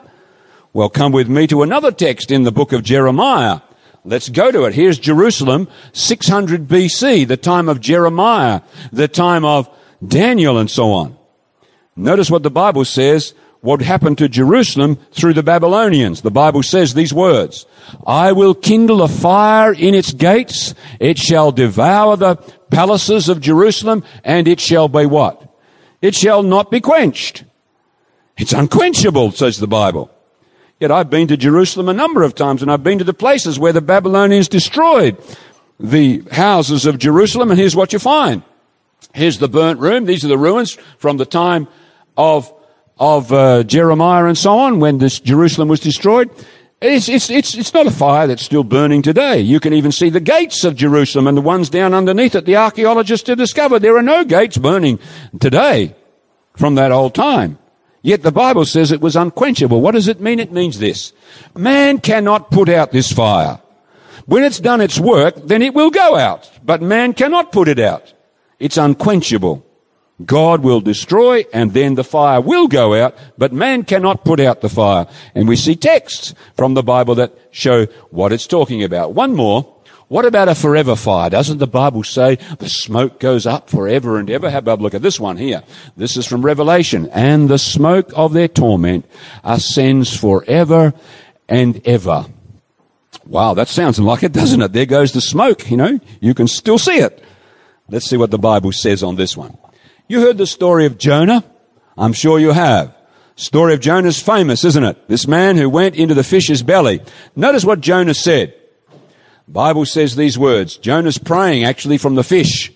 Well, 0.71 0.89
come 0.89 1.11
with 1.11 1.27
me 1.27 1.47
to 1.47 1.63
another 1.63 1.91
text 1.91 2.31
in 2.31 2.43
the 2.43 2.51
book 2.53 2.71
of 2.71 2.83
Jeremiah. 2.83 3.59
Let's 4.05 4.29
go 4.29 4.51
to 4.51 4.63
it. 4.63 4.73
Here's 4.73 4.97
Jerusalem, 4.97 5.67
600 5.91 6.65
BC, 6.65 7.27
the 7.27 7.35
time 7.35 7.67
of 7.67 7.81
Jeremiah, 7.81 8.61
the 8.93 9.09
time 9.09 9.43
of 9.43 9.69
Daniel 10.05 10.57
and 10.57 10.71
so 10.71 10.93
on. 10.93 11.17
Notice 11.97 12.31
what 12.31 12.43
the 12.43 12.49
Bible 12.49 12.85
says 12.85 13.33
what 13.61 13.81
happened 13.81 14.17
to 14.19 14.29
Jerusalem 14.29 14.97
through 15.11 15.33
the 15.33 15.43
Babylonians. 15.43 16.21
The 16.21 16.31
Bible 16.31 16.63
says 16.63 16.93
these 16.93 17.13
words, 17.13 17.65
I 18.07 18.31
will 18.31 18.55
kindle 18.55 19.01
a 19.01 19.07
fire 19.07 19.73
in 19.73 19.93
its 19.93 20.13
gates. 20.13 20.73
It 20.99 21.17
shall 21.17 21.51
devour 21.51 22.15
the 22.15 22.37
palaces 22.69 23.27
of 23.27 23.41
Jerusalem 23.41 24.03
and 24.23 24.47
it 24.47 24.59
shall 24.59 24.87
be 24.87 25.05
what? 25.05 25.45
It 26.01 26.15
shall 26.15 26.43
not 26.43 26.71
be 26.71 26.79
quenched. 26.79 27.43
It's 28.37 28.53
unquenchable, 28.53 29.31
says 29.31 29.57
the 29.57 29.67
Bible. 29.67 30.09
Yet 30.79 30.91
I've 30.91 31.09
been 31.09 31.27
to 31.27 31.35
Jerusalem 31.35 31.89
a 31.89 31.93
number 31.93 32.23
of 32.23 32.35
times 32.35 32.61
and 32.61 32.71
I've 32.71 32.83
been 32.83 32.99
to 32.99 33.03
the 33.03 33.13
places 33.13 33.59
where 33.59 33.73
the 33.73 33.81
Babylonians 33.81 34.47
destroyed 34.47 35.17
the 35.77 36.23
houses 36.31 36.85
of 36.85 36.97
Jerusalem 36.97 37.51
and 37.51 37.59
here's 37.59 37.75
what 37.75 37.91
you 37.91 37.99
find. 37.99 38.43
Here's 39.13 39.39
the 39.39 39.49
burnt 39.49 39.79
room. 39.79 40.05
These 40.05 40.23
are 40.23 40.29
the 40.29 40.37
ruins 40.37 40.77
from 40.97 41.17
the 41.17 41.25
time 41.25 41.67
of, 42.15 42.53
of 42.99 43.31
uh, 43.31 43.63
Jeremiah 43.63 44.25
and 44.25 44.37
so 44.37 44.59
on 44.59 44.79
when 44.79 44.97
this 44.97 45.19
Jerusalem 45.19 45.69
was 45.69 45.79
destroyed. 45.79 46.29
It's, 46.81 47.09
it's, 47.09 47.29
it's, 47.29 47.55
it's 47.55 47.73
not 47.73 47.87
a 47.87 47.91
fire 47.91 48.27
that's 48.27 48.43
still 48.43 48.63
burning 48.63 49.01
today. 49.01 49.39
You 49.39 49.59
can 49.59 49.73
even 49.73 49.91
see 49.91 50.09
the 50.09 50.19
gates 50.19 50.63
of 50.63 50.75
Jerusalem 50.75 51.27
and 51.27 51.37
the 51.37 51.41
ones 51.41 51.69
down 51.69 51.93
underneath 51.93 52.35
it. 52.35 52.45
The 52.45 52.55
archaeologists 52.55 53.27
have 53.27 53.37
discovered 53.37 53.79
there 53.79 53.97
are 53.97 54.01
no 54.01 54.23
gates 54.23 54.57
burning 54.57 54.99
today 55.39 55.95
from 56.55 56.75
that 56.75 56.91
old 56.91 57.15
time. 57.15 57.57
Yet 58.01 58.23
the 58.23 58.31
Bible 58.31 58.65
says 58.65 58.91
it 58.91 59.01
was 59.01 59.17
unquenchable. 59.17 59.81
What 59.81 59.91
does 59.91 60.07
it 60.07 60.21
mean? 60.21 60.39
It 60.39 60.53
means 60.53 60.79
this. 60.79 61.11
Man 61.53 61.99
cannot 61.99 62.49
put 62.49 62.69
out 62.69 62.91
this 62.91 63.11
fire. 63.11 63.59
When 64.25 64.43
it's 64.43 64.59
done 64.59 64.79
its 64.79 64.99
work, 64.99 65.35
then 65.35 65.61
it 65.61 65.73
will 65.73 65.89
go 65.89 66.15
out. 66.15 66.49
But 66.63 66.81
man 66.81 67.13
cannot 67.13 67.51
put 67.51 67.67
it 67.67 67.79
out. 67.79 68.13
It's 68.57 68.77
unquenchable. 68.77 69.65
God 70.25 70.63
will 70.63 70.81
destroy 70.81 71.45
and 71.53 71.73
then 71.73 71.95
the 71.95 72.03
fire 72.03 72.41
will 72.41 72.67
go 72.67 72.93
out, 72.93 73.15
but 73.37 73.53
man 73.53 73.83
cannot 73.83 74.25
put 74.25 74.39
out 74.39 74.61
the 74.61 74.69
fire. 74.69 75.07
And 75.33 75.47
we 75.47 75.55
see 75.55 75.75
texts 75.75 76.33
from 76.55 76.73
the 76.73 76.83
Bible 76.83 77.15
that 77.15 77.37
show 77.51 77.85
what 78.11 78.33
it's 78.33 78.47
talking 78.47 78.83
about. 78.83 79.13
One 79.13 79.35
more. 79.35 79.75
What 80.09 80.25
about 80.25 80.49
a 80.49 80.55
forever 80.55 80.95
fire? 80.95 81.29
Doesn't 81.29 81.59
the 81.59 81.67
Bible 81.67 82.03
say 82.03 82.39
the 82.57 82.67
smoke 82.67 83.19
goes 83.19 83.45
up 83.45 83.69
forever 83.69 84.17
and 84.17 84.27
ever? 84.31 84.49
Have 84.49 84.67
a 84.67 84.73
look 84.73 84.95
at 84.95 85.03
this 85.03 85.19
one 85.19 85.37
here? 85.37 85.61
This 85.95 86.17
is 86.17 86.25
from 86.25 86.41
Revelation. 86.41 87.07
And 87.11 87.47
the 87.47 87.59
smoke 87.59 88.11
of 88.15 88.33
their 88.33 88.47
torment 88.47 89.05
ascends 89.43 90.17
forever 90.17 90.95
and 91.47 91.79
ever. 91.87 92.25
Wow, 93.27 93.53
that 93.53 93.67
sounds 93.67 93.99
like 93.99 94.23
it, 94.23 94.31
doesn't 94.31 94.63
it? 94.63 94.73
There 94.73 94.87
goes 94.87 95.11
the 95.13 95.21
smoke, 95.21 95.69
you 95.69 95.77
know. 95.77 95.99
You 96.19 96.33
can 96.33 96.47
still 96.47 96.79
see 96.79 96.97
it. 96.97 97.23
Let's 97.87 98.09
see 98.09 98.17
what 98.17 98.31
the 98.31 98.39
Bible 98.39 98.71
says 98.71 99.03
on 99.03 99.15
this 99.15 99.37
one. 99.37 99.55
You 100.09 100.21
heard 100.21 100.39
the 100.39 100.47
story 100.47 100.87
of 100.87 100.97
Jonah? 100.97 101.45
I'm 101.95 102.13
sure 102.13 102.39
you 102.39 102.51
have. 102.51 102.95
Story 103.35 103.75
of 103.75 103.79
Jonah 103.79 104.07
is 104.07 104.19
famous, 104.19 104.65
isn't 104.65 104.83
it? 104.83 105.07
This 105.07 105.27
man 105.27 105.55
who 105.55 105.69
went 105.69 105.95
into 105.95 106.15
the 106.15 106.23
fish's 106.23 106.63
belly. 106.63 107.01
Notice 107.35 107.63
what 107.63 107.79
Jonah 107.79 108.15
said. 108.15 108.55
Bible 109.47 109.85
says 109.85 110.15
these 110.15 110.37
words. 110.37 110.77
Jonah's 110.77 111.19
praying 111.19 111.63
actually 111.63 111.99
from 111.99 112.15
the 112.15 112.23
fish. 112.23 112.73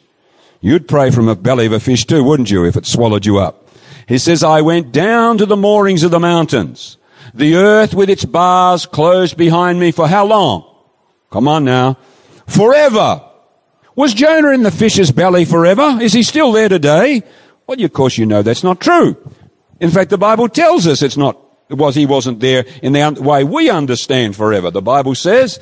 You'd 0.61 0.88
pray 0.88 1.09
from 1.09 1.25
the 1.25 1.36
belly 1.36 1.65
of 1.65 1.73
a 1.73 1.79
fish 1.79 2.05
too, 2.05 2.23
wouldn't 2.23 2.51
you, 2.51 2.65
if 2.65 2.77
it 2.77 2.86
swallowed 2.86 3.25
you 3.25 3.39
up? 3.39 3.67
He 4.07 4.19
says, 4.19 4.43
I 4.43 4.61
went 4.61 4.91
down 4.91 5.39
to 5.39 5.47
the 5.47 5.57
moorings 5.57 6.03
of 6.03 6.11
the 6.11 6.19
mountains. 6.19 6.97
The 7.34 7.55
earth 7.55 7.95
with 7.95 8.11
its 8.11 8.25
bars 8.25 8.86
closed 8.86 9.38
behind 9.38 9.79
me 9.79 9.91
for 9.91 10.07
how 10.07 10.27
long? 10.27 10.71
Come 11.31 11.47
on 11.47 11.65
now. 11.65 11.97
Forever. 12.45 13.27
Was 13.95 14.13
Jonah 14.13 14.49
in 14.49 14.63
the 14.63 14.71
fish's 14.71 15.11
belly 15.11 15.45
forever? 15.45 15.99
Is 16.01 16.13
he 16.13 16.23
still 16.23 16.51
there 16.51 16.69
today? 16.69 17.23
Well, 17.67 17.81
of 17.81 17.93
course 17.93 18.17
you 18.17 18.25
know 18.25 18.41
that's 18.41 18.63
not 18.63 18.79
true. 18.79 19.15
In 19.79 19.91
fact, 19.91 20.09
the 20.09 20.17
Bible 20.17 20.49
tells 20.49 20.87
us 20.87 21.01
it's 21.01 21.17
not, 21.17 21.39
it 21.69 21.75
was 21.75 21.95
he 21.95 22.05
wasn't 22.05 22.39
there 22.39 22.65
in 22.81 22.93
the 22.93 23.21
way 23.21 23.43
we 23.43 23.69
understand 23.69 24.35
forever. 24.35 24.71
The 24.71 24.81
Bible 24.81 25.15
says, 25.15 25.59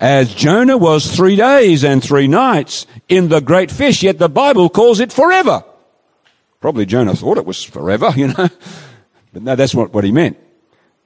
as 0.00 0.34
Jonah 0.34 0.78
was 0.78 1.14
three 1.14 1.36
days 1.36 1.84
and 1.84 2.02
three 2.02 2.28
nights 2.28 2.86
in 3.08 3.28
the 3.28 3.40
great 3.40 3.70
fish, 3.70 4.02
yet 4.02 4.18
the 4.18 4.28
Bible 4.28 4.68
calls 4.68 5.00
it 5.00 5.12
forever. 5.12 5.64
Probably 6.60 6.86
Jonah 6.86 7.14
thought 7.14 7.38
it 7.38 7.46
was 7.46 7.62
forever, 7.64 8.12
you 8.16 8.28
know. 8.28 8.48
But 9.32 9.42
no, 9.42 9.56
that's 9.56 9.74
not 9.74 9.92
what 9.92 10.04
he 10.04 10.12
meant. 10.12 10.38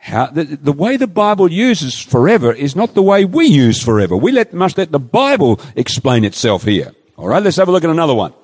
How, 0.05 0.27
the, 0.27 0.45
the, 0.45 0.71
way 0.71 0.99
the 0.99 1.07
Bible 1.07 1.51
uses 1.51 1.99
forever 1.99 2.53
is 2.53 2.77
not 2.77 2.93
the 2.93 3.01
way 3.01 3.25
we 3.25 3.47
use 3.47 3.83
forever. 3.83 4.15
We 4.15 4.33
let, 4.33 4.53
must 4.53 4.77
let 4.77 4.93
the 4.93 4.99
Bible 4.99 5.59
explain 5.77 6.27
itself 6.27 6.65
here. 6.65 6.93
Alright, 7.17 7.43
let's 7.43 7.57
have 7.57 7.69
a 7.69 7.73
look 7.73 7.85
at 7.85 7.89
another 7.91 8.15
one. 8.15 8.35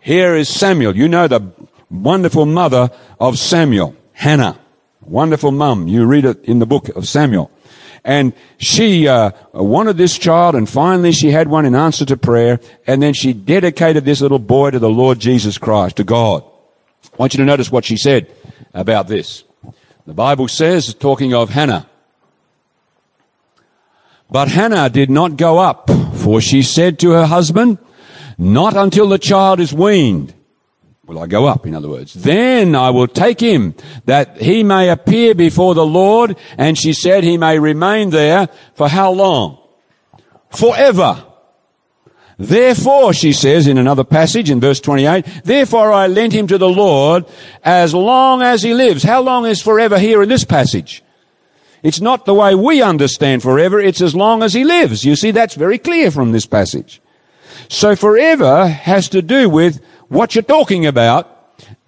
Here 0.00 0.36
is 0.36 0.50
Samuel. 0.50 0.94
You 0.94 1.08
know 1.08 1.26
the 1.26 1.50
wonderful 1.88 2.44
mother 2.44 2.90
of 3.18 3.38
Samuel, 3.38 3.96
Hannah. 4.12 4.60
Wonderful 5.00 5.50
mum. 5.50 5.88
You 5.88 6.04
read 6.04 6.26
it 6.26 6.44
in 6.44 6.58
the 6.58 6.66
book 6.66 6.90
of 6.90 7.08
Samuel. 7.08 7.50
And 8.04 8.34
she 8.58 9.08
uh, 9.08 9.30
wanted 9.54 9.96
this 9.96 10.18
child, 10.18 10.56
and 10.56 10.68
finally 10.68 11.12
she 11.12 11.30
had 11.30 11.48
one 11.48 11.64
in 11.64 11.74
answer 11.74 12.04
to 12.04 12.18
prayer, 12.18 12.60
and 12.86 13.02
then 13.02 13.14
she 13.14 13.32
dedicated 13.32 14.04
this 14.04 14.20
little 14.20 14.38
boy 14.38 14.72
to 14.72 14.78
the 14.78 14.90
Lord 14.90 15.20
Jesus 15.20 15.56
Christ, 15.56 15.96
to 15.96 16.04
God. 16.04 16.44
I 17.02 17.16
want 17.16 17.32
you 17.32 17.38
to 17.38 17.46
notice 17.46 17.72
what 17.72 17.86
she 17.86 17.96
said 17.96 18.30
about 18.74 19.08
this. 19.08 19.44
The 20.08 20.14
Bible 20.14 20.48
says, 20.48 20.94
talking 20.94 21.34
of 21.34 21.50
Hannah, 21.50 21.86
but 24.30 24.48
Hannah 24.48 24.88
did 24.88 25.10
not 25.10 25.36
go 25.36 25.58
up, 25.58 25.90
for 26.14 26.40
she 26.40 26.62
said 26.62 26.98
to 27.00 27.10
her 27.10 27.26
husband, 27.26 27.76
not 28.38 28.74
until 28.74 29.06
the 29.10 29.18
child 29.18 29.60
is 29.60 29.74
weaned 29.74 30.32
will 31.08 31.18
I 31.18 31.26
go 31.26 31.46
up, 31.46 31.66
in 31.66 31.74
other 31.74 31.88
words. 31.88 32.14
Then 32.14 32.74
I 32.74 32.90
will 32.90 33.08
take 33.08 33.40
him 33.40 33.74
that 34.04 34.40
he 34.40 34.62
may 34.62 34.90
appear 34.90 35.34
before 35.34 35.74
the 35.74 35.86
Lord. 35.86 36.36
And 36.58 36.76
she 36.76 36.92
said 36.92 37.24
he 37.24 37.38
may 37.38 37.58
remain 37.58 38.10
there 38.10 38.48
for 38.74 38.88
how 38.88 39.12
long? 39.12 39.58
Forever. 40.50 41.24
Therefore, 42.38 43.12
she 43.12 43.32
says 43.32 43.66
in 43.66 43.78
another 43.78 44.04
passage 44.04 44.48
in 44.48 44.60
verse 44.60 44.78
28, 44.78 45.42
therefore 45.44 45.92
I 45.92 46.06
lent 46.06 46.32
him 46.32 46.46
to 46.46 46.58
the 46.58 46.68
Lord 46.68 47.26
as 47.64 47.92
long 47.92 48.42
as 48.42 48.62
he 48.62 48.74
lives. 48.74 49.02
How 49.02 49.20
long 49.20 49.44
is 49.44 49.60
forever 49.60 49.98
here 49.98 50.22
in 50.22 50.28
this 50.28 50.44
passage? 50.44 51.02
It's 51.82 52.00
not 52.00 52.26
the 52.26 52.34
way 52.34 52.54
we 52.54 52.80
understand 52.80 53.42
forever, 53.42 53.80
it's 53.80 54.00
as 54.00 54.14
long 54.14 54.42
as 54.44 54.54
he 54.54 54.62
lives. 54.62 55.04
You 55.04 55.16
see, 55.16 55.32
that's 55.32 55.54
very 55.54 55.78
clear 55.78 56.12
from 56.12 56.30
this 56.30 56.46
passage. 56.46 57.00
So 57.68 57.96
forever 57.96 58.68
has 58.68 59.08
to 59.10 59.22
do 59.22 59.48
with 59.48 59.82
what 60.08 60.34
you're 60.34 60.42
talking 60.42 60.86
about 60.86 61.34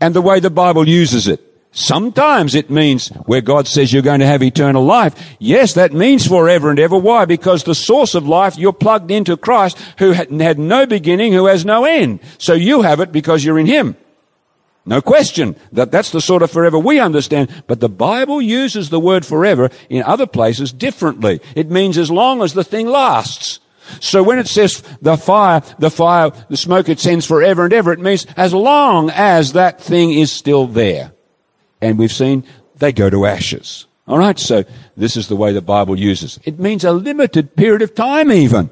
and 0.00 0.14
the 0.14 0.22
way 0.22 0.40
the 0.40 0.50
Bible 0.50 0.88
uses 0.88 1.28
it. 1.28 1.40
Sometimes 1.72 2.56
it 2.56 2.68
means 2.68 3.08
where 3.26 3.40
God 3.40 3.68
says 3.68 3.92
you're 3.92 4.02
going 4.02 4.20
to 4.20 4.26
have 4.26 4.42
eternal 4.42 4.84
life. 4.84 5.14
Yes, 5.38 5.74
that 5.74 5.92
means 5.92 6.26
forever 6.26 6.68
and 6.70 6.80
ever. 6.80 6.96
Why? 6.96 7.26
Because 7.26 7.62
the 7.62 7.76
source 7.76 8.16
of 8.16 8.26
life, 8.26 8.58
you're 8.58 8.72
plugged 8.72 9.10
into 9.10 9.36
Christ 9.36 9.78
who 9.98 10.10
had 10.10 10.30
no 10.32 10.84
beginning, 10.86 11.32
who 11.32 11.46
has 11.46 11.64
no 11.64 11.84
end. 11.84 12.18
So 12.38 12.54
you 12.54 12.82
have 12.82 12.98
it 12.98 13.12
because 13.12 13.44
you're 13.44 13.58
in 13.58 13.66
Him. 13.66 13.96
No 14.84 15.00
question 15.00 15.54
that 15.70 15.92
that's 15.92 16.10
the 16.10 16.20
sort 16.20 16.42
of 16.42 16.50
forever 16.50 16.76
we 16.76 16.98
understand. 16.98 17.50
But 17.68 17.78
the 17.78 17.88
Bible 17.88 18.42
uses 18.42 18.90
the 18.90 18.98
word 18.98 19.24
forever 19.24 19.70
in 19.88 20.02
other 20.02 20.26
places 20.26 20.72
differently. 20.72 21.40
It 21.54 21.70
means 21.70 21.98
as 21.98 22.10
long 22.10 22.42
as 22.42 22.54
the 22.54 22.64
thing 22.64 22.88
lasts. 22.88 23.60
So 24.00 24.24
when 24.24 24.40
it 24.40 24.48
says 24.48 24.82
the 25.02 25.16
fire, 25.16 25.62
the 25.78 25.90
fire, 25.90 26.30
the 26.48 26.56
smoke 26.56 26.88
it 26.88 26.98
sends 26.98 27.26
forever 27.26 27.64
and 27.64 27.72
ever, 27.72 27.92
it 27.92 28.00
means 28.00 28.26
as 28.36 28.52
long 28.52 29.10
as 29.10 29.52
that 29.52 29.80
thing 29.80 30.12
is 30.12 30.32
still 30.32 30.66
there. 30.66 31.12
And 31.80 31.98
we've 31.98 32.12
seen 32.12 32.44
they 32.76 32.92
go 32.92 33.10
to 33.10 33.26
ashes. 33.26 33.86
Alright, 34.08 34.38
so 34.38 34.64
this 34.96 35.16
is 35.16 35.28
the 35.28 35.36
way 35.36 35.52
the 35.52 35.62
Bible 35.62 35.98
uses. 35.98 36.40
It 36.44 36.58
means 36.58 36.84
a 36.84 36.92
limited 36.92 37.54
period 37.54 37.82
of 37.82 37.94
time 37.94 38.32
even 38.32 38.70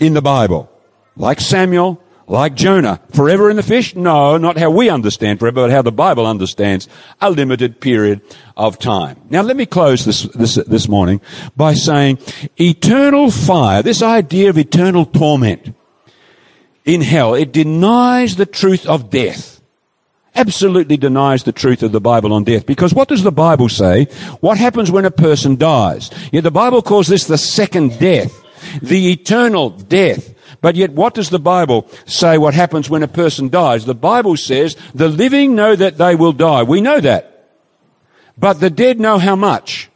in 0.00 0.14
the 0.14 0.22
Bible. 0.22 0.70
Like 1.16 1.40
Samuel, 1.40 2.02
like 2.26 2.54
Jonah. 2.54 3.00
Forever 3.14 3.50
in 3.50 3.56
the 3.56 3.62
fish? 3.62 3.94
No, 3.94 4.36
not 4.36 4.58
how 4.58 4.70
we 4.70 4.88
understand 4.90 5.38
forever, 5.38 5.62
but 5.62 5.70
how 5.70 5.82
the 5.82 5.92
Bible 5.92 6.26
understands 6.26 6.88
a 7.20 7.30
limited 7.30 7.80
period 7.80 8.20
of 8.56 8.78
time. 8.78 9.20
Now 9.30 9.42
let 9.42 9.56
me 9.56 9.66
close 9.66 10.04
this, 10.04 10.24
this, 10.34 10.56
this 10.56 10.88
morning 10.88 11.20
by 11.56 11.74
saying 11.74 12.18
eternal 12.56 13.30
fire, 13.30 13.82
this 13.82 14.02
idea 14.02 14.50
of 14.50 14.58
eternal 14.58 15.06
torment 15.06 15.74
in 16.84 17.00
hell, 17.00 17.34
it 17.34 17.52
denies 17.52 18.36
the 18.36 18.46
truth 18.46 18.86
of 18.86 19.10
death 19.10 19.57
absolutely 20.38 20.96
denies 20.96 21.44
the 21.44 21.52
truth 21.52 21.82
of 21.82 21.92
the 21.92 22.00
Bible 22.00 22.32
on 22.32 22.44
death. 22.44 22.64
Because 22.64 22.94
what 22.94 23.08
does 23.08 23.22
the 23.22 23.32
Bible 23.32 23.68
say? 23.68 24.04
What 24.40 24.56
happens 24.56 24.90
when 24.90 25.04
a 25.04 25.10
person 25.10 25.56
dies? 25.56 26.10
Yeah, 26.32 26.40
the 26.40 26.50
Bible 26.50 26.80
calls 26.82 27.08
this 27.08 27.26
the 27.26 27.38
second 27.38 27.98
death, 27.98 28.32
the 28.80 29.10
eternal 29.12 29.70
death. 29.70 30.34
But 30.60 30.76
yet, 30.76 30.92
what 30.92 31.14
does 31.14 31.30
the 31.30 31.38
Bible 31.38 31.88
say 32.06 32.38
what 32.38 32.54
happens 32.54 32.88
when 32.88 33.02
a 33.02 33.08
person 33.08 33.48
dies? 33.48 33.84
The 33.84 33.94
Bible 33.94 34.36
says 34.36 34.76
the 34.94 35.08
living 35.08 35.54
know 35.54 35.76
that 35.76 35.98
they 35.98 36.14
will 36.14 36.32
die. 36.32 36.62
We 36.62 36.80
know 36.80 37.00
that. 37.00 37.54
But 38.36 38.60
the 38.60 38.70
dead 38.70 39.00
know 39.00 39.18
how 39.18 39.36
much? 39.36 39.90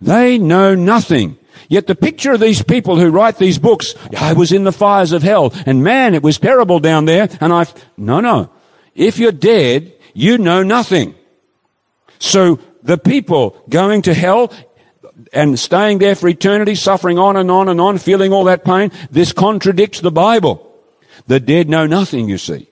They 0.00 0.38
know 0.38 0.74
nothing. 0.74 1.38
Yet 1.68 1.86
the 1.86 1.94
picture 1.94 2.32
of 2.32 2.40
these 2.40 2.62
people 2.62 2.96
who 2.96 3.10
write 3.10 3.38
these 3.38 3.58
books, 3.58 3.94
I 4.18 4.32
was 4.34 4.52
in 4.52 4.64
the 4.64 4.72
fires 4.72 5.12
of 5.12 5.22
hell, 5.22 5.52
and 5.66 5.82
man, 5.82 6.14
it 6.14 6.22
was 6.22 6.38
terrible 6.38 6.80
down 6.80 7.06
there, 7.06 7.28
and 7.40 7.52
I've 7.52 7.72
no, 7.96 8.20
no. 8.20 8.50
If 8.94 9.18
you're 9.18 9.32
dead, 9.32 9.92
you 10.12 10.38
know 10.38 10.62
nothing. 10.62 11.14
So 12.18 12.60
the 12.82 12.98
people 12.98 13.62
going 13.68 14.02
to 14.02 14.14
hell, 14.14 14.52
and 15.32 15.58
staying 15.58 15.98
there 15.98 16.14
for 16.14 16.28
eternity, 16.28 16.74
suffering 16.74 17.18
on 17.18 17.36
and 17.36 17.50
on 17.50 17.68
and 17.68 17.80
on, 17.80 17.98
feeling 17.98 18.32
all 18.32 18.44
that 18.44 18.64
pain, 18.64 18.90
this 19.10 19.32
contradicts 19.32 20.00
the 20.00 20.10
Bible. 20.10 20.70
The 21.26 21.40
dead 21.40 21.68
know 21.68 21.86
nothing, 21.86 22.28
you 22.28 22.38
see. 22.38 22.68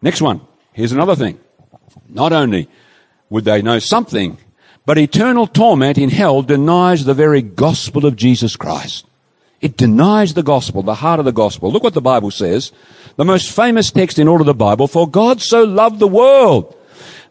Next 0.00 0.20
one. 0.20 0.40
Here's 0.72 0.92
another 0.92 1.16
thing. 1.16 1.38
Not 2.08 2.32
only 2.32 2.68
would 3.30 3.44
they 3.44 3.62
know 3.62 3.78
something, 3.78 4.38
but 4.84 4.98
eternal 4.98 5.46
torment 5.46 5.98
in 5.98 6.10
hell 6.10 6.42
denies 6.42 7.04
the 7.04 7.14
very 7.14 7.42
gospel 7.42 8.04
of 8.04 8.16
Jesus 8.16 8.56
Christ. 8.56 9.06
It 9.62 9.76
denies 9.76 10.34
the 10.34 10.42
gospel, 10.42 10.82
the 10.82 10.96
heart 10.96 11.20
of 11.20 11.24
the 11.24 11.32
gospel. 11.32 11.70
Look 11.70 11.84
what 11.84 11.94
the 11.94 12.02
Bible 12.02 12.32
says. 12.32 12.72
The 13.16 13.24
most 13.24 13.50
famous 13.50 13.92
text 13.92 14.18
in 14.18 14.26
all 14.28 14.40
of 14.40 14.46
the 14.46 14.54
Bible. 14.54 14.88
For 14.88 15.08
God 15.08 15.40
so 15.40 15.62
loved 15.62 16.00
the 16.00 16.08
world 16.08 16.76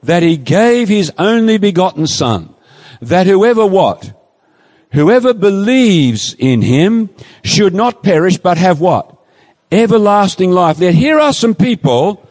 that 0.02 0.24
he 0.24 0.38
gave 0.38 0.88
his 0.88 1.12
only 1.18 1.58
begotten 1.58 2.08
son 2.08 2.56
that 3.02 3.28
whoever 3.28 3.66
what? 3.66 4.18
Whoever 4.94 5.34
believes 5.34 6.34
in 6.38 6.62
him 6.62 7.10
should 7.44 7.74
not 7.74 8.04
perish 8.04 8.38
but 8.38 8.58
have 8.58 8.80
what? 8.80 9.18
Everlasting 9.72 10.52
life. 10.52 10.80
Now 10.80 10.92
here 10.92 11.20
are 11.20 11.34
some 11.34 11.56
people 11.56 12.26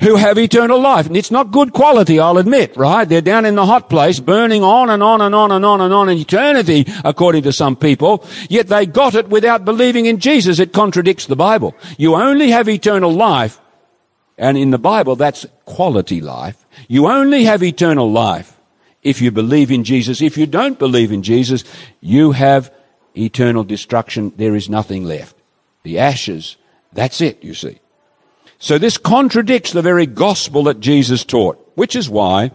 who 0.00 0.16
have 0.16 0.38
eternal 0.38 0.80
life. 0.80 1.06
And 1.06 1.16
it's 1.16 1.30
not 1.30 1.50
good 1.50 1.72
quality, 1.72 2.18
I'll 2.18 2.38
admit, 2.38 2.76
right? 2.76 3.08
They're 3.08 3.20
down 3.20 3.44
in 3.46 3.54
the 3.54 3.66
hot 3.66 3.88
place, 3.90 4.20
burning 4.20 4.62
on 4.62 4.90
and 4.90 5.02
on 5.02 5.20
and 5.20 5.34
on 5.34 5.52
and 5.52 5.64
on 5.64 5.80
and 5.80 5.92
on 5.92 6.08
in 6.08 6.18
eternity, 6.18 6.86
according 7.04 7.42
to 7.44 7.52
some 7.52 7.76
people. 7.76 8.26
Yet 8.48 8.68
they 8.68 8.86
got 8.86 9.14
it 9.14 9.28
without 9.28 9.64
believing 9.64 10.06
in 10.06 10.18
Jesus. 10.18 10.58
It 10.58 10.72
contradicts 10.72 11.26
the 11.26 11.36
Bible. 11.36 11.74
You 11.98 12.14
only 12.14 12.50
have 12.50 12.68
eternal 12.68 13.12
life, 13.12 13.60
and 14.36 14.58
in 14.58 14.70
the 14.70 14.78
Bible, 14.78 15.16
that's 15.16 15.46
quality 15.64 16.20
life. 16.20 16.64
You 16.88 17.06
only 17.06 17.44
have 17.44 17.62
eternal 17.62 18.10
life 18.10 18.58
if 19.02 19.22
you 19.22 19.30
believe 19.30 19.70
in 19.70 19.84
Jesus. 19.84 20.20
If 20.20 20.36
you 20.36 20.46
don't 20.46 20.78
believe 20.78 21.12
in 21.12 21.22
Jesus, 21.22 21.62
you 22.00 22.32
have 22.32 22.72
eternal 23.16 23.62
destruction. 23.62 24.32
There 24.36 24.56
is 24.56 24.68
nothing 24.68 25.04
left. 25.04 25.36
The 25.84 25.98
ashes, 25.98 26.56
that's 26.92 27.20
it, 27.20 27.44
you 27.44 27.54
see. 27.54 27.78
So 28.64 28.78
this 28.78 28.96
contradicts 28.96 29.72
the 29.72 29.82
very 29.82 30.06
gospel 30.06 30.62
that 30.62 30.80
Jesus 30.80 31.22
taught, 31.22 31.58
which 31.74 31.94
is 31.94 32.08
why 32.08 32.50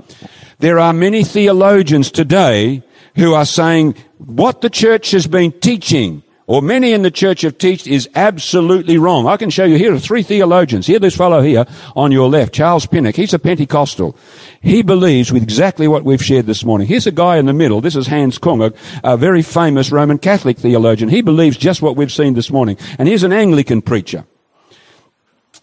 there 0.57 0.79
are 0.79 0.91
many 0.91 1.23
theologians 1.23 2.09
today 2.09 2.81
who 3.15 3.35
are 3.35 3.45
saying 3.45 3.93
what 4.17 4.61
the 4.61 4.71
church 4.71 5.11
has 5.11 5.27
been 5.27 5.51
teaching 5.51 6.23
or 6.47 6.63
many 6.63 6.93
in 6.93 7.03
the 7.03 7.11
church 7.11 7.41
have 7.41 7.59
taught 7.59 7.85
is 7.85 8.09
absolutely 8.15 8.97
wrong. 8.97 9.27
I 9.27 9.37
can 9.37 9.51
show 9.51 9.65
you 9.65 9.77
here 9.77 9.93
are 9.93 9.99
three 9.99 10.23
theologians. 10.23 10.87
Here, 10.87 10.97
this 10.97 11.15
fellow 11.15 11.43
here 11.43 11.67
on 11.95 12.11
your 12.11 12.27
left, 12.27 12.55
Charles 12.55 12.87
Pinnock. 12.87 13.15
He's 13.15 13.35
a 13.35 13.37
Pentecostal. 13.37 14.17
He 14.63 14.81
believes 14.81 15.31
with 15.31 15.43
exactly 15.43 15.87
what 15.87 16.05
we've 16.05 16.25
shared 16.25 16.47
this 16.47 16.65
morning. 16.65 16.87
Here's 16.87 17.05
a 17.05 17.11
guy 17.11 17.37
in 17.37 17.45
the 17.45 17.53
middle. 17.53 17.81
This 17.81 17.95
is 17.95 18.07
Hans 18.07 18.39
Kung, 18.39 18.63
a, 18.63 18.73
a 19.03 19.15
very 19.15 19.43
famous 19.43 19.91
Roman 19.91 20.17
Catholic 20.17 20.57
theologian. 20.57 21.07
He 21.11 21.21
believes 21.21 21.55
just 21.55 21.83
what 21.83 21.95
we've 21.95 22.11
seen 22.11 22.33
this 22.33 22.49
morning. 22.49 22.79
And 22.97 23.07
here's 23.07 23.21
an 23.21 23.31
Anglican 23.31 23.83
preacher. 23.83 24.25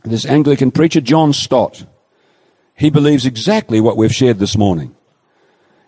This 0.06 0.24
Anglican 0.24 0.70
preacher, 0.70 1.00
John 1.00 1.32
Stott. 1.32 1.84
He 2.74 2.90
believes 2.90 3.26
exactly 3.26 3.80
what 3.80 3.96
we've 3.96 4.14
shared 4.14 4.38
this 4.38 4.56
morning. 4.56 4.94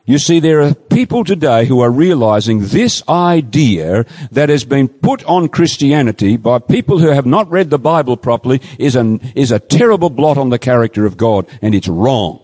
You 0.07 0.19
see, 0.19 0.41
there 0.41 0.61
are 0.63 0.75
people 0.75 1.23
today 1.23 1.67
who 1.67 1.81
are 1.81 1.91
realizing 1.91 2.61
this 2.61 3.07
idea 3.09 4.07
that 4.33 4.49
has 4.49 4.65
been 4.65 4.89
put 4.89 5.23
on 5.25 5.49
Christianity 5.49 6.37
by 6.37 6.59
people 6.59 6.99
who 6.99 7.09
have 7.09 7.27
not 7.27 7.49
read 7.49 7.71
the 7.71 7.79
Bible 7.79 8.17
properly 8.17 8.61
is, 8.79 8.97
an, 8.97 9.21
is 9.37 9.53
a 9.53 9.61
terrible 9.61 10.11
blot 10.11 10.37
on 10.37 10.49
the 10.49 10.59
character 10.59 11.07
of 11.07 11.17
God, 11.17 11.47
and 11.63 11.75
it's 11.75 11.89
wrong. 11.89 12.43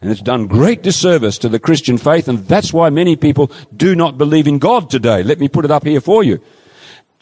And 0.00 0.12
it's 0.12 0.20
done 0.20 0.46
great 0.46 0.82
disservice 0.82 1.38
to 1.38 1.48
the 1.48 1.58
Christian 1.58 1.98
faith, 1.98 2.28
and 2.28 2.46
that's 2.46 2.72
why 2.72 2.90
many 2.90 3.16
people 3.16 3.50
do 3.74 3.96
not 3.96 4.18
believe 4.18 4.46
in 4.46 4.58
God 4.58 4.90
today. 4.90 5.22
Let 5.22 5.40
me 5.40 5.48
put 5.48 5.64
it 5.64 5.70
up 5.72 5.84
here 5.84 6.02
for 6.02 6.22
you. 6.22 6.40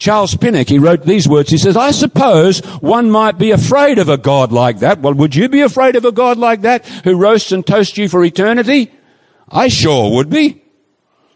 Charles 0.03 0.35
Pinnock, 0.35 0.67
he 0.67 0.79
wrote 0.79 1.05
these 1.05 1.29
words. 1.29 1.49
He 1.49 1.57
says, 1.57 1.77
I 1.77 1.91
suppose 1.91 2.59
one 2.81 3.09
might 3.09 3.37
be 3.37 3.51
afraid 3.51 3.99
of 3.99 4.09
a 4.09 4.17
God 4.17 4.51
like 4.51 4.79
that. 4.79 4.99
Well, 4.99 5.13
would 5.13 5.33
you 5.33 5.47
be 5.47 5.61
afraid 5.61 5.95
of 5.95 6.03
a 6.03 6.11
God 6.11 6.37
like 6.37 6.63
that 6.63 6.85
who 7.05 7.15
roasts 7.15 7.53
and 7.53 7.65
toasts 7.65 7.97
you 7.97 8.09
for 8.09 8.21
eternity? 8.21 8.91
I 9.47 9.69
sure 9.69 10.13
would 10.13 10.29
be. 10.29 10.61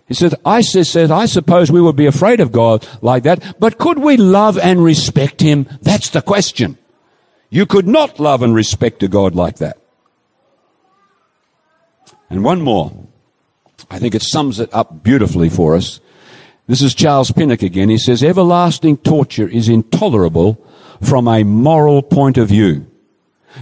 He 0.09 0.13
said, 0.13 0.35
I 0.43 0.59
says, 0.59 1.09
I 1.09 1.27
suppose 1.27 1.71
we 1.71 1.79
would 1.79 1.95
be 1.95 2.07
afraid 2.07 2.41
of 2.41 2.51
God 2.51 2.85
like 3.01 3.23
that, 3.23 3.57
but 3.57 3.77
could 3.77 3.99
we 3.99 4.17
love 4.17 4.57
and 4.57 4.83
respect 4.83 5.39
Him? 5.39 5.69
That's 5.81 6.09
the 6.09 6.21
question. 6.21 6.77
You 7.49 7.65
could 7.65 7.87
not 7.87 8.19
love 8.19 8.41
and 8.41 8.53
respect 8.53 9.01
a 9.01 9.07
God 9.07 9.33
like 9.33 9.59
that. 9.59 9.77
And 12.29 12.43
one 12.43 12.61
more. 12.61 12.91
I 13.89 13.97
think 13.99 14.13
it 14.13 14.23
sums 14.23 14.59
it 14.59 14.69
up 14.73 15.03
beautifully 15.03 15.47
for 15.47 15.77
us. 15.77 16.01
This 16.67 16.81
is 16.81 16.93
Charles 16.93 17.31
Pinnock 17.31 17.61
again. 17.63 17.89
He 17.89 17.97
says, 17.97 18.21
everlasting 18.21 18.97
torture 18.97 19.47
is 19.47 19.69
intolerable 19.69 20.63
from 21.01 21.27
a 21.27 21.43
moral 21.43 22.01
point 22.01 22.37
of 22.37 22.49
view 22.49 22.85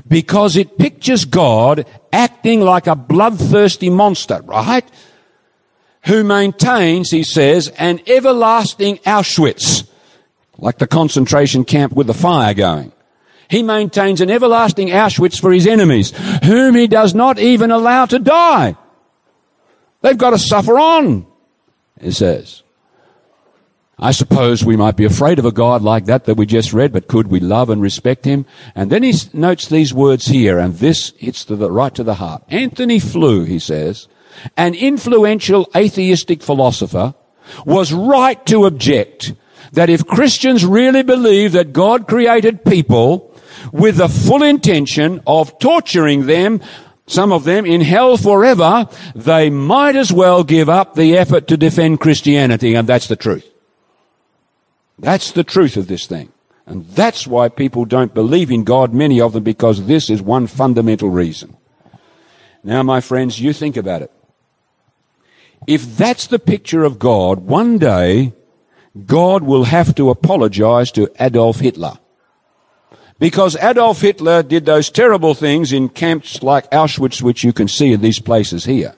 because 0.07 0.55
it 0.55 0.77
pictures 0.77 1.23
God 1.25 1.87
acting 2.11 2.61
like 2.61 2.87
a 2.87 2.95
bloodthirsty 2.95 3.89
monster, 3.89 4.41
right? 4.43 4.89
Who 6.05 6.23
maintains, 6.23 7.11
he 7.11 7.23
says, 7.23 7.67
an 7.77 8.01
everlasting 8.07 8.97
Auschwitz, 8.99 9.87
like 10.57 10.79
the 10.79 10.87
concentration 10.87 11.63
camp 11.63 11.93
with 11.93 12.07
the 12.07 12.13
fire 12.13 12.53
going. 12.53 12.91
He 13.49 13.61
maintains 13.61 14.21
an 14.21 14.31
everlasting 14.31 14.87
Auschwitz 14.89 15.39
for 15.39 15.51
his 15.51 15.67
enemies, 15.67 16.11
whom 16.43 16.73
he 16.73 16.87
does 16.87 17.13
not 17.13 17.37
even 17.37 17.69
allow 17.69 18.07
to 18.07 18.17
die. 18.17 18.75
They've 20.01 20.17
got 20.17 20.31
to 20.31 20.39
suffer 20.39 20.79
on, 20.79 21.27
he 22.01 22.11
says. 22.11 22.63
I 23.97 24.11
suppose 24.11 24.65
we 24.65 24.75
might 24.75 24.97
be 24.97 25.05
afraid 25.05 25.39
of 25.39 25.45
a 25.45 25.53
God 25.53 25.81
like 25.81 26.05
that 26.05 26.25
that 26.25 26.35
we 26.35 26.45
just 26.45 26.73
read, 26.73 26.91
but 26.91 27.07
could 27.07 27.27
we 27.27 27.39
love 27.39 27.69
and 27.69 27.81
respect 27.81 28.25
him? 28.25 28.45
And 28.75 28.91
then 28.91 29.03
he 29.03 29.13
notes 29.31 29.67
these 29.67 29.93
words 29.93 30.27
here, 30.27 30.59
and 30.59 30.75
this 30.75 31.13
hits 31.17 31.45
the, 31.45 31.71
right 31.71 31.95
to 31.95 32.03
the 32.03 32.15
heart. 32.15 32.43
Antony 32.49 32.99
Flew, 32.99 33.45
he 33.45 33.57
says, 33.57 34.09
an 34.57 34.73
influential 34.73 35.69
atheistic 35.73 36.43
philosopher, 36.43 37.15
was 37.65 37.93
right 37.93 38.43
to 38.47 38.65
object 38.65 39.33
that 39.71 39.89
if 39.89 40.05
Christians 40.05 40.65
really 40.65 41.03
believe 41.03 41.53
that 41.53 41.71
God 41.71 42.07
created 42.07 42.65
people 42.65 43.33
with 43.71 43.97
the 43.97 44.09
full 44.09 44.43
intention 44.43 45.21
of 45.25 45.57
torturing 45.59 46.25
them, 46.25 46.59
some 47.07 47.31
of 47.31 47.45
them 47.45 47.65
in 47.65 47.79
hell 47.79 48.17
forever, 48.17 48.89
they 49.15 49.49
might 49.49 49.95
as 49.95 50.11
well 50.11 50.43
give 50.43 50.67
up 50.67 50.95
the 50.95 51.17
effort 51.17 51.47
to 51.47 51.55
defend 51.55 52.01
Christianity, 52.01 52.73
and 52.73 52.89
that's 52.89 53.07
the 53.07 53.15
truth. 53.15 53.54
That's 54.97 55.31
the 55.31 55.43
truth 55.43 55.77
of 55.77 55.87
this 55.87 56.07
thing. 56.07 56.31
And 56.65 56.87
that's 56.87 57.27
why 57.27 57.49
people 57.49 57.85
don't 57.85 58.13
believe 58.13 58.49
in 58.49 58.63
God, 58.63 58.93
many 58.93 59.21
of 59.21 59.33
them, 59.33 59.43
because 59.43 59.85
this 59.85 60.09
is 60.09 60.21
one 60.21 60.47
fundamental 60.47 61.09
reason. 61.09 61.57
Now, 62.63 62.81
my 62.81 63.01
friends, 63.01 63.39
you 63.39 63.53
think 63.53 63.77
about 63.77 64.01
it. 64.01 64.11
If 65.67 65.97
that's 65.97 66.27
the 66.27 66.39
picture 66.39 66.83
of 66.83 66.97
God, 66.97 67.41
one 67.41 67.77
day, 67.77 68.33
God 69.05 69.43
will 69.43 69.65
have 69.65 69.93
to 69.95 70.09
apologize 70.09 70.91
to 70.91 71.11
Adolf 71.19 71.59
Hitler. 71.59 71.99
Because 73.19 73.55
Adolf 73.57 74.01
Hitler 74.01 74.43
did 74.43 74.65
those 74.65 74.89
terrible 74.89 75.33
things 75.33 75.71
in 75.71 75.89
camps 75.89 76.41
like 76.43 76.69
Auschwitz, 76.71 77.21
which 77.21 77.43
you 77.43 77.53
can 77.53 77.67
see 77.67 77.93
in 77.93 78.01
these 78.01 78.19
places 78.19 78.65
here. 78.65 78.95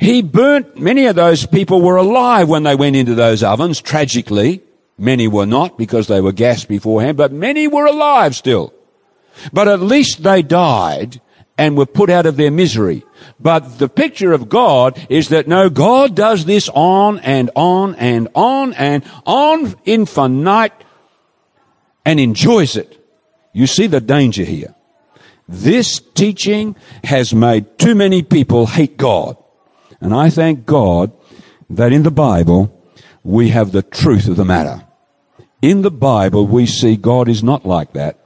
He 0.00 0.22
burnt, 0.22 0.78
many 0.78 1.06
of 1.06 1.16
those 1.16 1.46
people 1.46 1.82
were 1.82 1.96
alive 1.96 2.48
when 2.48 2.62
they 2.62 2.74
went 2.74 2.96
into 2.96 3.14
those 3.14 3.42
ovens, 3.42 3.80
tragically. 3.80 4.62
Many 5.00 5.28
were 5.28 5.46
not 5.46 5.78
because 5.78 6.08
they 6.08 6.20
were 6.20 6.30
gassed 6.30 6.68
beforehand, 6.68 7.16
but 7.16 7.32
many 7.32 7.66
were 7.66 7.86
alive 7.86 8.36
still. 8.36 8.74
But 9.50 9.66
at 9.66 9.80
least 9.80 10.22
they 10.22 10.42
died 10.42 11.22
and 11.56 11.74
were 11.74 11.86
put 11.86 12.10
out 12.10 12.26
of 12.26 12.36
their 12.36 12.50
misery. 12.50 13.02
But 13.40 13.78
the 13.78 13.88
picture 13.88 14.34
of 14.34 14.50
God 14.50 15.06
is 15.08 15.30
that 15.30 15.48
no, 15.48 15.70
God 15.70 16.14
does 16.14 16.44
this 16.44 16.68
on 16.74 17.18
and 17.20 17.50
on 17.54 17.94
and 17.94 18.28
on 18.34 18.74
and 18.74 19.02
on 19.24 19.74
infinite 19.86 20.74
and 22.04 22.20
enjoys 22.20 22.76
it. 22.76 23.02
You 23.54 23.66
see 23.66 23.86
the 23.86 24.02
danger 24.02 24.44
here. 24.44 24.74
This 25.48 25.98
teaching 26.12 26.76
has 27.04 27.32
made 27.32 27.78
too 27.78 27.94
many 27.94 28.22
people 28.22 28.66
hate 28.66 28.98
God. 28.98 29.38
And 30.02 30.12
I 30.12 30.28
thank 30.28 30.66
God 30.66 31.10
that 31.70 31.90
in 31.90 32.02
the 32.02 32.10
Bible 32.10 32.78
we 33.24 33.48
have 33.48 33.72
the 33.72 33.82
truth 33.82 34.28
of 34.28 34.36
the 34.36 34.44
matter. 34.44 34.84
In 35.62 35.82
the 35.82 35.90
Bible, 35.90 36.46
we 36.46 36.66
see 36.66 36.96
God 36.96 37.28
is 37.28 37.42
not 37.42 37.66
like 37.66 37.92
that. 37.92 38.18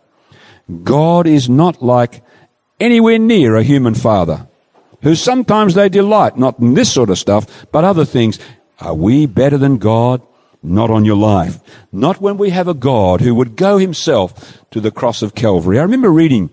God 0.82 1.26
is 1.26 1.48
not 1.48 1.82
like 1.82 2.22
anywhere 2.80 3.18
near 3.18 3.56
a 3.56 3.62
human 3.62 3.94
father 3.94 4.46
who 5.02 5.14
sometimes 5.14 5.74
they 5.74 5.88
delight, 5.88 6.38
not 6.38 6.58
in 6.58 6.74
this 6.74 6.92
sort 6.92 7.10
of 7.10 7.18
stuff, 7.18 7.66
but 7.70 7.84
other 7.84 8.04
things. 8.04 8.38
Are 8.80 8.94
we 8.94 9.26
better 9.26 9.58
than 9.58 9.78
God? 9.78 10.22
Not 10.62 10.90
on 10.90 11.04
your 11.04 11.16
life. 11.16 11.60
Not 11.92 12.22
when 12.22 12.38
we 12.38 12.50
have 12.50 12.68
a 12.68 12.74
God 12.74 13.20
who 13.20 13.34
would 13.34 13.54
go 13.54 13.76
himself 13.76 14.62
to 14.70 14.80
the 14.80 14.90
cross 14.90 15.20
of 15.20 15.34
Calvary. 15.34 15.78
I 15.78 15.82
remember 15.82 16.10
reading 16.10 16.48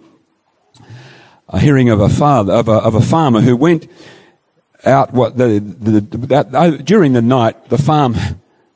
a 1.48 1.60
hearing 1.60 1.90
of 1.90 2.02
a 2.02 2.10
father, 2.10 2.54
of 2.54 2.68
a, 2.68 2.74
of 2.74 2.94
a 2.94 3.02
farmer 3.02 3.40
who 3.40 3.56
went 3.56 3.88
out 4.86 5.14
what 5.14 5.38
the, 5.38 5.60
the, 5.60 6.02
that, 6.28 6.54
uh, 6.54 6.72
during 6.72 7.14
the 7.14 7.22
night, 7.22 7.70
the 7.70 7.78
farm 7.78 8.16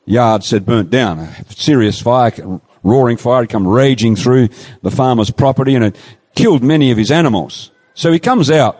yard 0.06 0.44
said 0.44 0.64
burnt 0.64 0.90
down. 0.90 1.18
A 1.18 1.36
serious 1.50 2.00
fire, 2.00 2.60
roaring 2.82 3.18
fire 3.18 3.42
had 3.42 3.50
come 3.50 3.66
raging 3.66 4.16
through 4.16 4.48
the 4.82 4.90
farmer's 4.90 5.30
property 5.30 5.74
and 5.74 5.84
it 5.84 5.96
killed 6.34 6.62
many 6.62 6.90
of 6.90 6.96
his 6.96 7.10
animals. 7.10 7.70
So 7.94 8.12
he 8.12 8.18
comes 8.18 8.50
out 8.50 8.78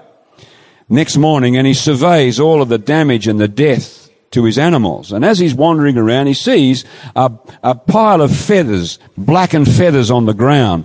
next 0.88 1.16
morning 1.16 1.56
and 1.56 1.66
he 1.66 1.74
surveys 1.74 2.40
all 2.40 2.62
of 2.62 2.68
the 2.68 2.78
damage 2.78 3.26
and 3.26 3.38
the 3.38 3.48
death 3.48 4.08
to 4.30 4.44
his 4.44 4.58
animals. 4.58 5.12
And 5.12 5.24
as 5.24 5.38
he's 5.38 5.54
wandering 5.54 5.96
around, 5.96 6.26
he 6.26 6.34
sees 6.34 6.84
a, 7.14 7.32
a 7.62 7.74
pile 7.74 8.22
of 8.22 8.34
feathers, 8.34 8.98
blackened 9.16 9.70
feathers 9.70 10.10
on 10.10 10.26
the 10.26 10.34
ground. 10.34 10.84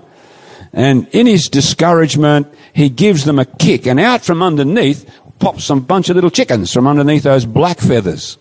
And 0.73 1.07
in 1.09 1.27
his 1.27 1.49
discouragement, 1.49 2.47
he 2.73 2.89
gives 2.89 3.25
them 3.25 3.39
a 3.39 3.45
kick 3.45 3.85
and 3.87 3.99
out 3.99 4.23
from 4.23 4.41
underneath 4.41 5.09
pops 5.39 5.65
some 5.65 5.81
bunch 5.81 6.09
of 6.09 6.15
little 6.15 6.29
chickens 6.29 6.71
from 6.71 6.87
underneath 6.87 7.23
those 7.23 7.45
black 7.45 7.79
feathers. 7.79 8.37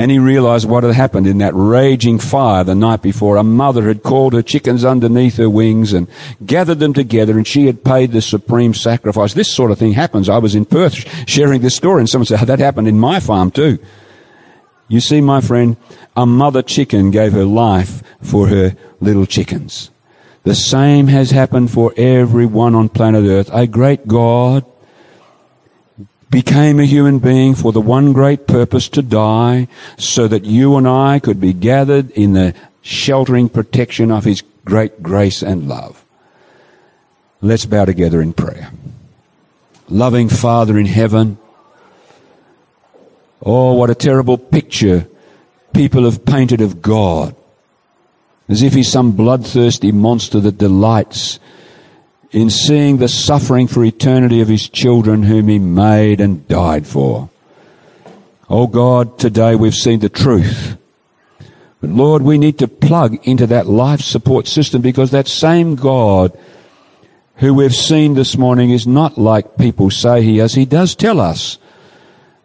And 0.00 0.10
he 0.10 0.18
realized 0.18 0.66
what 0.66 0.82
had 0.82 0.94
happened 0.94 1.26
in 1.26 1.36
that 1.38 1.52
raging 1.54 2.18
fire 2.18 2.64
the 2.64 2.74
night 2.74 3.02
before. 3.02 3.36
A 3.36 3.44
mother 3.44 3.86
had 3.86 4.02
called 4.02 4.32
her 4.32 4.40
chickens 4.40 4.82
underneath 4.82 5.36
her 5.36 5.50
wings 5.50 5.92
and 5.92 6.08
gathered 6.46 6.78
them 6.78 6.94
together 6.94 7.36
and 7.36 7.46
she 7.46 7.66
had 7.66 7.84
paid 7.84 8.12
the 8.12 8.22
supreme 8.22 8.72
sacrifice. 8.72 9.34
This 9.34 9.54
sort 9.54 9.70
of 9.70 9.78
thing 9.78 9.92
happens. 9.92 10.30
I 10.30 10.38
was 10.38 10.54
in 10.54 10.64
Perth 10.64 10.94
sharing 11.28 11.60
this 11.60 11.76
story 11.76 12.00
and 12.00 12.08
someone 12.08 12.24
said, 12.24 12.40
oh, 12.40 12.46
that 12.46 12.60
happened 12.60 12.88
in 12.88 12.98
my 12.98 13.20
farm 13.20 13.50
too. 13.50 13.78
You 14.88 15.00
see, 15.00 15.20
my 15.20 15.42
friend, 15.42 15.76
a 16.16 16.24
mother 16.24 16.62
chicken 16.62 17.10
gave 17.10 17.34
her 17.34 17.44
life 17.44 18.02
for 18.22 18.48
her 18.48 18.74
little 19.00 19.26
chickens. 19.26 19.90
The 20.44 20.54
same 20.54 21.08
has 21.08 21.30
happened 21.30 21.72
for 21.72 21.92
everyone 21.98 22.74
on 22.74 22.88
planet 22.88 23.24
Earth. 23.26 23.50
A 23.52 23.66
great 23.66 24.08
God 24.08 24.64
became 26.30 26.78
a 26.78 26.84
human 26.84 27.18
being 27.18 27.54
for 27.54 27.72
the 27.72 27.80
one 27.80 28.12
great 28.12 28.46
purpose 28.46 28.88
to 28.90 29.02
die 29.02 29.66
so 29.98 30.28
that 30.28 30.44
you 30.44 30.76
and 30.76 30.86
I 30.86 31.18
could 31.18 31.40
be 31.40 31.52
gathered 31.52 32.10
in 32.12 32.32
the 32.34 32.54
sheltering 32.82 33.48
protection 33.48 34.10
of 34.10 34.24
his 34.24 34.42
great 34.64 35.02
grace 35.02 35.42
and 35.42 35.68
love. 35.68 36.04
Let's 37.42 37.66
bow 37.66 37.84
together 37.84 38.22
in 38.22 38.32
prayer. 38.32 38.70
Loving 39.88 40.28
Father 40.28 40.78
in 40.78 40.86
heaven, 40.86 41.38
oh, 43.42 43.74
what 43.74 43.90
a 43.90 43.94
terrible 43.94 44.38
picture 44.38 45.08
people 45.72 46.04
have 46.04 46.24
painted 46.24 46.60
of 46.60 46.80
God. 46.80 47.34
As 48.48 48.62
if 48.62 48.74
he's 48.74 48.90
some 48.90 49.12
bloodthirsty 49.12 49.92
monster 49.92 50.40
that 50.40 50.58
delights 50.58 51.40
in 52.32 52.50
seeing 52.50 52.98
the 52.98 53.08
suffering 53.08 53.66
for 53.66 53.84
eternity 53.84 54.40
of 54.40 54.48
his 54.48 54.68
children 54.68 55.24
whom 55.24 55.48
he 55.48 55.58
made 55.58 56.20
and 56.20 56.46
died 56.46 56.86
for. 56.86 57.28
Oh 58.48 58.66
God, 58.66 59.18
today 59.18 59.54
we've 59.54 59.74
seen 59.74 60.00
the 60.00 60.08
truth. 60.08 60.76
But 61.80 61.90
Lord, 61.90 62.22
we 62.22 62.38
need 62.38 62.58
to 62.58 62.68
plug 62.68 63.26
into 63.26 63.46
that 63.48 63.66
life 63.66 64.00
support 64.00 64.46
system 64.46 64.82
because 64.82 65.10
that 65.10 65.28
same 65.28 65.74
God 65.74 66.38
who 67.36 67.54
we've 67.54 67.74
seen 67.74 68.14
this 68.14 68.36
morning 68.36 68.70
is 68.70 68.86
not 68.86 69.16
like 69.16 69.56
people 69.56 69.90
say 69.90 70.22
he 70.22 70.40
is. 70.40 70.54
He 70.54 70.66
does 70.66 70.94
tell 70.94 71.20
us 71.20 71.58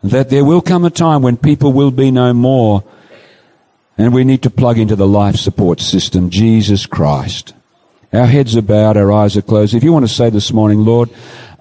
that 0.02 0.30
there 0.30 0.46
will 0.46 0.62
come 0.62 0.86
a 0.86 0.90
time 0.90 1.22
when 1.22 1.38
people 1.38 1.74
will 1.74 1.92
be 1.92 2.12
no 2.12 2.34
more 2.34 2.84
and 3.98 4.14
we 4.14 4.24
need 4.24 4.44
to 4.44 4.50
plug 4.50 4.78
into 4.78 4.96
the 4.96 5.08
life 5.08 5.36
support 5.36 5.82
system, 5.82 6.30
Jesus 6.30 6.86
Christ. 6.86 7.54
Our 8.16 8.26
heads 8.26 8.56
are 8.56 8.62
bowed, 8.62 8.96
our 8.96 9.12
eyes 9.12 9.36
are 9.36 9.42
closed. 9.42 9.74
If 9.74 9.84
you 9.84 9.92
want 9.92 10.08
to 10.08 10.14
say 10.14 10.30
this 10.30 10.54
morning, 10.54 10.86
Lord, 10.86 11.10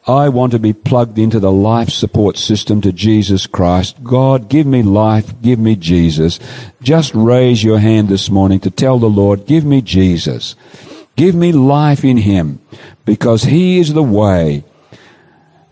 I 0.06 0.28
want 0.28 0.52
to 0.52 0.60
be 0.60 0.72
plugged 0.72 1.18
into 1.18 1.40
the 1.40 1.50
life 1.50 1.88
support 1.88 2.36
system 2.36 2.80
to 2.82 2.92
Jesus 2.92 3.48
Christ. 3.48 3.96
God, 4.04 4.48
give 4.48 4.66
me 4.66 4.82
life, 4.82 5.40
give 5.42 5.58
me 5.58 5.74
Jesus. 5.74 6.38
Just 6.80 7.12
raise 7.14 7.64
your 7.64 7.80
hand 7.80 8.08
this 8.08 8.30
morning 8.30 8.60
to 8.60 8.70
tell 8.70 9.00
the 9.00 9.08
Lord, 9.08 9.46
give 9.46 9.64
me 9.64 9.80
Jesus. 9.80 10.54
Give 11.16 11.34
me 11.34 11.50
life 11.50 12.04
in 12.04 12.18
Him 12.18 12.60
because 13.04 13.44
He 13.44 13.78
is 13.78 13.92
the 13.92 14.02
way, 14.02 14.62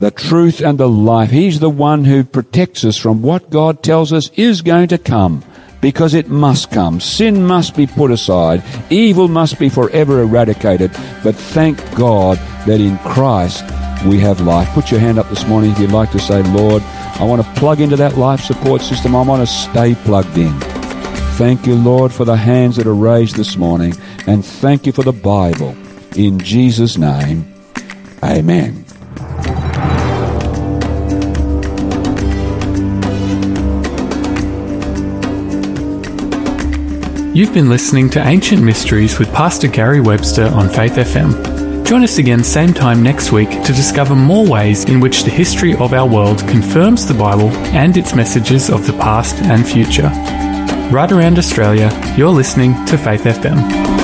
the 0.01 0.11
truth 0.11 0.61
and 0.61 0.79
the 0.79 0.89
life. 0.89 1.31
He's 1.31 1.61
the 1.61 1.71
one 1.71 2.07
who 2.07 2.25
protects 2.25 2.85
us 2.85 2.97
from 2.97 3.23
what 3.23 3.51
God 3.51 3.85
tells 3.85 4.13
us 4.13 4.31
is 4.31 4.63
going 4.63 4.89
to 4.89 4.99
come 4.99 5.45
because 5.83 6.15
it 6.15 6.29
must 6.29 6.71
come. 6.71 7.01
Sin 7.01 7.45
must 7.45 7.77
be 7.77 7.87
put 7.87 8.11
aside. 8.11 8.63
Evil 8.89 9.29
must 9.29 9.59
be 9.59 9.69
forever 9.69 10.23
eradicated. 10.23 10.91
But 11.23 11.35
thank 11.35 11.79
God 11.95 12.39
that 12.67 12.81
in 12.81 12.97
Christ 12.99 13.65
we 14.07 14.19
have 14.21 14.41
life. 14.41 14.69
Put 14.71 14.91
your 14.91 15.01
hand 15.01 15.19
up 15.19 15.29
this 15.29 15.47
morning 15.47 15.73
if 15.73 15.79
you'd 15.79 15.91
like 15.91 16.11
to 16.13 16.19
say, 16.21 16.43
Lord, 16.45 16.83
I 16.83 17.25
want 17.25 17.45
to 17.45 17.53
plug 17.61 17.81
into 17.81 17.97
that 17.97 18.17
life 18.17 18.41
support 18.41 18.81
system. 18.81 19.15
I 19.15 19.23
want 19.23 19.47
to 19.47 19.53
stay 19.53 19.95
plugged 20.05 20.39
in. 20.39 20.59
Thank 21.37 21.67
you, 21.67 21.75
Lord, 21.75 22.13
for 22.13 22.25
the 22.25 22.37
hands 22.37 22.77
that 22.77 22.87
are 22.87 22.95
raised 22.95 23.37
this 23.37 23.57
morning. 23.57 23.95
And 24.27 24.45
thank 24.45 24.87
you 24.87 24.93
for 24.93 25.03
the 25.03 25.13
Bible. 25.13 25.77
In 26.17 26.39
Jesus' 26.39 26.97
name, 26.97 27.53
amen. 28.23 28.85
You've 37.35 37.55
been 37.55 37.71
listening 37.71 38.11
to 38.11 38.27
Ancient 38.27 38.63
Mysteries 38.63 39.19
with 39.19 39.33
Pastor 39.33 39.67
Gary 39.67 40.03
Webster 40.03 40.49
on 40.49 40.69
Faith 40.69 40.97
FM. 40.97 41.87
Join 41.87 42.05
us 42.05 42.19
again 42.19 42.45
same 42.45 42.75
time 42.75 43.03
next 43.03 43.33
week 43.33 43.49
to 43.49 43.73
discover 43.73 44.15
more 44.15 44.47
ways 44.47 44.85
in 44.85 45.01
which 45.01 45.23
the 45.23 45.31
history 45.31 45.75
of 45.77 45.95
our 45.95 46.07
world 46.07 46.41
confirms 46.41 47.07
the 47.07 47.15
Bible 47.15 47.49
and 47.73 47.97
its 47.97 48.15
messages 48.15 48.69
of 48.69 48.87
the 48.87 48.93
past 48.93 49.35
and 49.37 49.67
future. 49.67 50.11
Right 50.95 51.11
around 51.11 51.39
Australia, 51.39 51.91
you're 52.19 52.29
listening 52.29 52.75
to 52.85 52.99
Faith 52.99 53.23
FM. 53.23 54.02